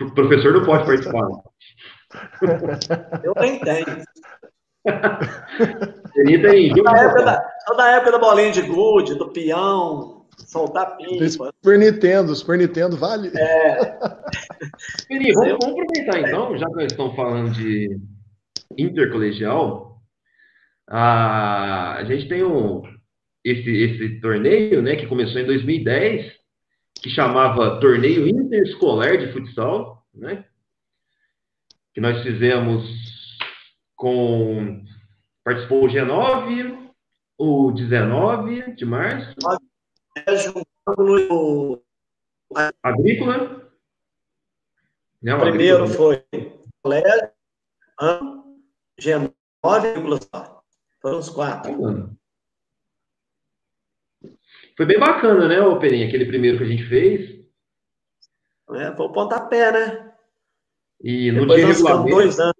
O 0.00 0.14
professor 0.14 0.52
não 0.52 0.64
pode 0.64 0.84
participar. 0.84 1.28
Eu 3.22 3.34
nem 3.40 3.60
tenho. 3.60 4.02
Ele 6.16 6.38
tem 6.38 6.68
jogo 6.68 6.82
da 6.82 6.98
época 6.98 7.22
da, 7.24 7.74
da 7.76 7.90
época 7.92 8.12
da 8.12 8.18
bolinha 8.18 8.52
de 8.52 8.62
gude, 8.62 9.14
do 9.14 9.28
peão, 9.30 10.26
soltar 10.36 10.96
pipa. 10.96 11.28
Super 11.28 11.78
Nintendo, 11.78 12.34
Super 12.34 12.58
Nintendo 12.58 12.96
vale. 12.96 13.30
É. 13.36 13.98
Peri, 15.08 15.32
vamos, 15.32 15.56
vamos, 15.62 15.80
aproveitar 15.80 16.20
então, 16.20 16.56
já 16.56 16.66
que 16.66 16.74
nós 16.74 16.92
estamos 16.92 17.16
falando 17.16 17.50
de 17.52 17.98
intercolegial, 18.76 20.00
a, 20.88 21.96
a 21.98 22.04
gente 22.04 22.28
tem 22.28 22.44
um, 22.44 22.82
esse, 23.44 23.70
esse 23.70 24.20
torneio, 24.20 24.82
né, 24.82 24.96
que 24.96 25.06
começou 25.06 25.40
em 25.40 25.46
2010, 25.46 26.38
que 27.02 27.10
chamava 27.10 27.80
Torneio 27.80 28.26
Interescolar 28.28 29.16
de 29.18 29.32
Futsal, 29.32 30.04
né? 30.14 30.44
Que 31.94 32.00
nós 32.00 32.22
fizemos 32.22 32.84
com. 33.96 34.82
Participou 35.48 35.84
o 35.84 35.88
G9, 35.88 36.92
o 37.38 37.72
19 37.72 38.74
de 38.74 38.84
março. 38.84 39.34
Agrícola. 42.82 43.72
Não, 45.22 45.38
o 45.38 45.40
primeiro 45.40 45.84
agrícola. 45.84 45.96
foi 45.96 46.52
Colégio, 46.82 47.30
G9 49.00 49.32
Foram 51.00 51.18
os 51.18 51.30
quatro. 51.30 52.18
Foi 54.76 54.84
bem 54.84 54.98
bacana, 54.98 55.48
né, 55.48 55.62
Operinha? 55.62 56.08
Aquele 56.08 56.26
primeiro 56.26 56.58
que 56.58 56.64
a 56.64 56.66
gente 56.68 56.86
fez. 56.86 57.42
né? 58.68 58.94
Foi 58.94 59.06
o 59.06 59.12
pontapé, 59.12 59.72
né? 59.72 60.14
E 61.02 61.32
no 61.32 61.40
Depois 61.40 61.58
dia 61.58 61.68
regulamento... 61.68 62.10
dois 62.10 62.38
anos. 62.38 62.57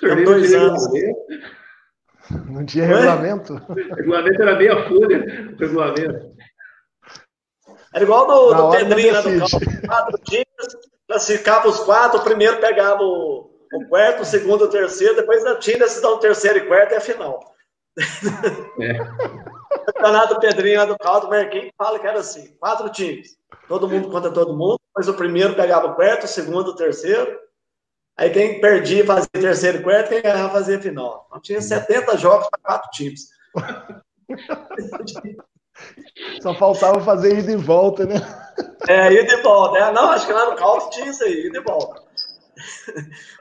Dois 0.00 0.54
anos. 0.54 0.82
Não 2.48 2.64
tinha 2.64 2.86
regulamento? 2.86 3.54
O 3.68 3.74
regulamento 3.94 4.42
era 4.42 4.56
meia 4.56 4.88
folha, 4.88 5.52
o 5.52 5.56
regulamento. 5.58 6.36
Era 7.94 8.04
igual 8.04 8.26
do, 8.26 8.54
do 8.54 8.70
Pedrinho 8.70 9.12
lá 9.12 9.20
do. 9.20 9.86
Quatro 9.86 10.18
times, 10.24 10.46
classificava 11.08 11.68
os 11.68 11.80
quatro, 11.80 12.20
o 12.20 12.24
primeiro 12.24 12.58
pegava 12.58 13.02
o, 13.02 13.50
o 13.72 13.88
quarto, 13.88 14.22
o 14.22 14.24
segundo, 14.26 14.64
o 14.64 14.70
terceiro, 14.70 15.16
depois 15.16 15.44
da 15.44 15.56
tinha 15.56 15.86
se 15.86 16.02
dá 16.02 16.10
o 16.10 16.18
terceiro 16.18 16.58
e 16.58 16.66
quarto 16.66 16.92
é 16.92 16.96
a 16.96 17.00
final. 17.00 17.40
É. 18.80 19.00
O 19.00 19.84
campeonato 19.94 20.40
Pedrinho 20.40 20.78
lá 20.78 20.84
do 20.84 20.98
Caldo, 20.98 21.28
o 21.28 21.30
Marquinhos 21.30 21.70
fala 21.78 21.98
que 21.98 22.06
era 22.06 22.18
assim: 22.18 22.54
quatro 22.58 22.90
times, 22.90 23.36
todo 23.68 23.88
mundo 23.88 24.10
contra 24.10 24.30
todo 24.30 24.56
mundo, 24.56 24.80
mas 24.94 25.08
o 25.08 25.14
primeiro 25.14 25.54
pegava 25.54 25.86
o 25.86 25.94
quarto, 25.94 26.24
o 26.24 26.28
segundo, 26.28 26.68
o 26.68 26.76
terceiro. 26.76 27.45
Aí 28.16 28.30
quem 28.30 28.60
perdia 28.60 29.04
fazia 29.04 29.28
terceiro 29.30 29.82
quarto, 29.82 30.08
quem 30.08 30.22
ganhava 30.22 30.52
fazia 30.52 30.80
final. 30.80 31.26
Então 31.28 31.40
tinha 31.40 31.60
70 31.60 32.16
jogos 32.16 32.48
para 32.48 32.60
quatro 32.62 32.90
times. 32.90 33.28
Só 36.40 36.54
faltava 36.54 37.00
fazer 37.00 37.38
ida 37.38 37.52
e 37.52 37.56
volta, 37.56 38.06
né? 38.06 38.14
É, 38.88 39.12
ida 39.12 39.34
e 39.34 39.42
volta. 39.42 39.78
É, 39.78 39.92
não, 39.92 40.10
acho 40.10 40.26
que 40.26 40.32
lá 40.32 40.50
no 40.50 40.56
Caldo 40.56 40.88
tinha 40.90 41.10
isso 41.10 41.22
aí, 41.22 41.46
ida 41.46 41.58
e 41.58 41.62
volta. 41.62 42.02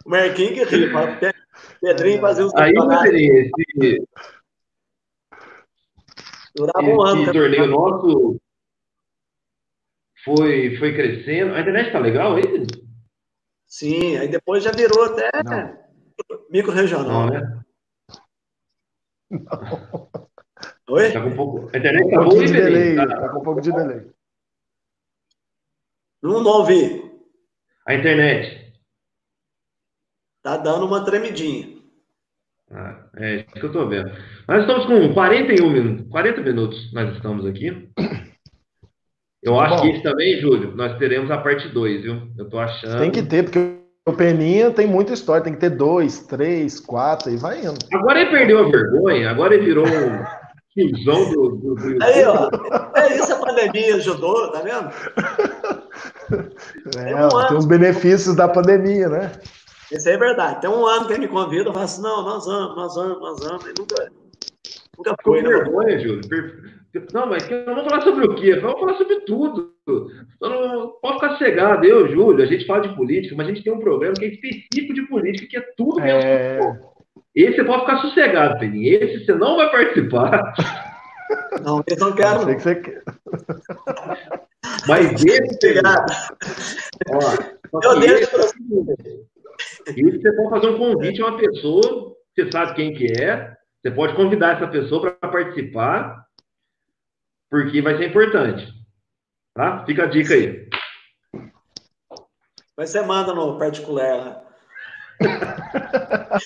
O 0.05 0.09
Marquinhos 0.09 0.67
que 0.67 0.75
ria, 0.75 1.33
Pedrinho 1.81 2.19
fazia 2.19 2.45
os 2.45 2.53
Aí, 2.55 2.73
esse, 2.73 4.05
Durava 6.55 6.87
um 6.87 7.01
ano. 7.01 7.23
Esse 7.23 7.33
torneio 7.33 7.67
nosso 7.67 8.39
foi, 10.23 10.77
foi 10.77 10.93
crescendo. 10.93 11.53
A 11.53 11.61
internet 11.61 11.91
tá 11.91 11.99
legal 11.99 12.35
aí? 12.35 12.43
Sim, 13.67 14.17
aí 14.17 14.27
depois 14.27 14.63
já 14.63 14.71
virou 14.71 15.03
até 15.05 15.29
micro-regional. 16.49 17.29
né? 17.29 17.61
Não. 19.29 20.09
Oi? 20.89 21.11
Tá 21.11 21.21
com 21.21 21.29
um 21.29 21.35
pouco... 21.35 21.69
A 21.73 21.77
internet 21.77 22.09
tá, 22.09 22.21
um 22.21 22.23
pouco 22.29 22.45
de 22.45 22.53
delay, 22.53 22.95
tá? 22.95 23.07
tá 23.07 23.29
com 23.29 23.39
um 23.39 23.43
pouco 23.43 23.61
de 23.61 23.71
delay. 23.71 24.11
Não, 26.21 26.41
não 26.43 26.51
ouvi. 26.59 27.11
A 27.85 27.93
internet. 27.93 28.73
Tá 30.41 30.57
dando 30.57 30.85
uma 30.85 31.03
tremidinha. 31.03 31.75
Ah, 32.71 33.09
é 33.17 33.35
isso 33.37 33.53
que 33.53 33.63
eu 33.63 33.71
tô 33.71 33.87
vendo. 33.87 34.09
Nós 34.47 34.61
estamos 34.61 34.85
com 34.85 35.13
41 35.13 35.69
minutos, 35.69 36.07
40 36.09 36.41
minutos 36.41 36.93
nós 36.93 37.15
estamos 37.15 37.45
aqui. 37.45 37.91
Eu 39.45 39.59
acho 39.59 39.75
Bom, 39.75 39.81
que 39.81 39.89
isso 39.91 40.01
também, 40.01 40.41
Júlio, 40.41 40.75
nós 40.75 40.97
teremos 40.97 41.29
a 41.29 41.37
parte 41.37 41.67
2, 41.67 42.01
viu? 42.01 42.19
Eu 42.35 42.49
tô 42.49 42.57
achando. 42.57 42.97
Tem 42.97 43.11
que 43.11 43.21
ter, 43.21 43.43
porque 43.43 43.59
o 44.07 44.13
Peninha 44.13 44.71
tem 44.71 44.87
muita 44.87 45.13
história, 45.13 45.43
tem 45.43 45.53
que 45.53 45.59
ter 45.59 45.69
dois, 45.69 46.25
três, 46.25 46.79
quatro, 46.79 47.31
e 47.31 47.37
vai 47.37 47.59
indo. 47.59 47.77
Agora 47.93 48.21
ele 48.21 48.31
perdeu 48.31 48.59
a 48.59 48.69
vergonha, 48.69 49.29
agora 49.29 49.53
ele 49.53 49.65
virou 49.65 49.85
um 49.85 50.25
tiozão 50.73 51.31
do, 51.31 51.49
do, 51.57 51.75
do 51.75 52.03
Aí, 52.03 52.25
ó, 52.25 52.49
é 52.95 53.17
isso 53.17 53.33
a 53.33 53.37
pandemia 53.37 53.95
ajudou, 53.97 54.51
tá 54.51 54.61
vendo? 54.61 54.89
É, 56.97 57.03
tem, 57.03 57.15
um 57.15 57.47
tem 57.47 57.57
os 57.57 57.65
benefícios 57.65 58.35
da 58.35 58.47
pandemia, 58.47 59.07
né? 59.07 59.31
Isso 59.91 60.09
é 60.09 60.17
verdade. 60.17 60.61
Tem 60.61 60.69
um 60.71 60.87
ano 60.87 61.05
que 61.05 61.13
ele 61.13 61.21
me 61.21 61.27
convida, 61.27 61.69
eu 61.69 61.73
falo 61.73 61.85
assim, 61.85 62.01
não, 62.01 62.23
nós 62.23 62.45
vamos, 62.47 62.75
nós 62.75 62.95
vamos, 62.95 63.19
nós 63.19 63.39
vamos. 63.39 63.65
E 63.65 63.73
nunca, 63.77 64.11
nunca 64.97 65.15
foi. 65.23 65.43
Com 65.43 65.49
né? 65.49 65.55
vergonha, 65.55 65.99
Júlio. 65.99 66.21
Não, 67.13 67.27
mas 67.27 67.47
vamos 67.47 67.83
falar 67.83 68.01
sobre 68.01 68.25
o 68.25 68.35
quê? 68.35 68.55
Vamos 68.55 68.79
falar 68.79 68.97
sobre 68.97 69.19
tudo. 69.21 69.73
Não, 70.41 70.93
pode 71.01 71.15
ficar 71.15 71.37
cegado. 71.37 71.85
Eu, 71.85 72.07
Júlio, 72.07 72.43
a 72.43 72.47
gente 72.47 72.65
fala 72.65 72.87
de 72.87 72.95
política, 72.95 73.35
mas 73.35 73.47
a 73.47 73.49
gente 73.51 73.63
tem 73.63 73.73
um 73.73 73.79
programa 73.79 74.15
que 74.15 74.25
é 74.25 74.29
específico 74.29 74.93
de 74.93 75.07
política, 75.07 75.47
que 75.47 75.57
é 75.57 75.65
tudo 75.75 76.01
mesmo. 76.01 76.21
É... 76.21 76.59
Esse 77.35 77.57
você 77.57 77.63
pode 77.65 77.81
ficar 77.81 77.97
sossegado, 77.97 78.59
Peninha. 78.59 79.03
Esse 79.03 79.25
você 79.25 79.33
não 79.33 79.57
vai 79.57 79.69
participar. 79.69 80.53
Não, 81.63 81.83
eu 81.85 81.97
não 81.97 82.13
quero. 82.13 82.43
Sei 82.43 82.55
que 82.55 82.61
você 82.61 82.75
quer. 82.75 83.03
Mas 84.87 85.25
esse, 85.25 85.59
Peninha, 85.59 86.05
ó, 87.73 87.81
eu 87.83 87.99
deixo 87.99 88.31
para 88.31 88.45
e 89.95 90.03
você 90.03 90.31
pode 90.33 90.49
fazer 90.49 90.67
um 90.67 90.77
convite 90.77 91.21
a 91.21 91.27
uma 91.27 91.37
pessoa, 91.37 92.15
você 92.33 92.51
sabe 92.51 92.75
quem 92.75 92.93
que 92.93 93.21
é, 93.21 93.55
você 93.81 93.91
pode 93.91 94.15
convidar 94.15 94.55
essa 94.55 94.67
pessoa 94.67 95.11
para 95.11 95.29
participar, 95.29 96.24
porque 97.49 97.81
vai 97.81 97.97
ser 97.97 98.09
importante. 98.09 98.73
Tá? 99.53 99.85
Fica 99.85 100.03
a 100.03 100.07
dica 100.07 100.33
aí. 100.33 100.69
Mas 102.77 102.89
você 102.89 103.01
manda 103.01 103.33
no 103.33 103.57
particular 103.57 104.45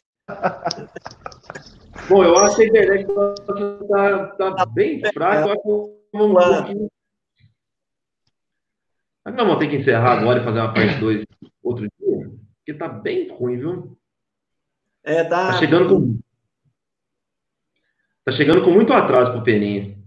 Bom, 2.07 2.23
eu 2.23 2.35
acho 2.37 2.55
que 2.55 2.63
a 2.63 2.67
internet 2.67 3.01
está 3.01 4.27
tá, 4.37 4.53
tá 4.55 4.65
bem 4.65 5.01
fraca. 5.13 5.47
Eu 5.47 5.53
acho 5.53 5.61
que 5.61 5.67
vamos, 6.13 6.29
um 6.29 6.89
Mas 9.25 9.35
não 9.35 9.45
vamos 9.45 9.59
ter 9.59 9.69
que 9.69 9.75
encerrar 9.77 10.19
agora 10.19 10.41
e 10.41 10.43
fazer 10.43 10.59
uma 10.59 10.73
parte 10.73 10.99
2 10.99 11.23
outro 11.63 11.87
dia? 11.99 12.31
Porque 12.57 12.73
tá 12.73 12.87
bem 12.87 13.29
ruim, 13.31 13.57
viu? 13.57 13.97
É, 15.03 15.23
tá. 15.23 15.51
Tá 15.51 15.59
chegando 15.59 15.89
com. 15.89 16.19
Tá 18.25 18.31
chegando 18.31 18.63
com 18.63 18.71
muito 18.71 18.91
atraso 18.93 19.33
pro 19.33 19.43
Peninha. 19.43 19.98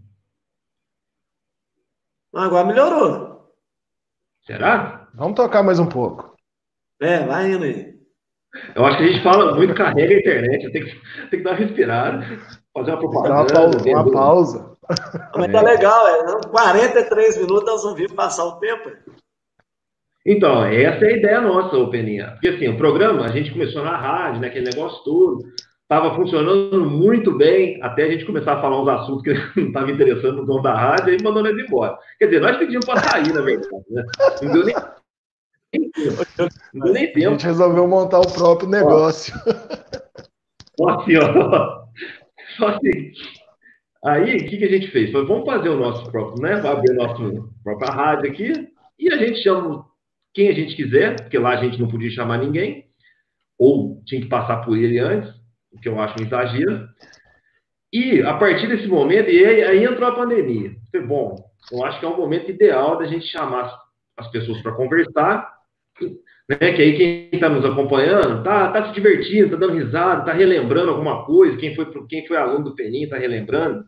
Agora 2.35 2.66
melhorou. 2.66 3.53
Será? 4.47 5.09
Vamos 5.14 5.37
tocar 5.37 5.62
mais 5.62 5.78
um 5.78 5.87
pouco. 5.87 6.35
É, 7.01 7.24
vai 7.26 7.53
indo 7.53 7.64
aí. 7.64 7.93
Eu 8.74 8.85
acho 8.85 8.99
que 8.99 9.05
a 9.05 9.07
gente 9.07 9.22
fala 9.22 9.55
muito, 9.55 9.74
carrega 9.74 10.14
a 10.14 10.18
internet, 10.18 10.70
tem 10.72 10.85
que, 10.85 10.91
tem 11.30 11.39
que 11.39 11.43
dar 11.43 11.51
uma 11.53 11.57
respirada, 11.57 12.24
fazer 12.74 12.91
uma 12.91 12.99
propaganda. 12.99 13.41
Uma 13.41 13.47
pausa. 13.47 13.89
Uma 13.89 14.12
pausa. 14.12 14.76
Mas 15.37 15.53
tá 15.53 15.62
legal, 15.62 16.09
é. 16.09 16.49
43 16.49 17.39
minutos 17.39 17.64
nós 17.64 17.83
vamos 17.83 17.99
vir 17.99 18.12
passar 18.14 18.45
o 18.45 18.59
tempo. 18.59 18.91
Então, 20.24 20.64
essa 20.64 21.05
é 21.05 21.09
a 21.09 21.16
ideia 21.16 21.41
nossa, 21.41 21.76
ô 21.76 21.91
Peninha. 21.91 22.33
Porque 22.33 22.49
assim, 22.49 22.68
o 22.68 22.76
programa, 22.76 23.24
a 23.24 23.28
gente 23.28 23.51
começou 23.51 23.83
na 23.85 23.97
rádio, 23.97 24.41
né, 24.41 24.49
aquele 24.49 24.70
negócio 24.70 25.03
todo, 25.05 25.43
estava 25.93 26.14
funcionando 26.14 26.86
muito 26.86 27.36
bem, 27.36 27.78
até 27.82 28.05
a 28.05 28.11
gente 28.11 28.24
começar 28.24 28.55
a 28.55 28.61
falar 28.62 28.80
uns 28.80 28.88
assuntos 28.88 29.22
que 29.22 29.32
não 29.61 29.66
estavam 29.68 29.90
interessando 29.90 30.36
no 30.36 30.47
dono 30.47 30.62
da 30.62 30.74
rádio, 30.74 31.12
aí 31.12 31.22
mandou 31.22 31.43
nós 31.43 31.57
embora. 31.59 31.99
Quer 32.18 32.26
dizer, 32.26 32.40
nós 32.40 32.57
pedimos 32.57 32.86
para 32.86 33.01
sair, 33.01 33.32
na 33.32 33.43
verdade. 33.43 33.84
Né? 33.90 34.03
Não 34.43 34.53
deu 34.53 34.64
nem 34.64 34.74
não 36.74 36.84
deu 36.84 36.93
nem 36.93 37.12
tempo. 37.12 37.28
A 37.28 37.30
gente 37.32 37.45
resolveu 37.45 37.86
montar 37.86 38.20
o 38.20 38.32
próprio 38.32 38.68
negócio. 38.68 39.34
Só 40.78 40.88
assim, 40.88 41.16
ó. 41.16 41.84
Só 42.57 42.68
assim. 42.68 43.12
Aí, 44.05 44.36
o 44.36 44.49
que, 44.49 44.57
que 44.57 44.64
a 44.64 44.70
gente 44.70 44.90
fez? 44.90 45.12
Foi, 45.12 45.24
vamos 45.26 45.45
fazer 45.45 45.68
o 45.68 45.78
nosso 45.78 46.11
próprio, 46.11 46.43
né? 46.43 46.57
Vamos 46.57 46.78
abrir 46.78 46.90
a 46.93 46.95
nossa 46.95 47.49
própria 47.62 47.93
rádio 47.93 48.30
aqui 48.30 48.68
e 48.99 49.12
a 49.12 49.16
gente 49.16 49.43
chama 49.43 49.86
quem 50.34 50.49
a 50.49 50.53
gente 50.53 50.74
quiser, 50.74 51.16
porque 51.16 51.38
lá 51.38 51.51
a 51.51 51.62
gente 51.62 51.78
não 51.78 51.88
podia 51.88 52.11
chamar 52.11 52.38
ninguém, 52.38 52.86
ou 53.59 54.03
tinha 54.05 54.20
que 54.20 54.28
passar 54.28 54.64
por 54.64 54.76
ele 54.76 54.99
antes, 54.99 55.41
o 55.72 55.80
que 55.80 55.88
eu 55.88 55.98
acho 56.00 56.20
um 56.20 56.26
exagero. 56.26 56.88
E 57.92 58.22
a 58.22 58.34
partir 58.34 58.68
desse 58.68 58.86
momento, 58.86 59.30
e 59.30 59.44
aí, 59.44 59.62
aí 59.62 59.84
entrou 59.84 60.08
a 60.08 60.14
pandemia. 60.14 60.74
Bom, 61.06 61.36
eu 61.70 61.84
acho 61.84 62.00
que 62.00 62.06
é 62.06 62.08
um 62.08 62.16
momento 62.16 62.50
ideal 62.50 62.98
da 62.98 63.06
gente 63.06 63.26
chamar 63.26 63.76
as 64.16 64.30
pessoas 64.30 64.60
para 64.62 64.72
conversar, 64.72 65.52
né? 66.48 66.72
Que 66.72 66.82
aí 66.82 66.96
quem 66.96 67.28
está 67.32 67.48
nos 67.48 67.64
acompanhando 67.64 68.42
tá, 68.42 68.72
tá 68.72 68.88
se 68.88 68.94
divertindo, 68.94 69.50
tá 69.50 69.56
dando 69.56 69.74
risada, 69.74 70.24
tá 70.24 70.32
relembrando 70.32 70.90
alguma 70.90 71.24
coisa. 71.24 71.56
Quem 71.56 71.74
foi, 71.74 71.86
quem 72.06 72.26
foi 72.26 72.36
aluno 72.36 72.64
do 72.64 72.74
Peninho 72.74 73.08
tá 73.08 73.16
relembrando. 73.16 73.86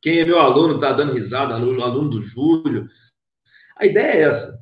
Quem 0.00 0.18
é 0.18 0.24
meu 0.24 0.38
aluno 0.38 0.80
tá 0.80 0.92
dando 0.92 1.12
risada, 1.12 1.54
aluno, 1.54 1.82
aluno 1.82 2.10
do 2.10 2.22
Júlio. 2.22 2.88
A 3.76 3.86
ideia 3.86 4.12
é 4.12 4.20
essa. 4.22 4.58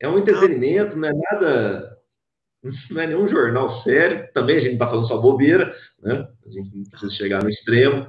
É 0.00 0.08
um 0.08 0.18
entretenimento, 0.18 0.96
não 0.96 1.08
é 1.08 1.12
nada, 1.12 1.89
não 2.62 3.00
é 3.00 3.06
nenhum 3.06 3.28
jornal 3.28 3.82
sério. 3.82 4.28
Também 4.34 4.56
a 4.56 4.60
gente 4.60 4.74
está 4.74 4.86
falando 4.86 5.08
só 5.08 5.18
bobeira, 5.18 5.74
né? 6.02 6.28
A 6.46 6.50
gente 6.50 6.76
não 6.76 6.84
precisa 6.84 7.12
chegar 7.12 7.42
no 7.42 7.50
extremo. 7.50 8.06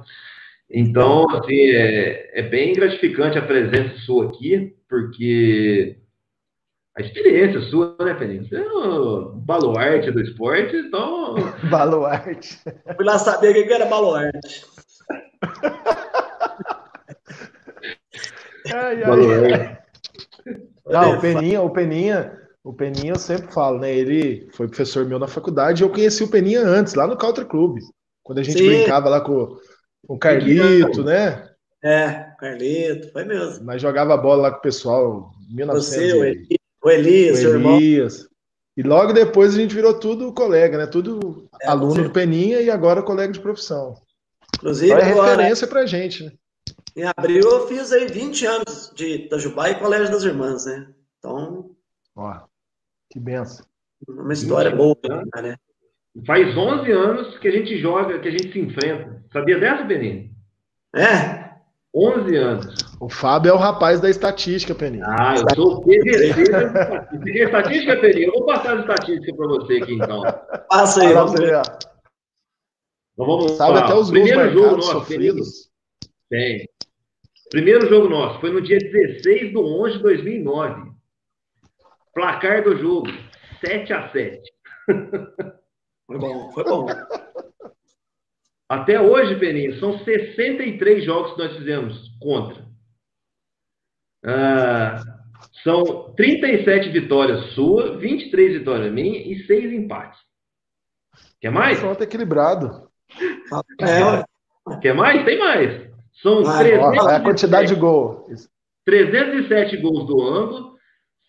Então, 0.70 1.26
assim, 1.30 1.70
é, 1.70 2.40
é 2.40 2.42
bem 2.42 2.72
gratificante 2.72 3.38
a 3.38 3.46
presença 3.46 3.96
sua 4.06 4.28
aqui, 4.28 4.74
porque 4.88 5.98
a 6.96 7.02
experiência 7.02 7.60
sua, 7.62 7.96
né, 8.00 8.14
Peninho? 8.14 8.46
Você 8.46 8.56
é 8.56 8.70
o 8.70 9.32
baluarte 9.34 10.10
do 10.10 10.20
esporte, 10.20 10.76
então. 10.76 11.34
baluarte. 11.70 12.58
Fui 12.96 13.04
lá 13.04 13.18
saber 13.18 13.50
o 13.50 13.66
que 13.66 13.72
era 13.72 13.86
baluarte. 13.86 14.64
ai, 18.72 18.74
ai, 18.74 19.06
baluarte. 19.06 19.82
Não, 20.86 21.16
o 21.16 21.20
Peninha, 21.20 21.62
o 21.62 21.70
Peninha, 21.70 22.41
o 22.64 22.72
Peninha 22.72 23.12
eu 23.12 23.18
sempre 23.18 23.52
falo, 23.52 23.80
né? 23.80 23.92
Ele 23.92 24.48
foi 24.52 24.68
professor 24.68 25.04
meu 25.04 25.18
na 25.18 25.26
faculdade 25.26 25.82
e 25.82 25.84
eu 25.84 25.90
conheci 25.90 26.22
o 26.22 26.28
Peninha 26.28 26.60
antes, 26.60 26.94
lá 26.94 27.06
no 27.06 27.16
Country 27.16 27.44
Club. 27.44 27.78
Quando 28.22 28.38
a 28.38 28.42
gente 28.42 28.58
Sim. 28.58 28.68
brincava 28.68 29.08
lá 29.08 29.20
com, 29.20 29.56
com 30.06 30.14
o 30.14 30.18
Carlito, 30.18 31.02
né? 31.02 31.50
É, 31.82 32.28
Carlito, 32.38 33.10
foi 33.12 33.24
mesmo. 33.24 33.64
Mas 33.64 33.82
jogava 33.82 34.16
bola 34.16 34.42
lá 34.42 34.50
com 34.52 34.58
o 34.58 34.62
pessoal 34.62 35.32
em 35.50 35.56
1900. 35.56 36.12
Você, 36.12 36.58
O 36.84 36.90
Elias, 36.90 37.38
o 37.38 37.48
Elias. 37.48 38.14
Irmão. 38.14 38.32
E 38.76 38.82
logo 38.82 39.12
depois 39.12 39.54
a 39.54 39.58
gente 39.58 39.74
virou 39.74 39.98
tudo 39.98 40.32
colega, 40.32 40.78
né? 40.78 40.86
Tudo 40.86 41.48
é, 41.60 41.68
aluno 41.68 42.04
do 42.04 42.10
Peninha 42.10 42.60
e 42.60 42.70
agora 42.70 43.02
colega 43.02 43.32
de 43.32 43.40
profissão. 43.40 43.94
Inclusive, 44.56 44.92
então 44.92 45.04
é 45.04 45.10
agora, 45.10 45.30
referência 45.30 45.66
pra 45.66 45.84
gente, 45.84 46.24
né? 46.24 46.32
Em 46.96 47.04
abril 47.04 47.42
eu 47.42 47.66
fiz 47.66 47.90
aí 47.92 48.06
20 48.06 48.46
anos 48.46 48.92
de 48.94 49.24
Itajubá 49.24 49.70
e 49.70 49.78
Colégio 49.78 50.12
das 50.12 50.22
Irmãs, 50.22 50.64
né? 50.64 50.88
Então. 51.18 51.70
Ó, 52.14 52.40
que 53.12 53.20
benção. 53.20 53.64
Uma 54.08 54.32
história 54.32 54.74
boa, 54.74 54.96
né? 55.42 55.56
Faz 56.26 56.56
11 56.56 56.90
anos 56.90 57.38
que 57.38 57.46
a 57.46 57.52
gente 57.52 57.78
joga, 57.78 58.18
que 58.18 58.28
a 58.28 58.30
gente 58.30 58.52
se 58.52 58.58
enfrenta. 58.58 59.22
Sabia 59.32 59.58
dessa, 59.58 59.84
Peninha? 59.84 60.30
É? 60.96 61.52
11 61.94 62.36
anos. 62.36 62.74
O 62.98 63.08
Fábio 63.10 63.50
é 63.50 63.52
o 63.52 63.58
rapaz 63.58 64.00
da 64.00 64.08
estatística, 64.08 64.74
Peninha. 64.74 65.04
Ah, 65.06 65.34
eu 65.36 65.54
sou 65.54 65.74
o 65.74 65.80
PVC 65.82 66.50
da 66.50 67.44
estatística. 67.44 68.00
Peninha? 68.00 68.26
Eu 68.26 68.32
vou 68.32 68.46
passar 68.46 68.78
a 68.78 68.80
estatística 68.80 69.36
para 69.36 69.46
você 69.46 69.74
aqui, 69.74 69.94
então. 69.94 70.22
Passa 70.68 71.02
aí, 71.02 71.12
vamos 71.12 71.32
ver. 71.32 71.60
Então, 73.12 73.26
vamos 73.26 73.52
Sabe 73.52 73.78
até 73.78 73.94
os 73.94 74.10
Primeiro 74.10 74.50
jogo 74.52 74.76
nosso, 74.76 74.92
sofridos? 74.92 75.70
Tem. 76.30 76.66
Primeiro 77.50 77.86
jogo 77.88 78.08
nosso 78.08 78.40
foi 78.40 78.50
no 78.50 78.62
dia 78.62 78.78
16 78.78 79.50
de 79.50 79.56
11 79.58 79.96
de 79.98 80.02
2009. 80.02 80.91
Placar 82.14 82.62
do 82.62 82.76
jogo, 82.76 83.08
7 83.64 83.92
a 83.92 84.10
7 84.10 84.52
Foi 86.06 86.18
bom, 86.18 86.50
foi 86.52 86.64
bom. 86.64 86.86
Até 88.68 89.00
hoje, 89.00 89.38
Peninha, 89.38 89.78
são 89.78 89.98
63 89.98 91.04
jogos 91.04 91.32
que 91.34 91.38
nós 91.38 91.56
fizemos 91.56 92.08
contra. 92.20 92.64
Ah, 94.24 94.96
são 95.62 96.12
37 96.14 96.90
vitórias 96.90 97.52
sua, 97.54 97.98
23 97.98 98.58
vitórias 98.58 98.92
minha 98.92 99.18
e 99.18 99.44
6 99.46 99.72
empates. 99.72 100.20
Quer 101.40 101.50
mais? 101.50 101.78
Pronto, 101.80 102.02
equilibrado. 102.02 102.88
É. 103.80 104.80
Quer 104.80 104.94
mais? 104.94 105.24
Tem 105.24 105.38
mais. 105.38 105.90
São 106.22 106.40
ah, 106.46 106.58
307, 106.58 107.08
é 107.10 107.16
a 107.16 107.20
quantidade 107.20 107.74
de 107.74 107.80
gols. 107.80 108.48
307 108.84 109.76
gols 109.78 110.06
do 110.06 110.20
ângulo, 110.20 110.71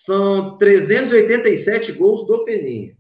são 0.05 0.57
387 0.57 1.91
gols 1.93 2.27
do 2.27 2.43
Peninha. 2.43 2.95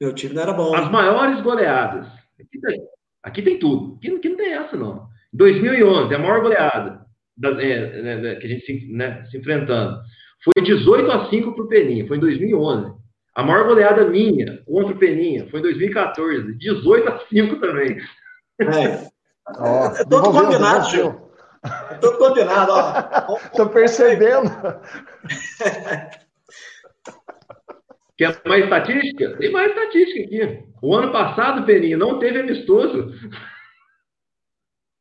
Meu 0.00 0.14
time 0.14 0.34
não 0.34 0.42
era 0.42 0.52
bom. 0.52 0.74
As 0.74 0.90
maiores 0.90 1.40
goleadas. 1.42 2.06
Aqui 2.38 2.60
tem, 2.60 2.82
aqui 3.22 3.42
tem 3.42 3.58
tudo. 3.58 3.96
Aqui, 3.96 4.14
aqui, 4.14 4.28
não 4.28 4.36
tem 4.36 4.52
essa, 4.52 4.76
não. 4.76 5.08
2011, 5.32 6.14
a 6.14 6.18
maior 6.18 6.40
goleada 6.40 7.06
da, 7.36 7.50
é, 7.62 8.02
né, 8.02 8.34
que 8.36 8.46
a 8.46 8.48
gente 8.48 8.64
se, 8.64 8.92
né, 8.92 9.26
se 9.30 9.38
enfrentando. 9.38 10.00
Foi 10.44 10.62
18 10.62 11.10
a 11.10 11.30
5 11.30 11.52
para 11.54 11.64
o 11.64 11.68
Peninha, 11.68 12.06
foi 12.06 12.18
em 12.18 12.20
2011. 12.20 12.94
A 13.34 13.42
maior 13.42 13.66
goleada 13.66 14.08
minha 14.08 14.62
contra 14.64 14.94
o 14.94 14.98
Peninha 14.98 15.46
foi 15.50 15.60
em 15.60 15.62
2014, 15.62 16.54
18 16.56 17.08
a 17.08 17.18
5 17.26 17.56
também. 17.56 17.98
É. 18.60 19.06
Oh, 19.60 19.94
é 19.96 20.04
todo 20.04 20.32
combinado, 20.32 20.90
Gil. 20.90 21.25
Todo 22.00 22.18
combinado, 22.18 22.72
ó. 22.72 23.38
Tô 23.56 23.68
percebendo. 23.68 24.50
Quer 28.16 28.40
mais 28.46 28.64
estatística? 28.64 29.36
Tem 29.36 29.52
mais 29.52 29.68
estatística 29.70 30.20
aqui. 30.24 30.66
O 30.82 30.94
ano 30.94 31.12
passado, 31.12 31.66
Peninha, 31.66 31.96
não 31.96 32.18
teve 32.18 32.40
amistoso. 32.40 33.12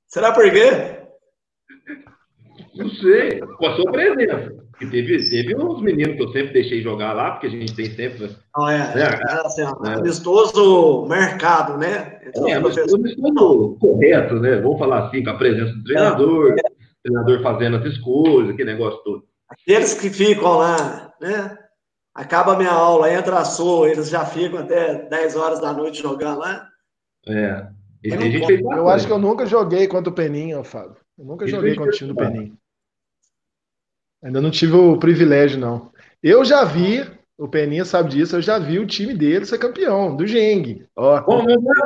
Será 0.07 0.33
por 0.33 0.49
quê? 0.51 1.01
Não 2.75 2.89
sei. 2.89 3.39
Com 3.39 3.67
a 3.67 3.75
sua 3.75 3.91
presença. 3.91 4.64
E 4.81 4.85
teve, 4.85 5.29
teve 5.29 5.55
uns 5.55 5.81
meninos 5.81 6.17
que 6.17 6.23
eu 6.23 6.31
sempre 6.31 6.53
deixei 6.53 6.81
jogar 6.81 7.13
lá, 7.13 7.31
porque 7.31 7.47
a 7.47 7.49
gente 7.49 7.73
tem 7.73 7.85
sempre. 7.85 8.35
Não, 8.55 8.69
é, 8.69 8.95
né? 8.95 9.01
é, 9.03 9.33
assim, 9.45 9.61
é. 9.61 9.93
amistoso 9.93 11.05
mercado, 11.07 11.77
né? 11.77 12.19
Então, 12.27 12.47
é, 12.47 12.53
amistoso, 12.53 12.95
amistoso 12.95 13.77
correto, 13.79 14.35
né? 14.35 14.57
Vamos 14.57 14.79
falar 14.79 15.07
assim, 15.07 15.23
com 15.23 15.29
a 15.29 15.37
presença 15.37 15.73
do 15.73 15.83
treinador, 15.83 16.51
é. 16.51 16.61
treinador 17.03 17.41
fazendo 17.41 17.77
as 17.77 17.85
escolhas, 17.85 18.49
aquele 18.49 18.73
negócio 18.73 19.01
todo. 19.03 19.23
Aqueles 19.49 19.93
que 19.93 20.09
ficam 20.09 20.57
lá, 20.57 21.13
né? 21.21 21.57
acaba 22.15 22.53
a 22.53 22.57
minha 22.57 22.71
aula, 22.71 23.11
entra 23.11 23.39
a 23.39 23.45
sua, 23.45 23.89
eles 23.89 24.09
já 24.09 24.25
ficam 24.25 24.59
até 24.59 25.07
10 25.09 25.35
horas 25.35 25.59
da 25.59 25.73
noite 25.73 26.01
jogando 26.01 26.39
lá. 26.39 26.67
É. 27.27 27.67
Eu, 28.01 28.77
eu 28.77 28.89
acho 28.89 29.05
que 29.05 29.11
eu 29.11 29.19
nunca 29.19 29.45
joguei 29.45 29.87
contra 29.87 30.09
o 30.09 30.15
Peninha, 30.15 30.63
Fábio. 30.63 30.97
Eu 31.17 31.25
nunca 31.25 31.45
joguei 31.45 31.75
contra 31.75 31.91
o 31.91 31.95
time 31.95 32.13
do 32.13 32.15
Peninha. 32.15 32.53
Ainda 34.23 34.41
não 34.41 34.51
tive 34.51 34.75
o 34.75 34.97
privilégio, 34.97 35.59
não. 35.59 35.91
Eu 36.21 36.43
já 36.43 36.63
vi, 36.63 37.05
o 37.37 37.47
Peninha 37.47 37.85
sabe 37.85 38.09
disso, 38.09 38.35
eu 38.35 38.41
já 38.41 38.57
vi 38.57 38.79
o 38.79 38.87
time 38.87 39.13
dele 39.13 39.45
ser 39.45 39.57
campeão, 39.57 40.15
do 40.15 40.25
Geng. 40.25 40.85
Ó. 40.95 41.21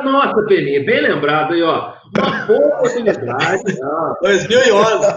nossa, 0.04 0.44
Peninha, 0.44 0.86
bem 0.86 1.02
lembrado 1.02 1.54
aí, 1.54 1.62
ó. 1.62 1.94
Uma 2.18 2.46
boa 2.46 2.68
oportunidade. 2.78 3.64
2011. 4.22 5.08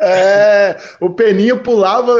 É, 0.00 0.76
o 1.00 1.10
Peninha 1.10 1.56
pulava, 1.56 2.16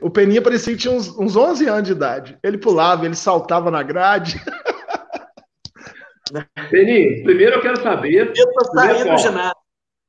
o 0.00 0.10
Peninha 0.10 0.42
parecia 0.42 0.72
que 0.72 0.80
tinha 0.80 0.94
uns, 0.94 1.08
uns 1.18 1.36
11 1.36 1.68
anos 1.68 1.84
de 1.84 1.92
idade. 1.92 2.38
Ele 2.42 2.58
pulava, 2.58 3.04
ele 3.04 3.14
saltava 3.14 3.70
na 3.70 3.82
grade. 3.82 4.40
Peninha, 6.70 7.22
primeiro 7.22 7.56
eu 7.56 7.62
quero 7.62 7.82
saber. 7.82 8.32
Eu 8.36 8.52
tô 8.52 8.64
saindo 8.66 9.10
do 9.10 9.18
ginásio. 9.18 9.56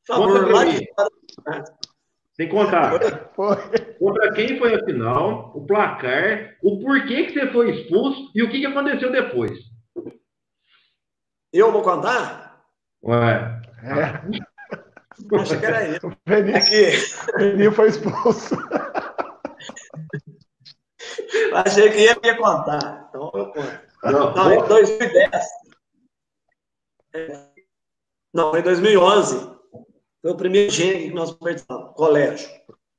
Por 0.07 0.15
favor, 0.15 0.51
lá 0.51 0.65
de 0.65 0.79
Tem 0.79 0.87
que 2.47 2.53
contar. 2.53 2.97
Contra 3.99 4.31
quem 4.33 4.57
foi 4.57 4.75
a 4.75 4.85
final, 4.85 5.51
o 5.55 5.65
placar, 5.65 6.55
o 6.63 6.79
porquê 6.79 7.25
que 7.25 7.33
você 7.33 7.51
foi 7.51 7.71
expulso 7.71 8.31
e 8.33 8.43
o 8.43 8.49
que, 8.49 8.59
que 8.59 8.65
aconteceu 8.65 9.11
depois. 9.11 9.51
Eu 11.51 11.71
vou 11.71 11.81
contar? 11.81 12.63
Ué. 13.03 13.61
É. 13.83 14.21
Acho 15.37 15.59
que 15.59 15.65
era 15.65 15.83
ele. 15.83 15.99
O 16.03 16.15
Peninho, 16.23 16.57
Aqui. 16.57 16.91
Peninho 17.35 17.71
foi 17.71 17.89
expulso. 17.89 18.55
Achei 21.53 21.89
que 21.89 21.99
ia 21.99 22.15
me 22.21 22.35
contar. 22.37 23.07
Então 23.09 23.31
eu 23.33 23.47
conto. 23.47 23.89
Não, 24.03 24.33
não 24.33 24.53
em 24.53 24.67
2010. 24.67 25.45
Não, 28.33 28.55
em 28.55 28.61
2011. 28.61 29.58
Foi 30.21 30.31
o 30.31 30.37
primeiro 30.37 30.71
gênero 30.71 31.09
que 31.09 31.13
nós 31.13 31.31
participamos, 31.31 31.93
colégio. 31.95 32.49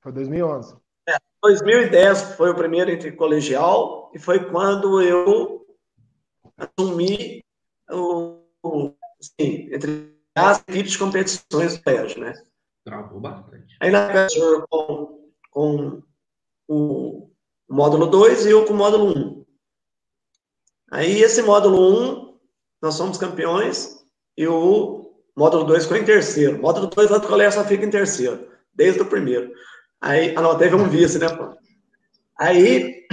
Foi 0.00 0.12
2011. 0.12 0.76
É, 1.08 1.16
2010 1.42 2.34
foi 2.34 2.50
o 2.50 2.54
primeiro 2.54 2.90
entre 2.90 3.12
colegial 3.12 4.10
e 4.14 4.18
foi 4.18 4.48
quando 4.50 5.02
eu 5.02 5.66
assumi 6.56 7.44
o, 7.90 8.42
o 8.62 8.94
assim, 9.20 9.68
entre 9.72 10.18
as 10.34 10.60
equipes 10.60 10.92
de 10.92 10.98
competições 10.98 11.76
do 11.76 11.82
colégio, 11.82 12.20
né? 12.20 12.32
Travou 12.84 13.20
bastante. 13.20 13.76
Aí 13.80 13.90
na 13.90 14.08
com, 14.70 15.20
com 15.50 16.02
o 16.66 17.30
módulo 17.68 18.06
2 18.06 18.46
e 18.46 18.50
eu 18.50 18.64
com 18.64 18.72
o 18.72 18.76
módulo 18.76 19.06
1. 19.06 19.10
Um. 19.10 19.46
Aí 20.90 21.22
esse 21.22 21.42
módulo 21.42 21.78
1, 21.78 22.02
um, 22.02 22.38
nós 22.80 22.94
somos 22.94 23.18
campeões 23.18 24.04
e 24.36 24.46
o 24.46 25.09
módulo 25.40 25.64
2 25.64 25.84
ficou 25.84 25.96
em 25.96 26.04
terceiro. 26.04 26.60
Módulo 26.60 26.88
2 26.88 27.10
lá 27.10 27.16
do 27.16 27.26
colégio 27.26 27.58
só 27.58 27.66
fica 27.66 27.86
em 27.86 27.90
terceiro, 27.90 28.46
desde 28.74 29.00
o 29.00 29.06
primeiro. 29.06 29.50
Aí, 29.98 30.34
ah 30.36 30.42
não, 30.42 30.58
teve 30.58 30.74
um 30.74 30.86
vice, 30.86 31.18
né? 31.18 31.26
Aí, 32.38 33.06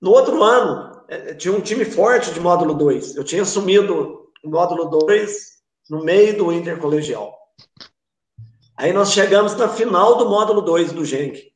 no 0.00 0.12
outro 0.12 0.42
ano, 0.42 1.04
é, 1.06 1.34
tinha 1.34 1.52
um 1.52 1.60
time 1.60 1.84
forte 1.84 2.32
de 2.32 2.40
módulo 2.40 2.72
2. 2.72 3.16
Eu 3.16 3.24
tinha 3.24 3.42
assumido 3.42 4.30
o 4.42 4.48
módulo 4.48 4.86
2 4.86 5.30
no 5.90 6.02
meio 6.02 6.38
do 6.38 6.50
intercolegial. 6.50 7.38
Aí 8.74 8.90
nós 8.90 9.12
chegamos 9.12 9.54
na 9.56 9.68
final 9.68 10.16
do 10.16 10.28
módulo 10.28 10.62
2 10.62 10.92
do 10.92 11.04
Genk. 11.04 11.52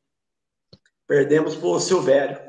Perdemos 1.07 1.55
para 1.55 1.67
o 1.67 1.79
Silvério. 1.79 2.39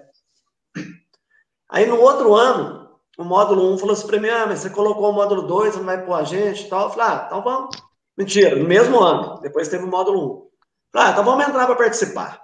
Aí 1.67 1.87
no 1.87 1.99
outro 1.99 2.35
ano, 2.35 2.80
o 3.23 3.25
módulo 3.25 3.71
1 3.71 3.73
um 3.73 3.79
falou 3.79 3.93
assim 3.93 4.07
para 4.07 4.21
mim: 4.21 4.29
ah, 4.29 4.47
mas 4.47 4.61
você 4.61 4.71
colocou 4.71 5.11
o 5.11 5.13
módulo 5.13 5.43
2, 5.43 5.77
não 5.77 5.85
vai 5.85 6.05
pôr 6.05 6.15
a 6.15 6.25
gente 6.25 6.65
e 6.65 6.69
tal. 6.69 6.85
Eu 6.85 6.91
falei: 6.91 7.07
ah, 7.07 7.25
então 7.27 7.43
vamos. 7.43 7.77
Mentira, 8.17 8.57
no 8.57 8.67
mesmo 8.67 9.01
ano. 9.01 9.41
Depois 9.41 9.69
teve 9.69 9.85
o 9.85 9.89
módulo 9.89 10.19
1. 10.19 10.23
Um. 10.23 10.51
Falei, 10.93 11.09
ah, 11.09 11.11
então 11.13 11.25
vamos 11.25 11.47
entrar 11.47 11.67
para 11.67 11.77
participar. 11.77 12.41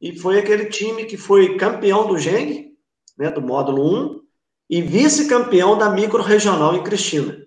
E 0.00 0.18
foi 0.18 0.38
aquele 0.38 0.66
time 0.66 1.04
que 1.04 1.16
foi 1.16 1.56
campeão 1.56 2.06
do 2.06 2.18
Genk, 2.18 2.76
né, 3.16 3.30
do 3.30 3.40
módulo 3.40 4.14
1, 4.14 4.20
e 4.68 4.82
vice-campeão 4.82 5.78
da 5.78 5.90
micro-regional 5.90 6.74
em 6.74 6.82
Cristina. 6.82 7.38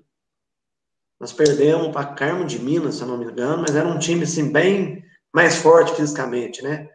Nós 1.19 1.33
perdemos 1.33 1.89
para 1.89 2.13
Carmo 2.13 2.45
de 2.45 2.59
Minas, 2.59 2.95
se 2.95 3.01
eu 3.01 3.07
não 3.07 3.17
me 3.17 3.25
engano, 3.25 3.61
mas 3.61 3.75
era 3.75 3.87
um 3.87 3.99
time 3.99 4.23
assim 4.23 4.51
bem 4.51 5.03
mais 5.33 5.57
forte 5.57 5.93
fisicamente, 5.95 6.61
né? 6.61 6.89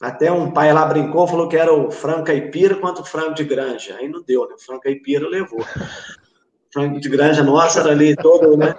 Até 0.00 0.30
um 0.30 0.50
pai 0.50 0.72
lá 0.72 0.84
brincou, 0.84 1.26
falou 1.26 1.48
que 1.48 1.56
era 1.56 1.72
o 1.72 1.90
Franco 1.90 2.24
Caipira 2.24 2.76
quanto 2.76 3.00
o 3.00 3.04
Franco 3.04 3.34
de 3.34 3.44
Granja. 3.44 3.96
Aí 3.96 4.08
não 4.08 4.22
deu, 4.22 4.46
né? 4.46 4.54
O 4.54 4.62
Franco 4.62 4.82
Caipira 4.82 5.26
levou. 5.26 5.60
O 5.60 6.72
Franco 6.72 7.00
de 7.00 7.08
Granja, 7.08 7.42
nossa, 7.42 7.80
era 7.80 7.92
ali 7.92 8.14
todo, 8.16 8.56
né? 8.58 8.74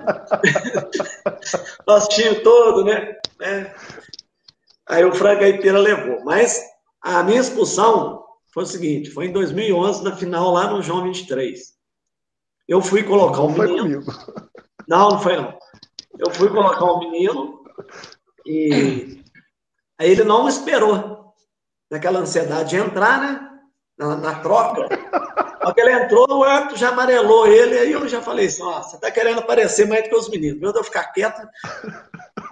Nosso 1.87 2.09
time 2.09 2.35
todo, 2.41 2.83
né? 2.83 3.15
É. 3.41 3.73
Aí 4.87 5.03
o 5.03 5.13
Frank 5.13 5.39
Caipira 5.39 5.79
levou. 5.79 6.23
Mas 6.23 6.61
a 7.01 7.23
minha 7.23 7.41
expulsão 7.41 8.23
foi 8.53 8.63
o 8.63 8.67
seguinte: 8.67 9.09
foi 9.09 9.25
em 9.25 9.31
2011, 9.31 10.03
na 10.03 10.15
final 10.15 10.51
lá 10.51 10.69
no 10.69 10.83
João 10.83 11.03
23. 11.03 11.59
Eu 12.67 12.81
fui 12.81 13.01
colocar 13.01 13.41
um 13.41 13.57
menino. 13.57 14.01
Não, 14.87 15.09
não 15.09 15.19
foi 15.19 15.35
não. 15.35 15.57
Eu 16.19 16.29
fui 16.31 16.49
colocar 16.49 16.85
um 16.85 16.99
menino 16.99 17.63
e 18.45 19.23
aí 19.99 20.09
ele 20.11 20.23
não 20.23 20.47
esperou 20.47 21.33
naquela 21.89 22.19
ansiedade 22.19 22.71
de 22.71 22.77
entrar, 22.77 23.21
né? 23.21 23.49
Na, 23.97 24.15
na 24.15 24.39
troca. 24.41 24.87
Só 25.63 25.73
que 25.73 25.81
ele 25.81 25.91
entrou, 25.91 26.27
o 26.29 26.43
árbitro 26.43 26.77
já 26.77 26.89
amarelou 26.89 27.47
ele, 27.47 27.77
aí 27.77 27.91
eu 27.91 28.07
já 28.07 28.21
falei 28.21 28.47
assim, 28.47 28.61
ó, 28.61 28.81
você 28.81 28.97
tá 28.97 29.09
querendo 29.11 29.39
aparecer 29.39 29.87
mais 29.87 30.03
do 30.03 30.09
que 30.09 30.15
os 30.15 30.29
meninos, 30.29 30.59
meu 30.59 30.71
eu 30.71 30.83
ficar 30.83 31.11
quieto. 31.11 31.41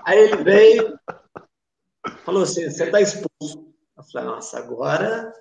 Aí 0.03 0.19
ele 0.19 0.43
veio, 0.43 0.99
falou 2.25 2.43
assim, 2.43 2.69
você 2.69 2.89
tá 2.89 2.99
expulso. 2.99 3.73
Eu 3.97 4.03
falei, 4.11 4.27
nossa, 4.27 4.57
agora... 4.57 5.33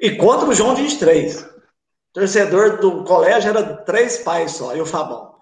E 0.00 0.16
contra 0.16 0.48
o 0.48 0.54
João 0.54 0.74
23. 0.74 1.42
O 1.42 1.48
torcedor 2.12 2.80
do 2.80 3.04
colégio 3.04 3.50
era 3.50 3.76
três 3.84 4.18
pais 4.18 4.52
só, 4.52 4.74
e 4.74 4.80
o 4.80 4.86
Fabão. 4.86 5.36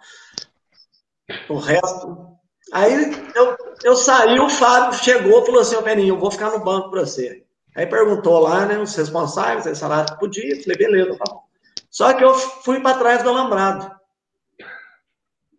O 1.48 1.58
resto... 1.58 2.34
Aí 2.72 2.92
eu, 3.34 3.56
eu 3.84 3.94
saí, 3.94 4.40
o 4.40 4.48
Fábio 4.48 4.98
chegou 4.98 5.42
e 5.42 5.46
falou 5.46 5.60
assim, 5.60 5.76
ô 5.76 5.82
Peninho, 5.82 6.14
eu 6.14 6.18
vou 6.18 6.30
ficar 6.30 6.50
no 6.50 6.64
banco 6.64 6.90
para 6.90 7.00
você. 7.00 7.44
Aí 7.76 7.86
perguntou 7.86 8.38
lá, 8.38 8.64
né, 8.64 8.78
os 8.78 8.96
responsáveis, 8.96 9.66
aí 9.66 9.76
salário 9.76 10.10
que 10.10 10.18
podia, 10.18 10.62
falei, 10.62 10.78
beleza, 10.78 11.18
tá 11.18 11.24
bom. 11.28 11.44
Só 11.90 12.14
que 12.14 12.24
eu 12.24 12.34
fui 12.34 12.80
para 12.80 12.98
trás 12.98 13.22
do 13.22 13.28
alambrado. 13.28 13.94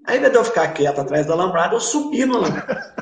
Aí, 0.08 0.24
ao 0.24 0.30
de 0.30 0.36
eu 0.36 0.44
ficar 0.44 0.70
quieto 0.70 1.02
atrás 1.02 1.26
do 1.26 1.34
alambrado, 1.34 1.76
eu 1.76 1.80
subi 1.80 2.26
no 2.26 2.38
alambrado. 2.38 2.96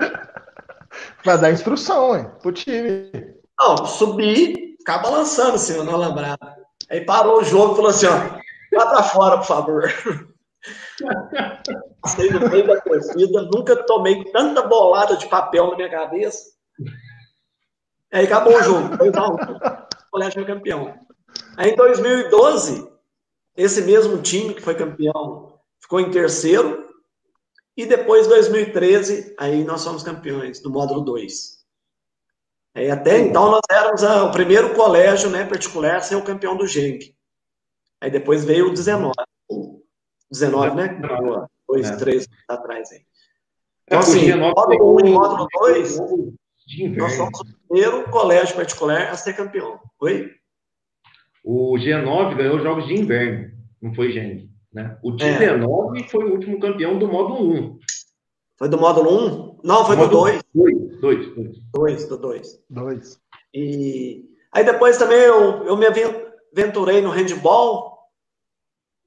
Vai 1.24 1.38
dar 1.38 1.52
instrução, 1.52 2.16
hein, 2.16 2.30
pro 2.40 2.52
time. 2.52 3.10
Não, 3.58 3.86
subi, 3.86 4.76
ficar 4.78 4.98
balançando 4.98 5.54
assim, 5.54 5.82
no 5.82 5.94
alambrado. 5.94 6.38
Aí 6.90 7.00
parou 7.04 7.40
o 7.40 7.44
jogo 7.44 7.72
e 7.72 7.76
falou 7.76 7.90
assim, 7.90 8.06
ó, 8.06 8.18
vá 8.76 8.86
pra 8.90 9.02
fora, 9.02 9.38
por 9.38 9.46
favor. 9.46 9.92
Passei 12.00 12.30
no 12.30 12.48
meio 12.48 12.66
da 12.66 12.80
torcida, 12.80 13.42
nunca 13.42 13.76
tomei 13.84 14.24
tanta 14.32 14.62
bolada 14.62 15.16
de 15.16 15.26
papel 15.28 15.70
na 15.70 15.76
minha 15.76 15.90
cabeça. 15.90 16.52
Aí 18.12 18.24
acabou 18.24 18.56
o 18.56 18.62
jogo. 18.62 18.94
O 18.94 20.10
colégio 20.10 20.34
foi 20.34 20.44
campeão. 20.44 20.94
Aí 21.56 21.70
em 21.70 21.76
2012, 21.76 22.90
esse 23.56 23.82
mesmo 23.82 24.20
time 24.20 24.54
que 24.54 24.62
foi 24.62 24.74
campeão 24.74 25.58
ficou 25.80 26.00
em 26.00 26.10
terceiro. 26.10 26.88
E 27.76 27.86
depois, 27.86 28.26
2013, 28.26 29.34
aí 29.38 29.64
nós 29.64 29.80
somos 29.80 30.02
campeões 30.02 30.60
do 30.60 30.70
módulo 30.70 31.02
2. 31.02 31.60
Aí 32.74 32.90
até 32.90 33.18
então 33.18 33.50
nós 33.50 33.62
éramos 33.70 34.02
a, 34.04 34.24
o 34.24 34.32
primeiro 34.32 34.74
colégio 34.74 35.30
né, 35.30 35.44
particular 35.44 35.96
a 35.96 36.00
ser 36.00 36.16
o 36.16 36.24
campeão 36.24 36.56
do 36.56 36.66
GENG. 36.66 37.14
Aí 38.00 38.10
depois 38.10 38.44
veio 38.44 38.68
o 38.68 38.70
19. 38.70 39.12
O 39.48 39.82
19, 40.30 40.76
né? 40.76 41.00
Dois, 41.70 41.90
é. 41.90 41.96
três 41.96 42.28
atrás 42.48 42.90
aí. 42.90 43.00
Então, 43.86 43.98
é, 43.98 44.02
assim, 44.02 44.34
módulo 44.34 44.96
1 44.96 45.06
e 45.06 45.10
módulo 45.10 45.48
2, 45.52 45.98
nós 46.96 47.12
somos 47.14 47.40
o 47.40 47.44
primeiro 47.68 48.08
colégio 48.10 48.54
particular 48.54 49.08
a 49.08 49.16
ser 49.16 49.34
campeão. 49.34 49.80
Oi? 50.00 50.30
O 51.44 51.74
G9 51.74 52.36
ganhou 52.36 52.60
jogos 52.60 52.86
de 52.86 52.94
inverno, 52.94 53.50
não 53.80 53.94
foi 53.94 54.12
Geng, 54.12 54.50
né? 54.72 54.98
O 55.02 55.10
19 55.12 56.00
é. 56.00 56.08
foi 56.08 56.24
o 56.24 56.32
último 56.32 56.60
campeão 56.60 56.98
do 56.98 57.08
módulo 57.08 57.52
1. 57.52 57.78
Foi 58.58 58.68
do 58.68 58.78
módulo 58.78 59.58
1? 59.58 59.60
Não, 59.64 59.84
foi 59.84 59.96
do 59.96 60.06
2. 60.06 60.42
2, 60.54 61.00
2, 61.00 61.34
2. 61.72 62.08
do 62.08 62.18
2. 62.18 62.64
2. 62.68 63.20
E 63.54 64.24
aí 64.52 64.64
depois 64.64 64.98
também 64.98 65.18
eu, 65.18 65.64
eu 65.64 65.76
me 65.76 65.86
aventurei 65.86 67.00
no 67.00 67.10
handball. 67.10 67.98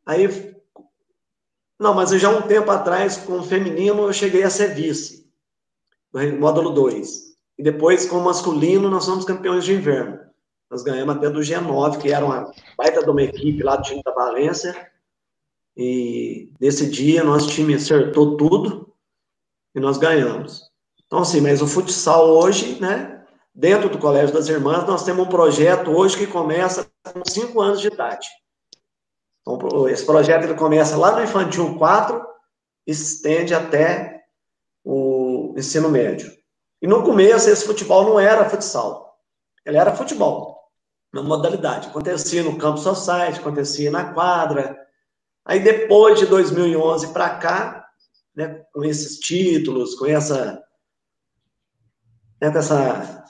Aí 0.05 0.52
não, 1.83 1.93
mas 1.93 2.09
já 2.11 2.29
um 2.29 2.41
tempo 2.43 2.71
atrás, 2.71 3.17
com 3.17 3.39
o 3.39 3.43
feminino, 3.43 4.03
eu 4.03 4.13
cheguei 4.13 4.43
a 4.43 4.49
ser 4.49 4.73
vice, 4.73 5.29
no 6.13 6.39
módulo 6.39 6.71
2. 6.71 7.33
E 7.57 7.63
depois, 7.63 8.07
com 8.07 8.17
o 8.17 8.23
masculino, 8.23 8.89
nós 8.89 9.03
somos 9.03 9.25
campeões 9.25 9.65
de 9.65 9.73
inverno. 9.73 10.19
Nós 10.71 10.81
ganhamos 10.81 11.15
até 11.15 11.29
do 11.29 11.41
G9, 11.41 11.99
que 11.99 12.11
era 12.11 12.25
uma 12.25 12.51
baita 12.77 13.03
de 13.03 13.09
uma 13.09 13.21
equipe 13.21 13.61
lá 13.61 13.75
do 13.75 13.83
time 13.83 14.01
da 14.03 14.11
Valência. 14.11 14.91
E 15.77 16.49
nesse 16.59 16.89
dia, 16.89 17.23
nosso 17.23 17.49
time 17.49 17.75
acertou 17.75 18.37
tudo 18.37 18.91
e 19.75 19.79
nós 19.79 19.97
ganhamos. 19.97 20.63
Então, 21.05 21.19
assim, 21.19 21.41
mas 21.41 21.61
o 21.61 21.67
futsal 21.67 22.29
hoje, 22.29 22.79
né? 22.79 23.23
Dentro 23.53 23.87
do 23.87 23.99
Colégio 23.99 24.33
das 24.33 24.47
Irmãs, 24.47 24.87
nós 24.87 25.03
temos 25.03 25.27
um 25.27 25.29
projeto 25.29 25.91
hoje 25.91 26.17
que 26.17 26.25
começa 26.25 26.89
com 27.03 27.21
5 27.23 27.61
anos 27.61 27.81
de 27.81 27.87
idade. 27.87 28.27
Então, 29.45 29.89
esse 29.89 30.05
projeto 30.05 30.45
ele 30.45 30.55
começa 30.55 30.95
lá 30.97 31.11
no 31.11 31.23
Infantil 31.23 31.77
4 31.77 32.25
e 32.87 32.91
estende 32.91 33.53
até 33.53 34.23
o 34.83 35.53
ensino 35.57 35.89
médio. 35.89 36.31
E 36.81 36.87
no 36.87 37.03
começo, 37.03 37.49
esse 37.49 37.65
futebol 37.65 38.05
não 38.05 38.19
era 38.19 38.49
futsal. 38.49 39.17
Ele 39.65 39.77
era 39.77 39.95
futebol, 39.95 40.57
na 41.13 41.21
modalidade. 41.21 41.87
Acontecia 41.87 42.43
no 42.43 42.57
campo 42.57 42.77
society, 42.79 43.39
acontecia 43.39 43.91
na 43.91 44.13
quadra. 44.13 44.77
Aí, 45.45 45.59
depois 45.59 46.19
de 46.19 46.25
2011 46.25 47.13
para 47.13 47.37
cá, 47.37 47.85
né, 48.35 48.63
com 48.73 48.83
esses 48.83 49.19
títulos, 49.19 49.95
com 49.95 50.05
essa, 50.05 50.61
né, 52.41 52.51
com 52.51 52.57
essa 52.57 53.22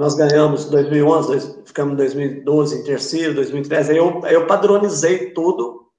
nós 0.00 0.14
ganhamos 0.14 0.64
em 0.64 0.70
2011, 0.70 1.62
ficamos 1.66 1.92
em 1.92 1.96
2012 1.96 2.78
em 2.78 2.84
terceiro, 2.84 3.34
2013, 3.34 3.90
aí 3.90 3.98
eu, 3.98 4.24
aí 4.24 4.32
eu 4.32 4.46
padronizei 4.46 5.34
tudo 5.34 5.90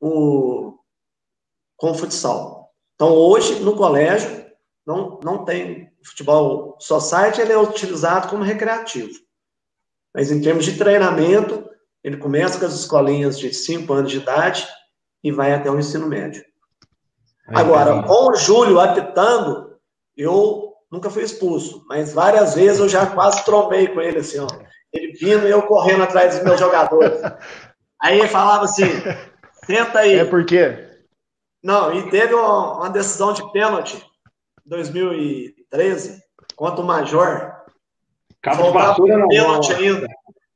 o, 0.00 0.78
com 1.76 1.90
o 1.90 1.94
futsal. 1.94 2.72
Então, 2.94 3.12
hoje, 3.12 3.58
no 3.58 3.74
colégio, 3.74 4.46
não, 4.86 5.18
não 5.24 5.44
tem 5.44 5.90
futebol 6.04 6.76
society 6.78 7.40
ele 7.40 7.52
é 7.52 7.58
utilizado 7.58 8.28
como 8.28 8.44
recreativo. 8.44 9.18
Mas 10.14 10.30
em 10.30 10.40
termos 10.40 10.64
de 10.64 10.78
treinamento, 10.78 11.68
ele 12.04 12.16
começa 12.16 12.60
com 12.60 12.64
as 12.66 12.74
escolinhas 12.74 13.36
de 13.36 13.52
5 13.52 13.92
anos 13.92 14.12
de 14.12 14.18
idade 14.18 14.68
e 15.20 15.32
vai 15.32 15.52
até 15.52 15.68
o 15.68 15.80
ensino 15.80 16.06
médio. 16.06 16.44
Agora, 17.48 18.04
com 18.04 18.30
o 18.30 18.36
Júlio 18.36 18.78
apitando, 18.78 19.76
eu 20.16 20.67
nunca 20.90 21.10
fui 21.10 21.22
expulso, 21.22 21.84
mas 21.88 22.12
várias 22.12 22.54
vezes 22.54 22.80
eu 22.80 22.88
já 22.88 23.06
quase 23.06 23.44
trombei 23.44 23.88
com 23.88 24.00
ele 24.00 24.18
assim, 24.18 24.38
ó. 24.38 24.46
Ele 24.92 25.12
vindo 25.12 25.46
e 25.46 25.50
eu 25.50 25.62
correndo 25.62 26.02
atrás 26.02 26.34
dos 26.34 26.44
meus 26.44 26.58
jogadores. 26.58 27.20
Aí 28.00 28.20
ele 28.20 28.28
falava 28.28 28.64
assim: 28.64 28.86
senta 29.66 29.98
aí. 29.98 30.14
É 30.14 30.24
por 30.24 30.44
quê? 30.46 30.88
Não, 31.62 31.92
e 31.92 32.08
teve 32.10 32.32
uma, 32.32 32.88
decisão 32.88 33.32
de 33.32 33.50
pênalti 33.52 34.00
2013, 34.64 36.22
contra 36.54 36.80
o 36.80 36.86
Major. 36.86 37.54
Cabo 38.40 38.62
de 38.62 38.72
vassoura 38.72 39.18
não. 39.18 39.28
Pênalti 39.28 39.72
ainda. 39.72 40.06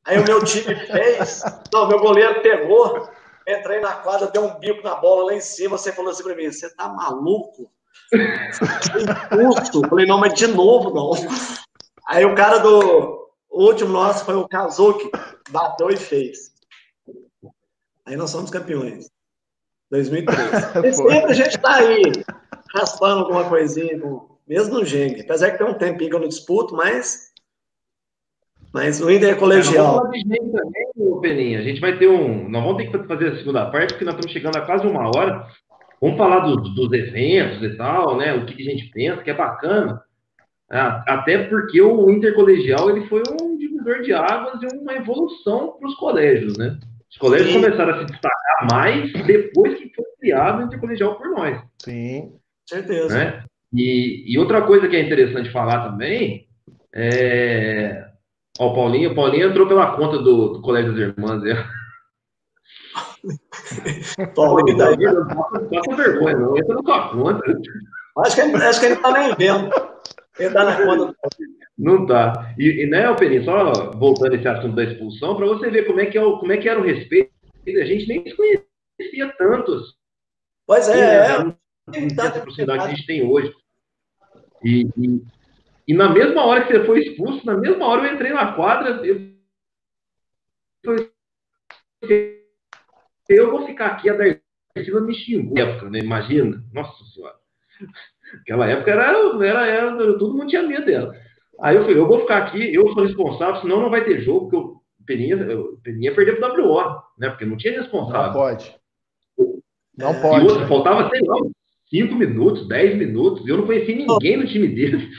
Aí 0.04 0.18
o 0.18 0.24
meu 0.24 0.44
time 0.44 0.74
fez. 0.86 1.42
Não, 1.72 1.88
meu 1.88 1.98
goleiro 1.98 2.40
pegou. 2.42 3.08
Entrei 3.46 3.80
na 3.80 3.92
quadra, 3.94 4.28
dei 4.28 4.40
um 4.40 4.56
bico 4.58 4.84
na 4.84 4.94
bola 4.94 5.26
lá 5.26 5.34
em 5.34 5.40
cima. 5.40 5.76
Você 5.76 5.92
falou 5.92 6.12
assim 6.12 6.22
pra 6.22 6.36
mim: 6.36 6.50
você 6.50 6.72
tá 6.74 6.88
maluco? 6.88 7.70
Impulso. 8.12 9.88
Falei, 9.88 10.06
não, 10.06 10.18
mas 10.18 10.34
de 10.34 10.46
novo 10.46 10.90
não. 10.94 11.12
Aí 12.08 12.24
o 12.24 12.34
cara 12.34 12.58
do. 12.58 13.22
O 13.50 13.64
último 13.64 13.90
nosso 13.90 14.24
foi 14.24 14.34
o 14.34 14.48
Kazuki. 14.48 15.10
Bateu 15.50 15.90
e 15.90 15.96
fez. 15.96 16.52
Aí 18.06 18.16
nós 18.16 18.30
somos 18.30 18.50
campeões. 18.50 19.10
2013. 19.90 20.88
E 20.88 20.92
sempre 20.92 21.30
a 21.30 21.34
gente 21.34 21.58
tá 21.58 21.76
aí 21.76 22.02
raspando 22.74 23.20
alguma 23.20 23.48
coisinha, 23.48 24.00
mesmo 24.46 24.74
no 24.74 24.84
Geng. 24.84 25.20
Apesar 25.20 25.50
que 25.50 25.58
tem 25.58 25.66
um 25.66 25.74
tempinho 25.74 26.10
que 26.10 26.16
eu 26.16 26.20
não 26.20 26.28
disputo, 26.28 26.74
mas. 26.74 27.30
Mas 28.72 29.02
o 29.02 29.10
Inter 29.10 29.34
é 29.34 29.34
colegial. 29.34 29.98
É, 29.98 30.00
também, 30.02 31.20
Peninha. 31.20 31.58
A 31.58 31.62
gente 31.62 31.80
vai 31.80 31.98
ter 31.98 32.08
um. 32.08 32.48
Nós 32.48 32.62
vamos 32.62 32.78
ter 32.78 32.90
que 32.90 33.06
fazer 33.06 33.28
a 33.28 33.36
segunda 33.36 33.70
parte, 33.70 33.92
porque 33.92 34.04
nós 34.04 34.14
estamos 34.14 34.32
chegando 34.32 34.56
a 34.56 34.66
quase 34.66 34.86
uma 34.86 35.08
hora. 35.14 35.46
Vamos 36.02 36.18
falar 36.18 36.40
do, 36.40 36.56
dos 36.56 36.92
eventos 36.92 37.62
e 37.62 37.76
tal, 37.76 38.18
né? 38.18 38.34
O 38.34 38.44
que, 38.44 38.60
a 38.60 38.70
gente 38.70 38.90
pensa, 38.90 39.22
que 39.22 39.30
é 39.30 39.34
bacana. 39.34 40.02
Até 40.68 41.44
porque 41.44 41.80
o 41.80 42.10
intercolegial 42.10 42.90
ele 42.90 43.06
foi 43.06 43.22
um 43.40 43.56
divisor 43.56 44.02
de 44.02 44.12
águas 44.12 44.60
e 44.62 44.76
uma 44.78 44.94
evolução 44.94 45.76
para 45.78 45.88
os 45.88 45.94
colégios, 45.94 46.58
né? 46.58 46.76
Os 47.08 47.16
colégios 47.18 47.52
Sim. 47.52 47.60
começaram 47.60 47.94
a 47.94 47.98
se 48.00 48.06
destacar 48.06 48.66
mais 48.72 49.12
depois 49.26 49.78
que 49.78 49.92
foi 49.94 50.04
criado 50.18 50.60
o 50.60 50.66
intercolegial 50.66 51.14
por 51.14 51.30
nós. 51.30 51.62
Sim. 51.78 52.32
Certeza. 52.68 53.14
Né? 53.14 53.44
E, 53.72 54.24
e, 54.26 54.38
outra 54.38 54.62
coisa 54.62 54.88
que 54.88 54.96
é 54.96 55.02
interessante 55.02 55.52
falar 55.52 55.88
também 55.88 56.48
é. 56.92 58.06
Ó, 58.58 58.72
o 58.72 58.74
Paulinho, 58.74 59.12
o 59.12 59.14
Paulinho 59.14 59.48
entrou 59.48 59.68
pela 59.68 59.94
conta 59.96 60.18
do, 60.18 60.54
do 60.54 60.62
Colégio 60.62 60.92
das 60.92 61.00
Irmãs. 61.00 61.42
É. 64.18 64.26
Paulinho 64.26 64.76
daí. 64.76 64.96
Passa 64.96 65.96
vergonha, 65.96 66.36
não 66.36 66.56
entra 66.56 66.74
na 66.74 66.82
sua 66.82 67.08
conta. 67.10 67.60
Acho 68.18 68.34
que, 68.34 68.40
ele, 68.42 68.56
acho 68.56 68.80
que 68.80 68.86
ele 68.86 68.96
tá 68.96 69.12
nem 69.12 69.34
vendo. 69.36 69.70
Ele 70.38 70.50
tá 70.52 70.64
na 70.64 70.84
conta. 70.84 71.16
Não 71.78 72.06
tá. 72.06 72.54
E, 72.58 72.84
e 72.84 72.86
né, 72.86 73.12
Peninha, 73.14 73.44
só 73.44 73.90
voltando 73.92 74.34
esse 74.34 74.46
assunto 74.46 74.74
da 74.74 74.84
expulsão, 74.84 75.36
para 75.36 75.46
você 75.46 75.70
ver 75.70 75.86
como 75.86 76.00
é, 76.00 76.06
que 76.06 76.18
é 76.18 76.22
o, 76.22 76.38
como 76.38 76.52
é 76.52 76.56
que 76.56 76.68
era 76.68 76.80
o 76.80 76.84
respeito, 76.84 77.32
a 77.66 77.84
gente 77.84 78.08
nem 78.08 78.24
se 78.24 78.36
conhecia 78.36 79.32
tantos. 79.38 79.96
Pois 80.66 80.88
é, 80.88 81.26
é. 81.26 81.38
Não 81.44 81.56
tem 81.90 82.08
tanta 82.08 82.40
proximidade 82.40 82.80
que 82.80 82.84
a 82.84 82.94
gente 82.94 83.06
tem 83.06 83.28
hoje. 83.28 83.52
E, 84.64 84.88
e, 84.96 85.22
e, 85.88 85.94
na 85.94 86.08
mesma 86.08 86.44
hora 86.44 86.64
que 86.64 86.72
você 86.72 86.84
foi 86.84 87.00
expulso, 87.00 87.44
na 87.44 87.56
mesma 87.56 87.86
hora 87.86 88.06
eu 88.06 88.14
entrei 88.14 88.32
na 88.32 88.52
quadra, 88.52 89.04
eu, 89.04 89.32
eu 93.28 93.50
vou 93.50 93.66
ficar 93.66 93.86
aqui, 93.86 94.10
a 94.10 94.14
Darcila 94.74 95.00
me 95.00 95.14
xingou 95.14 95.58
época, 95.58 95.90
né? 95.90 95.98
Imagina. 95.98 96.62
Nossa 96.72 96.92
Senhora. 97.04 97.34
Aquela 98.40 98.66
época 98.66 98.90
era, 98.90 99.12
era, 99.44 99.66
era, 99.66 100.18
todo 100.18 100.36
mundo 100.36 100.48
tinha 100.48 100.62
medo 100.62 100.86
dela. 100.86 101.14
Aí 101.60 101.76
eu 101.76 101.82
falei, 101.82 101.98
eu 101.98 102.06
vou 102.06 102.20
ficar 102.20 102.38
aqui, 102.38 102.74
eu 102.74 102.88
sou 102.92 103.04
responsável, 103.04 103.60
senão 103.60 103.80
não 103.80 103.90
vai 103.90 104.04
ter 104.04 104.22
jogo, 104.22 104.48
porque 104.48 104.56
o 104.56 104.82
Peninha, 105.06 105.36
o 105.58 105.78
Peninha 105.82 106.14
perdeu 106.14 106.36
pro 106.36 106.66
WO, 106.66 107.02
né? 107.18 107.28
Porque 107.28 107.44
não 107.44 107.56
tinha 107.56 107.80
responsável. 107.80 108.32
Não 108.32 108.32
pode. 108.32 108.76
Não 109.96 110.20
pode. 110.20 110.44
E 110.44 110.48
outra, 110.48 110.66
faltava, 110.66 111.08
sei 111.10 111.20
lá, 111.20 111.36
5 111.90 112.14
minutos, 112.14 112.66
10 112.66 112.96
minutos, 112.96 113.46
eu 113.46 113.58
não 113.58 113.66
conheci 113.66 113.94
ninguém 113.94 114.38
no 114.38 114.46
time 114.46 114.68
dele. 114.68 115.10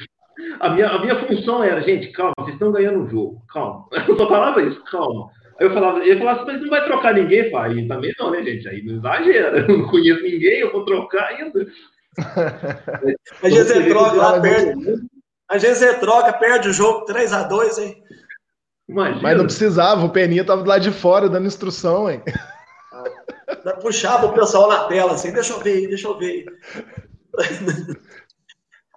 A 0.60 0.70
minha, 0.70 0.90
a 0.90 1.00
minha 1.00 1.28
função 1.28 1.64
era, 1.64 1.82
gente, 1.82 2.12
calma, 2.12 2.34
vocês 2.40 2.54
estão 2.54 2.72
ganhando 2.72 3.00
o 3.00 3.04
um 3.04 3.10
jogo, 3.10 3.46
calma. 3.48 3.88
Eu 4.08 4.18
só 4.18 4.28
falava 4.28 4.62
isso, 4.64 4.84
calma. 4.86 5.30
Eu 5.64 5.74
falava, 5.74 6.00
ele 6.06 6.20
falava 6.20 6.42
assim, 6.42 6.52
mas 6.52 6.62
não 6.62 6.70
vai 6.70 6.84
trocar 6.84 7.14
ninguém? 7.14 7.50
Eu 7.50 7.58
aí 7.58 7.88
também 7.88 8.14
não, 8.20 8.32
né, 8.32 8.44
gente? 8.44 8.68
Aí 8.68 8.84
não 8.84 8.96
exagera, 8.96 9.60
eu 9.66 9.78
não 9.78 9.88
conheço 9.88 10.22
ninguém, 10.22 10.60
eu 10.60 10.74
vou 10.74 10.84
trocar 10.84 11.28
ainda. 11.28 11.66
a 13.42 13.50
gente 13.50 13.64
você 13.64 13.88
troca 13.88 14.14
lá, 14.14 14.42
perde. 14.42 15.08
A 15.50 15.58
gente 15.58 15.76
você 15.76 15.94
troca, 16.00 16.34
perde 16.34 16.68
o 16.68 16.74
jogo 16.74 17.06
3x2, 17.06 17.78
hein? 17.78 18.04
Imagina. 18.90 19.22
Mas 19.22 19.38
não 19.38 19.46
precisava, 19.46 20.06
o 20.06 20.10
Peninha 20.10 20.44
tava 20.44 20.64
do 20.64 20.68
lado 20.68 20.82
de 20.82 20.92
fora 20.92 21.30
dando 21.30 21.48
instrução, 21.48 22.12
hein? 22.12 22.22
Ah, 22.92 23.74
puxava 23.82 24.26
o 24.26 24.34
pessoal 24.34 24.68
na 24.68 24.84
tela, 24.90 25.14
assim, 25.14 25.32
deixa 25.32 25.54
eu 25.54 25.62
ver, 25.62 25.88
deixa 25.88 26.10
eu 26.10 26.18
ver. 26.18 26.44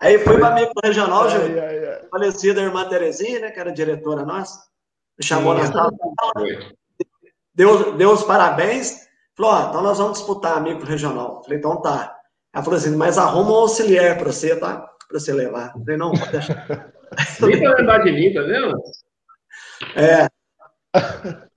Aí 0.00 0.18
foi 0.24 0.36
para 0.40 0.52
mim 0.56 0.66
pro 0.66 0.88
regional, 0.88 1.28
ai, 1.28 1.58
ai, 1.60 1.86
ai. 1.86 2.08
falecida 2.10 2.60
a 2.60 2.64
irmã 2.64 2.88
Terezinha, 2.88 3.38
né, 3.38 3.50
que 3.52 3.60
era 3.60 3.70
diretora 3.70 4.24
nossa, 4.24 4.66
chamou 5.22 5.54
Sim, 5.56 5.62
na 5.62 5.72
sala, 5.72 5.92
deu, 7.54 7.96
deu 7.96 8.10
os 8.10 8.22
parabéns, 8.22 9.06
falou, 9.36 9.52
ó, 9.52 9.68
então 9.68 9.82
nós 9.82 9.98
vamos 9.98 10.18
disputar 10.18 10.56
amigo 10.56 10.84
regional. 10.84 11.42
Falei, 11.42 11.58
então 11.58 11.80
tá. 11.80 12.14
Ela 12.54 12.64
falou 12.64 12.78
assim, 12.78 12.96
mas 12.96 13.18
arruma 13.18 13.50
um 13.50 13.54
auxiliar 13.54 14.16
para 14.18 14.32
você, 14.32 14.56
tá? 14.56 14.88
Para 15.08 15.20
você 15.20 15.32
levar. 15.32 15.72
falei, 15.72 15.96
não, 15.96 16.12
pode 16.12 16.32
deixar. 16.32 16.66
Nem 17.40 17.60
pra 17.60 17.74
lembrar 17.74 17.98
de 17.98 18.12
mim, 18.12 18.32
tá 18.32 18.42
vendo? 18.42 18.76
É. 19.94 20.28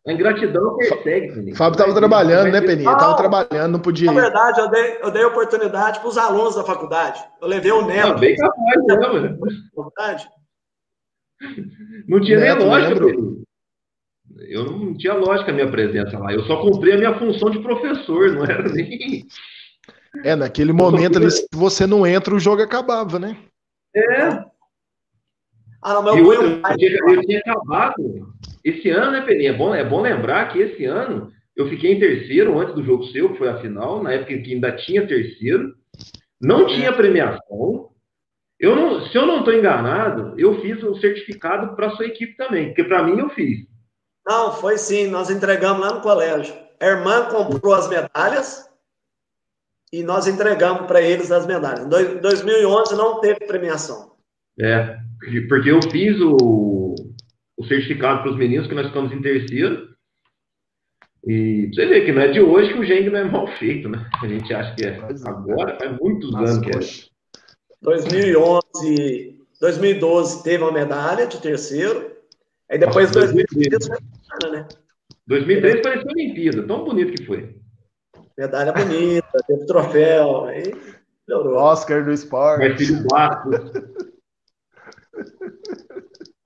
A 0.08 0.12
ingratidão 0.12 0.78
persegue, 0.78 1.34
Peninha. 1.34 1.56
Fábio 1.56 1.74
estava 1.74 1.94
trabalhando, 1.94 2.52
né, 2.52 2.62
Peninha? 2.62 2.92
Estava 2.92 3.16
trabalhando, 3.16 3.72
não 3.72 3.80
podia 3.80 4.10
ir. 4.10 4.14
Na 4.14 4.22
verdade, 4.22 4.60
eu 4.60 4.70
dei, 4.70 4.98
eu 5.02 5.12
dei 5.12 5.26
oportunidade 5.26 6.00
para 6.00 6.08
os 6.08 6.18
alunos 6.18 6.56
da 6.56 6.64
faculdade. 6.64 7.24
Eu 7.42 7.48
levei 7.48 7.72
o 7.72 7.86
Neto. 7.86 8.14
Ah, 8.14 8.18
bem 8.18 8.36
capaz, 8.36 8.86
né, 8.88 8.96
mano? 8.96 9.40
Faculdade. 9.76 10.30
Não 12.08 12.22
tinha 12.22 12.40
Neto, 12.40 12.60
nem 12.60 12.68
lógica, 12.68 13.06
Peninha. 13.06 13.49
Eu 14.48 14.66
não 14.66 14.96
tinha 14.98 15.14
lógica 15.14 15.52
a 15.52 15.54
minha 15.54 15.70
presença 15.70 16.18
lá. 16.18 16.34
Eu 16.34 16.44
só 16.44 16.62
cumpri 16.62 16.94
a 16.94 16.98
minha 16.98 17.18
função 17.18 17.50
de 17.50 17.60
professor, 17.60 18.32
não 18.32 18.44
era 18.44 18.64
nem. 18.70 19.26
É, 20.24 20.36
naquele 20.36 20.74
momento 20.74 21.18
ali, 21.18 21.30
se 21.30 21.48
você 21.54 21.86
não 21.86 22.06
entra, 22.06 22.34
o 22.34 22.40
jogo 22.40 22.62
acabava, 22.62 23.20
né? 23.20 23.38
É. 23.96 24.28
Ah, 25.82 25.94
não, 25.94 26.04
meu 26.04 26.18
eu, 26.18 26.34
eu, 26.34 26.62
eu, 26.80 27.10
eu 27.10 27.22
tinha 27.22 27.40
acabado. 27.40 28.34
Esse 28.64 28.90
ano, 28.90 29.12
né, 29.12 29.22
Peninha? 29.22 29.52
É 29.52 29.58
bom, 29.58 29.74
é 29.74 29.84
bom 29.84 30.02
lembrar 30.02 30.52
que 30.52 30.60
esse 30.60 30.86
ano 30.86 31.32
eu 31.56 31.68
fiquei 31.70 31.94
em 31.94 32.00
terceiro 32.00 32.58
antes 32.60 32.76
do 32.76 32.84
jogo 32.84 33.06
seu, 33.08 33.32
que 33.32 33.38
foi 33.38 33.50
a 33.50 33.60
final, 33.60 34.02
na 34.04 34.14
época 34.14 34.38
que 34.38 34.54
ainda 34.54 34.72
tinha 34.74 35.08
terceiro. 35.08 35.74
Não 36.42 36.68
tinha 36.68 36.94
premiação. 36.94 37.90
Eu 38.60 38.76
não, 38.76 39.06
se 39.08 39.18
eu 39.18 39.26
não 39.26 39.40
estou 39.40 39.54
enganado, 39.54 40.34
eu 40.38 40.60
fiz 40.62 40.82
o 40.84 40.96
certificado 40.96 41.76
para 41.76 41.92
sua 41.92 42.06
equipe 42.06 42.36
também, 42.36 42.68
porque 42.68 42.84
para 42.84 43.04
mim 43.04 43.20
eu 43.20 43.30
fiz. 43.30 43.69
Não, 44.26 44.54
foi 44.54 44.78
sim, 44.78 45.08
nós 45.08 45.30
entregamos 45.30 45.82
lá 45.82 45.94
no 45.94 46.02
colégio. 46.02 46.54
A 46.80 46.86
irmã 46.86 47.26
comprou 47.26 47.74
as 47.74 47.90
medalhas 47.90 48.70
e 49.92 50.04
nós 50.04 50.28
entregamos 50.28 50.86
para 50.88 51.02
eles 51.02 51.32
as 51.32 51.46
medalhas. 51.46 51.86
Em 51.86 52.20
2011 52.20 52.96
não 52.96 53.20
teve 53.20 53.46
premiação. 53.46 54.16
É, 54.60 54.98
porque 55.48 55.72
eu 55.72 55.82
fiz 55.90 56.20
o, 56.22 56.96
o 57.58 57.66
certificado 57.66 58.22
para 58.22 58.32
os 58.32 58.38
meninos, 58.38 58.68
que 58.68 58.76
nós 58.76 58.88
ficamos 58.88 59.12
em 59.12 59.22
terceiro. 59.22 59.90
E 61.26 61.70
você 61.74 61.86
vê 61.86 62.06
que 62.06 62.12
não 62.12 62.22
é 62.22 62.30
de 62.30 62.40
hoje 62.40 62.74
que 62.74 62.80
o 62.80 62.86
Geng 62.86 63.10
não 63.10 63.20
é 63.20 63.24
mal 63.26 63.48
feito, 63.58 63.90
né? 63.90 64.10
A 64.22 64.28
gente 64.28 64.54
acha 64.54 64.74
que 64.76 64.86
é, 64.86 64.90
é. 64.90 65.30
agora, 65.30 65.78
faz 65.78 65.98
muitos 66.00 66.32
Nossa, 66.32 66.54
anos 66.54 66.66
que 66.66 66.72
é. 66.72 67.10
2011, 67.82 69.40
2012 69.60 70.44
teve 70.44 70.64
uma 70.64 70.72
medalha 70.72 71.28
de 71.28 71.42
terceiro. 71.42 72.19
Aí 72.70 72.78
depois 72.78 73.08
Nossa, 73.12 73.34
2013 73.34 73.88
foi 73.88 74.52
né? 74.52 74.68
2013 75.28 75.82
pareceu 75.82 76.08
Olimpíada, 76.12 76.68
tão 76.68 76.84
bonito 76.84 77.14
que 77.14 77.26
foi. 77.26 77.56
Medalha 78.38 78.72
bonita, 78.72 79.28
teve 79.48 79.66
troféu. 79.66 80.46
Aí 80.46 80.74
melhorou. 81.28 81.56
Oscar 81.58 82.04
do 82.04 82.12
esporte. 82.12 82.60
Vai 82.60 82.78
filho 82.78 83.04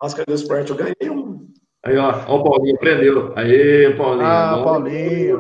Oscar 0.02 0.26
do 0.26 0.34
esporte, 0.34 0.72
eu 0.72 0.76
ganhei 0.76 1.10
um. 1.10 1.48
Aí, 1.86 1.98
ó, 1.98 2.12
ó 2.28 2.38
o 2.38 2.44
Paulinho 2.44 2.76
aprendeu. 2.76 3.34
Aí, 3.38 3.94
Paulinho. 3.98 4.26
Ah, 4.26 4.52
agora, 4.52 4.64
Paulinho. 4.64 5.40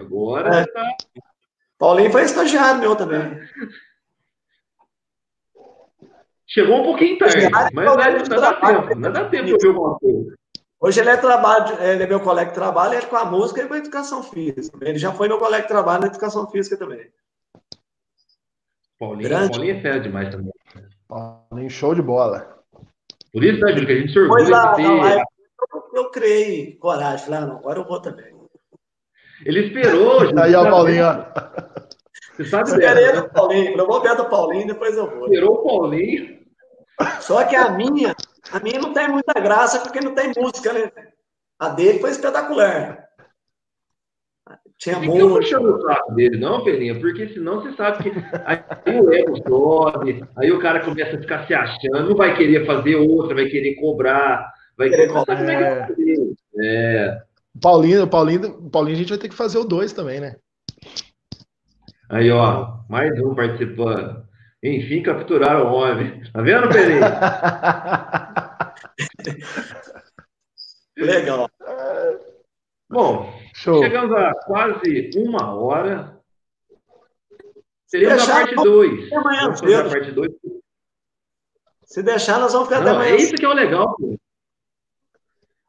Agora 0.00 0.56
é. 0.60 0.66
tá. 0.66 0.88
Paulinho 1.78 2.10
foi 2.10 2.22
estagiário 2.22 2.80
meu 2.80 2.96
também. 2.96 3.40
Chegou 6.56 6.80
um 6.80 6.84
pouquinho 6.84 7.18
tarde, 7.18 7.50
mas 7.50 7.84
não, 7.84 7.96
dá 8.40 8.54
tempo. 8.54 8.94
Não 8.98 9.12
dá 9.12 9.28
tempo 9.28 9.44
de 9.44 9.52
ouvir 9.52 9.68
alguma 9.68 9.98
coisa. 9.98 10.34
Hoje 10.80 11.00
ele 11.00 11.10
é, 11.10 11.16
trabalho, 11.18 11.82
ele 11.82 12.02
é 12.02 12.06
meu 12.06 12.18
colega 12.18 12.48
de 12.48 12.54
trabalho, 12.54 12.94
ele 12.94 13.04
é 13.04 13.06
com 13.06 13.16
a 13.16 13.26
música 13.26 13.60
e 13.60 13.68
com 13.68 13.74
a 13.74 13.78
educação 13.78 14.22
física. 14.22 14.78
Ele 14.80 14.98
já 14.98 15.12
foi 15.12 15.28
meu 15.28 15.38
colega 15.38 15.64
de 15.64 15.68
trabalho 15.68 16.00
na 16.00 16.06
educação 16.06 16.48
física 16.48 16.78
também. 16.78 17.10
Paulinho, 18.98 19.28
Paulinho 19.28 19.76
é 19.76 19.80
fera 19.82 20.00
demais 20.00 20.30
também. 20.30 20.50
Paulinho, 21.06 21.68
show 21.68 21.94
de 21.94 22.00
bola. 22.00 22.58
Por 23.34 23.44
isso, 23.44 23.60
né, 23.60 23.72
Júlio, 23.72 23.86
que 23.86 23.92
a 23.92 23.96
gente 23.96 24.12
se 24.12 24.18
orgulha 24.18 24.44
de 24.44 24.76
ter... 24.76 25.24
eu, 25.74 25.82
eu 25.92 26.10
criei 26.10 26.76
coragem. 26.76 27.26
Falei, 27.26 27.40
ah, 27.40 27.46
não, 27.48 27.58
agora 27.58 27.80
eu 27.80 27.84
vou 27.84 28.00
também. 28.00 28.34
Ele 29.44 29.66
esperou. 29.66 30.20
Júlio, 30.20 30.38
Aí, 30.40 30.54
ó, 30.54 30.70
Paulinho, 30.70 31.04
ó. 31.04 31.26
Você 32.34 32.44
sabe 32.46 32.70
eu 32.70 32.78
dela, 32.78 33.20
né? 33.20 33.28
Paulinho. 33.28 33.76
Eu 33.76 33.86
vou 33.86 34.00
ver 34.00 34.16
do 34.16 34.24
Paulinho, 34.30 34.66
depois 34.66 34.96
eu 34.96 35.10
vou. 35.10 35.26
Esperou 35.26 35.56
o 35.56 35.62
Paulinho. 35.62 36.45
Só 37.20 37.44
que 37.44 37.54
a 37.54 37.70
minha, 37.70 38.14
a 38.52 38.60
minha 38.60 38.80
não 38.80 38.92
tem 38.92 39.08
muita 39.08 39.34
graça 39.34 39.80
porque 39.80 40.00
não 40.00 40.14
tem 40.14 40.32
música, 40.36 40.72
né? 40.72 40.90
A 41.58 41.68
dele 41.70 41.98
foi 41.98 42.10
espetacular. 42.10 43.06
Tinha 44.78 44.98
muito. 44.98 45.26
Não 45.26 45.36
puxando 45.36 45.74
o 45.74 45.80
saco 45.80 46.14
dele, 46.14 46.38
não, 46.38 46.62
Peninha, 46.62 46.98
porque 47.00 47.28
senão 47.28 47.62
você 47.62 47.72
sabe 47.72 48.04
que 48.04 48.12
aí 48.44 49.00
o 49.00 49.12
ego 49.12 49.36
sobe, 49.48 50.22
aí 50.36 50.52
o 50.52 50.60
cara 50.60 50.84
começa 50.84 51.16
a 51.16 51.20
ficar 51.20 51.46
se 51.46 51.54
achando, 51.54 52.10
não 52.10 52.16
vai 52.16 52.36
querer 52.36 52.66
fazer 52.66 52.96
outra, 52.96 53.34
vai 53.34 53.46
querer 53.46 53.74
cobrar, 53.76 54.52
vai 54.76 54.90
querer 54.90 55.08
cobrar. 55.08 55.36
Como 55.36 55.50
é 55.50 55.56
que 55.56 56.36
é? 56.60 57.06
é. 57.06 57.22
Paulinho, 57.60 58.06
Paulinho, 58.06 58.70
Paulinho, 58.70 58.96
a 58.96 58.98
gente 58.98 59.08
vai 59.08 59.18
ter 59.18 59.30
que 59.30 59.34
fazer 59.34 59.58
o 59.58 59.64
dois 59.64 59.94
também, 59.94 60.20
né? 60.20 60.36
Aí, 62.10 62.30
ó, 62.30 62.80
mais 62.88 63.18
um 63.18 63.34
participando. 63.34 64.25
Enfim, 64.66 65.02
capturaram 65.02 65.70
o 65.70 65.74
homem. 65.74 66.20
Tá 66.32 66.42
vendo, 66.42 66.68
Pereira? 66.68 67.20
Legal. 70.96 71.48
Bom, 72.88 73.32
Show. 73.54 73.82
chegamos 73.82 74.12
a 74.16 74.34
quase 74.46 75.10
uma 75.16 75.54
hora. 75.54 76.20
Teremos 77.90 78.28
a 78.28 78.32
parte 78.32 78.54
2. 78.56 79.10
Vamos 79.10 79.60
fazer 79.60 79.74
a 79.74 79.88
parte 79.88 80.10
2. 80.10 80.32
Se 81.84 82.02
deixar, 82.02 82.40
nós 82.40 82.52
vamos 82.52 82.68
ficar 82.68 82.80
não, 82.80 83.00
É 83.00 83.14
isso 83.14 83.36
que 83.36 83.44
é 83.44 83.48
o 83.48 83.52
legal, 83.52 83.94
pô. 83.96 84.16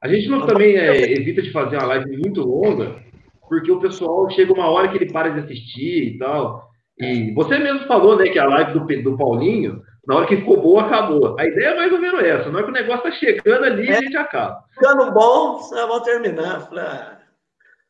A 0.02 0.08
gente 0.08 0.28
não 0.28 0.48
também 0.48 0.76
é, 0.76 1.12
evita 1.12 1.42
de 1.42 1.52
fazer 1.52 1.78
uma 1.78 1.88
live 1.88 2.18
muito 2.18 2.42
longa, 2.42 3.04
porque 3.48 3.72
o 3.72 3.80
pessoal 3.80 4.30
chega 4.32 4.54
uma 4.54 4.70
hora 4.70 4.90
que 4.90 4.98
ele 4.98 5.12
para 5.12 5.30
de 5.30 5.42
assistir 5.42 6.16
e 6.16 6.18
tal. 6.18 6.67
E 7.00 7.32
você 7.34 7.60
mesmo 7.60 7.86
falou, 7.88 8.18
né, 8.18 8.30
que 8.30 8.40
a 8.40 8.46
live 8.46 8.74
do, 8.74 9.04
do 9.04 9.18
Paulinho, 9.18 9.84
na 10.08 10.16
hora 10.16 10.26
que 10.26 10.38
ficou 10.38 10.62
boa, 10.62 10.84
acabou. 10.84 11.40
A 11.40 11.46
ideia 11.46 11.68
é 11.68 11.76
mais 11.76 11.92
ou 11.92 12.00
menos 12.00 12.24
essa. 12.24 12.50
Na 12.50 12.58
hora 12.58 12.64
que 12.64 12.72
o 12.72 12.74
negócio 12.74 13.04
tá 13.04 13.12
chegando 13.12 13.66
ali, 13.66 13.88
é, 13.88 13.98
a 13.98 14.02
gente 14.02 14.18
acaba. 14.18 14.64
Ficando 14.74 15.12
bom, 15.12 15.60
vamos 15.70 16.04
terminar. 16.04 16.62
Falei, 16.62 16.86
ah. 16.86 17.18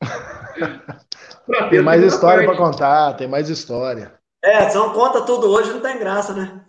tem 1.69 1.81
mais 1.81 2.03
história 2.03 2.45
para 2.45 2.57
contar, 2.57 3.13
tem 3.13 3.27
mais 3.27 3.49
história. 3.49 4.13
É, 4.43 4.69
se 4.69 4.75
não 4.75 4.93
conta 4.93 5.21
tudo 5.21 5.49
hoje, 5.49 5.71
não 5.71 5.79
tem 5.79 5.99
graça, 5.99 6.33
né? 6.33 6.61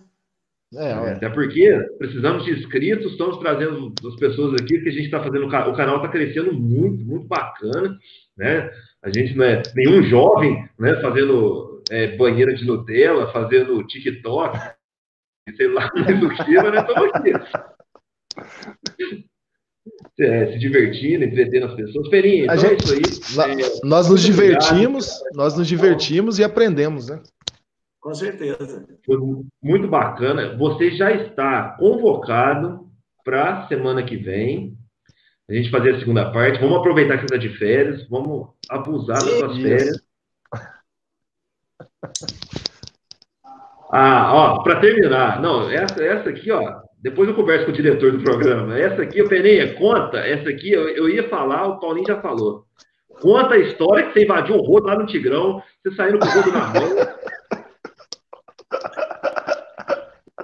É, 0.74 0.91
é, 0.91 1.12
até 1.12 1.30
porque 1.30 1.78
precisamos 1.99 2.45
de 2.45 2.53
inscritos, 2.53 3.12
estamos 3.12 3.39
trazendo 3.39 3.93
as 4.07 4.16
pessoas 4.16 4.53
aqui, 4.61 4.78
que 4.78 4.91
a 4.91 4.93
gente 4.93 5.07
está 5.07 5.22
fazendo, 5.22 5.47
o 5.47 5.51
canal 5.51 5.97
está 5.97 6.09
crescendo 6.09 6.53
muito, 6.53 7.03
muito 7.07 7.26
bacana, 7.26 7.97
né? 8.36 8.70
A 9.03 9.09
gente 9.09 9.34
não 9.34 9.45
é 9.45 9.62
nenhum 9.74 10.03
jovem, 10.03 10.68
né, 10.78 11.01
fazendo 11.01 11.68
é, 11.91 12.16
banheira 12.16 12.55
de 12.55 12.64
Nutella, 12.64 13.32
fazendo 13.32 13.82
TikTok, 13.86 14.59
sei 15.57 15.68
lá 15.68 15.91
mais 15.95 16.22
o 16.22 16.28
que, 16.28 16.55
mas 16.55 16.74
nós 16.74 16.89
estamos 16.89 17.11
aqui. 17.14 17.32
É, 20.20 20.53
se 20.53 20.59
divertindo, 20.59 21.24
entretendo 21.24 21.66
as 21.66 21.74
pessoas. 21.74 22.09
Ferinha, 22.09 22.45
então 22.45 22.59
gente, 22.59 22.93
é 22.93 22.99
isso 23.09 23.41
aí. 23.41 23.62
É, 23.62 23.80
nós 23.84 24.09
nos 24.09 24.22
divertimos, 24.22 25.09
obrigado. 25.09 25.36
nós 25.36 25.57
nos 25.57 25.66
divertimos 25.66 26.39
e 26.39 26.45
aprendemos, 26.45 27.09
né? 27.09 27.22
Com 28.01 28.14
certeza. 28.14 28.86
Foi 29.05 29.18
muito 29.62 29.89
bacana. 29.89 30.57
Você 30.57 30.93
já 30.93 31.12
está 31.12 31.76
convocado 31.78 32.89
para 33.24 33.59
a 33.64 33.68
semana 33.68 34.03
que 34.03 34.16
vem. 34.16 34.76
A 35.49 35.55
gente 35.55 35.70
fazer 35.70 35.95
a 35.95 35.99
segunda 35.99 36.30
parte. 36.30 36.61
Vamos 36.61 36.78
aproveitar 36.78 37.16
que 37.16 37.28
você 37.28 37.34
está 37.34 37.36
de 37.36 37.59
férias. 37.59 38.09
Vamos 38.09 38.49
abusar 38.68 39.22
das 39.22 39.39
suas 39.39 39.57
férias. 39.59 40.08
Ah, 43.91 44.33
ó, 44.35 44.63
para 44.63 44.81
terminar, 44.81 45.41
não, 45.41 45.71
essa, 45.71 46.05
essa 46.05 46.29
aqui, 46.29 46.51
ó, 46.53 46.83
depois 46.99 47.29
eu 47.29 47.35
converso 47.35 47.65
com 47.65 47.71
o 47.71 47.75
diretor 47.75 48.13
do 48.13 48.23
programa. 48.23 48.79
Essa 48.79 49.03
aqui, 49.03 49.23
o 49.23 49.29
Peninha, 49.29 49.75
conta, 49.75 50.19
essa 50.19 50.49
aqui 50.51 50.73
eu, 50.73 50.89
eu, 50.89 51.09
ia 51.09 51.29
falar, 51.29 51.67
o 51.67 51.81
Paulinho 51.81 52.07
já 52.07 52.21
falou. 52.21 52.67
Conta 53.21 53.55
a 53.55 53.59
história 53.59 54.07
que 54.07 54.13
você 54.13 54.25
invadiu 54.25 54.57
o 54.57 54.63
rodo 54.63 54.87
lá 54.87 54.97
no 54.97 55.07
Tigrão, 55.07 55.63
você 55.83 55.95
saindo 55.95 56.19
com 56.19 56.27
o 56.27 56.31
rodo 56.31 56.53
na 56.53 56.67
mão. 56.67 57.19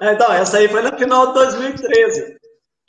Então, 0.01 0.33
essa 0.33 0.59
aí 0.59 0.69
foi 0.69 0.83
no 0.83 0.97
final 0.99 1.29
de 1.29 1.35
2013. 1.35 2.37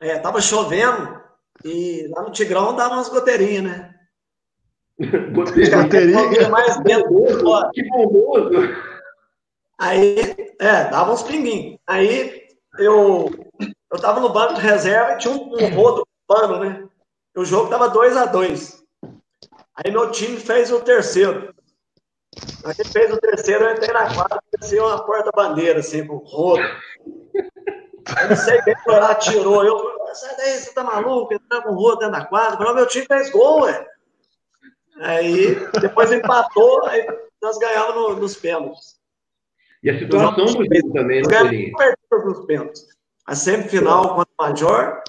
É, 0.02 0.20
tava 0.20 0.42
chovendo 0.42 1.22
e 1.64 2.08
lá 2.16 2.24
no 2.24 2.32
Tigrão 2.32 2.76
dava 2.76 2.96
umas 2.96 3.10
goteirinhas, 3.10 3.64
né? 3.64 3.95
Goteirinha? 5.00 6.50
mais 6.50 6.78
dentro, 6.84 7.10
que 7.74 7.84
bomboso! 7.90 8.52
Aí, 9.78 10.56
é, 10.60 10.86
dava 10.86 11.12
uns 11.12 11.24
pinguinhos. 11.24 11.78
Aí 11.86 12.48
eu, 12.80 13.30
eu 13.92 14.00
tava 14.00 14.20
no 14.22 14.30
banco 14.30 14.54
de 14.54 14.62
reserva 14.62 15.14
e 15.14 15.18
tinha 15.18 15.34
um, 15.34 15.54
um 15.54 15.70
rodo, 15.76 16.08
pano, 16.26 16.60
né? 16.60 16.88
E 17.36 17.40
o 17.40 17.46
jogo 17.46 17.70
tava 17.70 17.90
2 17.90 18.16
a 18.16 18.26
2 18.26 18.84
Aí 19.76 19.92
meu 19.92 20.10
time 20.12 20.38
fez 20.38 20.72
o 20.72 20.80
terceiro. 20.80 21.54
A 22.64 22.72
gente 22.72 22.92
fez 22.92 23.14
o 23.14 23.18
terceiro, 23.18 23.66
eu 23.66 23.74
entrei 23.74 23.94
na 23.94 24.14
quadra, 24.14 24.40
desci 24.58 24.80
uma 24.80 25.06
porta-bandeira, 25.06 25.80
assim, 25.80 26.06
com 26.08 26.18
rodo. 26.18 26.64
Eu 27.34 28.30
não 28.30 28.36
sei 28.36 28.62
quem 28.62 28.76
foi 28.84 29.00
lá, 29.00 29.16
tirou. 29.16 29.64
Eu 29.66 29.78
falei, 29.78 30.16
sai 30.16 30.38
daí, 30.38 30.60
você 30.60 30.74
tá 30.74 30.84
maluco? 30.84 31.34
Entrar 31.34 31.62
com 31.62 31.74
rodo 31.74 32.00
dentro 32.00 32.14
da 32.14 32.26
quadra. 32.26 32.58
Falei, 32.58 32.74
meu 32.74 32.88
time 32.88 33.06
fez 33.06 33.30
gol, 33.30 33.64
ué. 33.64 33.86
Aí, 34.98 35.56
depois 35.82 36.12
empatou, 36.12 36.86
aí 36.88 37.06
nós 37.42 37.58
ganhamos 37.58 37.96
no, 37.96 38.16
nos 38.16 38.36
pênaltis. 38.36 38.96
E 39.84 39.90
a 39.90 40.00
situação 40.00 40.46
do 40.46 40.48
jogo 40.48 40.94
também, 40.94 41.22
né, 41.22 41.28
Ganhamos 41.28 42.38
nos 42.38 42.46
pênaltis. 42.46 42.88
A 43.26 43.36
semifinal 43.36 44.16
contra 44.16 44.34
o 44.38 44.44
Major 44.44 45.04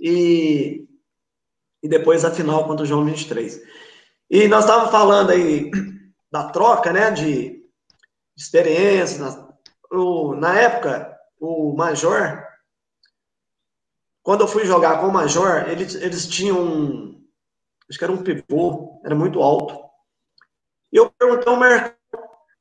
e, 0.00 0.86
e 1.82 1.88
depois 1.88 2.24
a 2.24 2.30
final 2.30 2.66
contra 2.66 2.84
o 2.84 2.86
João 2.86 3.04
23. 3.04 3.62
E 4.30 4.48
nós 4.48 4.64
estávamos 4.64 4.90
falando 4.90 5.30
aí 5.30 5.70
da 6.30 6.50
troca, 6.50 6.92
né, 6.92 7.10
de 7.10 7.64
experiência. 8.36 9.18
Na, 9.18 9.48
o, 9.90 10.34
na 10.34 10.58
época, 10.58 11.16
o 11.40 11.74
Major, 11.74 12.44
quando 14.22 14.42
eu 14.42 14.48
fui 14.48 14.66
jogar 14.66 15.00
com 15.00 15.08
o 15.08 15.12
Major, 15.12 15.68
eles, 15.68 15.94
eles 15.94 16.26
tinham, 16.26 16.60
um, 16.60 17.17
acho 17.88 17.98
que 17.98 18.04
era 18.04 18.12
um 18.12 18.22
pivô, 18.22 19.00
era 19.04 19.14
muito 19.14 19.42
alto. 19.42 19.78
E 20.92 20.96
eu 20.96 21.10
perguntei 21.18 21.52
ao 21.52 21.58
Marcão, 21.58 21.94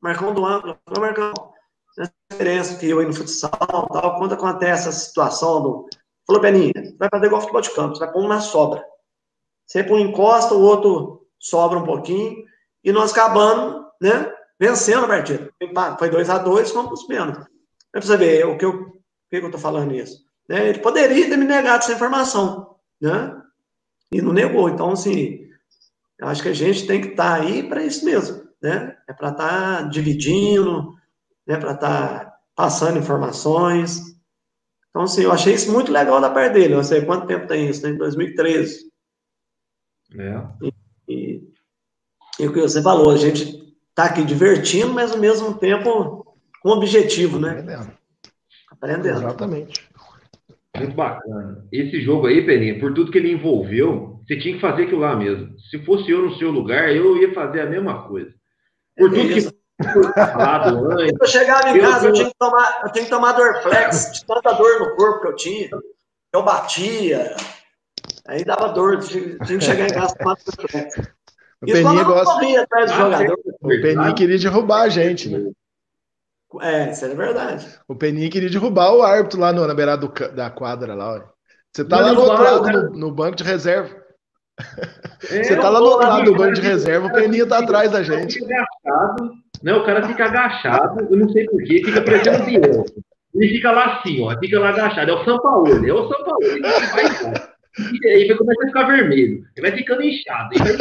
Marcão 0.01 0.33
do 0.33 0.45
Amplo, 0.45 0.77
falei, 0.85 1.01
Marcão, 1.01 1.33
essa 1.97 2.13
experiência 2.31 2.77
que 2.77 2.89
eu 2.89 2.99
aí 2.99 3.05
no 3.05 3.13
futsal, 3.13 3.51
tal, 3.51 4.17
quando 4.17 4.33
acontece 4.33 4.87
a 4.87 4.91
situação 4.91 5.61
do... 5.61 5.89
Falou, 6.25 6.41
Beninha, 6.41 6.73
vai 6.99 7.09
fazer 7.09 7.27
igual 7.27 7.41
futebol 7.41 7.61
de 7.61 7.71
campo, 7.71 7.95
você 7.95 8.05
vai 8.05 8.13
pôr 8.13 8.23
uma 8.23 8.41
sobra. 8.41 8.85
Põe 9.73 10.05
um 10.05 10.09
encosta, 10.09 10.53
o 10.53 10.61
outro 10.61 11.27
sobra 11.39 11.79
um 11.79 11.85
pouquinho, 11.85 12.43
e 12.83 12.91
nós 12.91 13.11
acabamos, 13.11 13.85
né, 14.01 14.33
vencendo 14.59 15.05
a 15.05 15.07
partida. 15.07 15.51
Foi 15.97 16.09
2 16.09 16.29
a 16.29 16.37
2 16.37 16.71
fomos 16.71 16.87
para 16.87 16.93
os 16.93 17.03
pênaltis. 17.03 17.45
Para 17.91 18.01
você 18.01 18.17
ver 18.17 18.45
o 18.45 18.57
que 18.57 18.65
eu, 18.65 18.71
o 18.71 18.91
que 19.29 19.37
eu 19.37 19.45
estou 19.45 19.59
falando 19.59 19.93
isso. 19.93 20.25
Né? 20.47 20.69
Ele 20.69 20.79
poderia 20.79 21.29
ter 21.29 21.37
me 21.37 21.45
negado 21.45 21.83
essa 21.83 21.93
informação, 21.93 22.75
né? 23.01 23.36
E 24.11 24.21
não 24.21 24.33
negou. 24.33 24.69
Então, 24.69 24.91
assim, 24.91 25.47
eu 26.19 26.27
acho 26.27 26.41
que 26.41 26.49
a 26.49 26.53
gente 26.53 26.87
tem 26.87 27.01
que 27.01 27.09
estar 27.09 27.37
tá 27.37 27.43
aí 27.43 27.67
para 27.67 27.83
isso 27.83 28.05
mesmo, 28.05 28.47
né? 28.61 28.97
É 29.07 29.13
para 29.13 29.29
estar 29.29 29.77
tá 29.77 29.81
dividindo, 29.83 30.95
né? 31.45 31.57
Para 31.57 31.73
estar 31.73 32.19
tá 32.19 32.39
passando 32.55 32.99
informações. 32.99 34.17
Então, 34.89 35.03
assim, 35.03 35.23
eu 35.23 35.31
achei 35.31 35.53
isso 35.53 35.71
muito 35.71 35.91
legal 35.91 36.19
da 36.21 36.29
parte 36.29 36.53
dele. 36.53 36.73
Eu 36.73 36.83
sei 36.83 37.05
quanto 37.05 37.27
tempo 37.27 37.47
tem 37.47 37.69
isso, 37.69 37.83
né? 37.83 37.89
Em 37.89 37.97
2013. 37.97 38.91
É. 40.17 40.47
E, 40.61 40.73
e 41.07 41.47
e 42.39 42.47
o 42.47 42.53
que 42.53 42.61
você 42.61 42.81
falou, 42.81 43.09
a 43.09 43.17
gente 43.17 43.75
está 43.89 44.05
aqui 44.05 44.23
divertindo, 44.23 44.93
mas 44.93 45.11
ao 45.11 45.17
mesmo 45.17 45.55
tempo 45.55 46.37
com 46.61 46.69
objetivo, 46.69 47.39
né? 47.39 47.51
Aprendendo. 47.51 47.97
Aprendendo. 48.69 49.17
Exatamente. 49.17 49.86
Muito 50.77 50.95
bacana. 50.95 51.65
Esse 51.71 52.01
jogo 52.01 52.27
aí, 52.27 52.45
Peninha, 52.45 52.79
por 52.79 52.93
tudo 52.93 53.11
que 53.11 53.17
ele 53.17 53.31
envolveu, 53.31 54.19
você 54.25 54.37
tinha 54.37 54.55
que 54.55 54.61
fazer 54.61 54.83
aquilo 54.83 55.01
lá 55.01 55.15
mesmo. 55.15 55.57
Se 55.69 55.79
fosse 55.85 56.09
eu 56.11 56.23
no 56.23 56.35
seu 56.35 56.51
lugar, 56.51 56.93
eu 56.93 57.17
ia 57.17 57.33
fazer 57.33 57.61
a 57.61 57.65
mesma 57.65 58.07
coisa. 58.07 58.31
Por 58.97 59.11
é 59.11 59.15
tudo 59.15 59.33
que 59.33 59.41
foi 59.93 60.13
falado 60.13 60.85
antes. 60.91 61.15
Eu 61.19 61.27
chegava 61.27 61.69
em 61.69 61.79
casa, 61.79 62.05
eu, 62.05 62.09
eu 62.09 62.13
tinha 62.13 62.27
que 62.27 62.37
tomar, 62.37 62.81
eu 62.83 62.91
tinha 62.91 63.03
que 63.05 63.09
tomar 63.09 63.31
Dorflex, 63.33 64.11
de 64.13 64.25
tanta 64.25 64.53
dor 64.53 64.79
no 64.79 64.95
corpo 64.95 65.21
que 65.21 65.27
eu 65.27 65.35
tinha. 65.35 65.69
Eu 66.33 66.43
batia, 66.43 67.35
aí 68.27 68.43
dava 68.43 68.69
dor, 68.69 68.99
tinha, 68.99 69.37
tinha 69.39 69.59
que 69.59 69.65
chegar 69.65 69.87
em 69.87 69.93
casa 69.93 70.13
e 70.13 70.17
tomar 70.17 70.35
Dorflex. 70.35 70.95
O 71.61 71.65
Peninha 71.65 72.03
gosta. 72.03 72.61
Atrás 72.61 72.91
do 72.91 72.97
jogador. 72.97 73.39
O 73.61 73.67
Peninha 73.67 74.13
queria 74.13 74.37
derrubar 74.37 74.81
a 74.83 74.89
gente, 74.89 75.29
né? 75.29 75.51
É, 76.61 76.91
isso 76.91 77.05
é 77.05 77.13
verdade. 77.13 77.67
O 77.87 77.95
Peninha 77.95 78.29
queria 78.29 78.49
derrubar 78.49 78.93
o 78.93 79.03
árbitro 79.03 79.39
lá 79.39 79.51
no, 79.51 79.67
na 79.67 79.73
beirada 79.73 80.07
do, 80.07 80.35
da 80.35 80.49
quadra 80.49 80.93
lá, 80.95 81.15
ó. 81.15 81.37
Você 81.73 81.83
tá 81.85 81.99
lá 81.99 82.13
no 82.13 82.21
outro 82.21 82.43
lado, 82.43 82.91
no, 82.91 82.97
no, 82.97 83.11
banco 83.11 83.35
de 83.35 83.43
reserva. 83.43 83.95
É, 85.29 85.43
Você 85.43 85.55
tá 85.55 85.69
lá 85.69 85.79
no 85.79 85.85
outro 85.85 86.07
lado 86.07 86.25
do 86.25 86.35
banco 86.35 86.53
de 86.53 86.61
reserva, 86.61 87.07
o 87.07 87.13
Peninha 87.13 87.45
tá 87.45 87.59
atrás 87.59 87.91
da 87.91 88.01
gente. 88.01 88.43
Agachado, 88.43 89.33
né? 89.61 89.73
O 89.73 89.85
cara 89.85 90.07
fica 90.07 90.25
agachado, 90.25 91.07
eu 91.11 91.17
não 91.17 91.29
sei 91.29 91.45
porquê, 91.45 91.83
fica 91.83 92.01
parecendo. 92.01 92.85
Ele 93.35 93.49
fica 93.49 93.71
lá 93.71 93.97
assim, 93.97 94.23
ó, 94.23 94.35
fica 94.39 94.59
lá 94.59 94.69
agachado. 94.69 95.11
É 95.11 95.13
o 95.13 95.25
São 95.25 95.39
Paulo, 95.39 95.67
é 95.67 95.93
o 95.93 96.07
São 96.07 96.23
Paulo. 96.23 96.43
Ele 96.43 96.61
vai, 96.61 97.05
e 97.93 98.07
aí 98.07 98.27
vai 98.27 98.37
começar 98.37 98.63
a 98.63 98.67
ficar 98.67 98.83
vermelho. 98.87 99.43
Ele 99.55 99.69
vai 99.69 99.77
ficando 99.77 100.01
inchado. 100.01 100.49
Ele 100.55 100.63
vai 100.63 100.77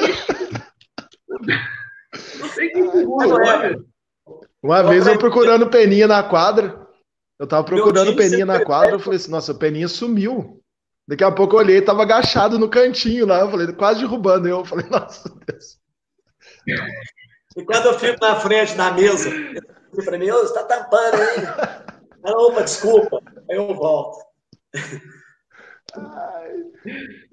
não 2.40 2.48
sei 2.48 2.70
que 2.70 2.90
segura, 2.90 3.78
Uma 4.66 4.82
vez 4.82 5.06
eu 5.06 5.16
procurando 5.16 5.68
Peninha 5.68 6.08
na 6.08 6.24
quadra. 6.24 6.84
Eu 7.38 7.46
tava 7.46 7.62
procurando 7.62 8.16
Peninha 8.16 8.44
na 8.44 8.64
quadra, 8.64 8.92
eu 8.92 8.98
falei 8.98 9.16
assim, 9.16 9.30
nossa, 9.30 9.52
o 9.52 9.58
Peninha 9.58 9.86
sumiu. 9.86 10.60
Daqui 11.08 11.22
a 11.22 11.30
pouco 11.30 11.54
eu 11.54 11.60
olhei, 11.60 11.80
tava 11.80 12.02
agachado 12.02 12.58
no 12.58 12.68
cantinho 12.68 13.26
lá, 13.26 13.40
eu 13.40 13.50
falei, 13.50 13.72
quase 13.74 14.00
derrubando 14.00 14.48
eu. 14.48 14.58
Eu 14.58 14.64
falei, 14.64 14.86
nossa 14.90 15.32
Deus. 15.46 15.78
E 17.56 17.64
quando 17.64 17.86
eu 17.86 17.98
fico 17.98 18.18
na 18.20 18.34
frente 18.40 18.76
da 18.76 18.90
mesa, 18.90 19.30
eu 19.30 20.02
falei, 20.02 20.18
meu, 20.18 20.40
você 20.40 20.52
tá 20.52 20.64
tampando 20.64 21.14
aí. 21.14 22.32
opa, 22.34 22.62
desculpa. 22.62 23.20
Aí 23.48 23.56
eu 23.56 23.72
volto. 23.72 24.18
Ai. 25.96 26.54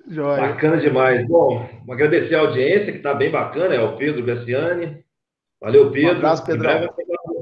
Joia. 0.08 0.50
Bacana 0.50 0.78
demais. 0.78 1.28
Bom, 1.28 1.68
agradecer 1.90 2.36
a 2.36 2.42
audiência, 2.42 2.92
que 2.92 2.98
está 2.98 3.16
bem 3.16 3.32
bacana, 3.32 3.74
é 3.74 3.82
o 3.82 3.98
Pedro 3.98 4.24
Graciani. 4.24 5.04
Valeu, 5.60 5.92
Pedro. 5.92 6.10
Um 6.10 6.18
abraço, 6.18 6.46
Pedro. 6.46 6.70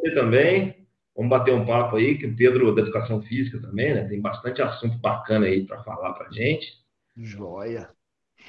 Você 0.01 0.13
também. 0.13 0.81
Vamos 1.15 1.29
bater 1.29 1.53
um 1.53 1.65
papo 1.65 1.97
aí, 1.97 2.17
que 2.17 2.25
o 2.25 2.35
Pedro 2.35 2.73
da 2.73 2.81
Educação 2.81 3.21
Física 3.21 3.59
também, 3.59 3.93
né? 3.93 4.05
Tem 4.05 4.19
bastante 4.19 4.61
assunto 4.61 4.97
bacana 4.97 5.45
aí 5.45 5.65
para 5.65 5.83
falar 5.83 6.13
para 6.13 6.31
gente. 6.31 6.67
Joia. 7.17 7.89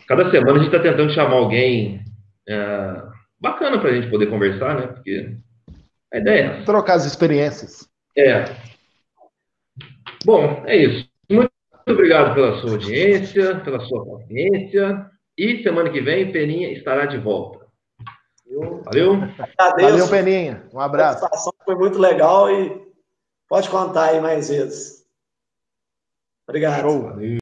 Cada 0.06 0.30
semana 0.30 0.52
a 0.52 0.62
gente 0.62 0.74
está 0.74 0.78
tentando 0.78 1.12
chamar 1.12 1.36
alguém 1.36 2.04
é, 2.48 3.02
bacana 3.40 3.78
para 3.78 3.90
a 3.90 3.94
gente 3.94 4.08
poder 4.08 4.26
conversar, 4.26 4.76
né? 4.76 4.86
Porque 4.86 5.36
a 6.12 6.18
ideia 6.18 6.42
é 6.42 6.62
Trocar 6.64 6.94
as 6.94 7.04
experiências. 7.04 7.88
É. 8.16 8.44
Bom, 10.24 10.62
é 10.66 10.76
isso. 10.76 11.08
Muito 11.28 11.50
obrigado 11.88 12.34
pela 12.34 12.60
sua 12.60 12.72
audiência, 12.72 13.60
pela 13.60 13.80
sua 13.80 14.04
paciência. 14.04 15.10
E 15.36 15.62
semana 15.62 15.90
que 15.90 16.00
vem, 16.00 16.30
Peninha 16.30 16.70
estará 16.72 17.06
de 17.06 17.18
volta. 17.18 17.61
Valeu. 18.84 19.18
Valeu, 19.80 20.08
Peninha. 20.08 20.64
Um 20.72 20.80
abraço. 20.80 21.24
A 21.24 21.64
foi 21.64 21.74
muito 21.74 21.98
legal 21.98 22.50
e 22.50 22.82
pode 23.48 23.68
contar 23.70 24.10
aí 24.10 24.20
mais 24.20 24.48
vezes. 24.48 25.06
Obrigado. 26.46 26.82
Show. 26.82 27.22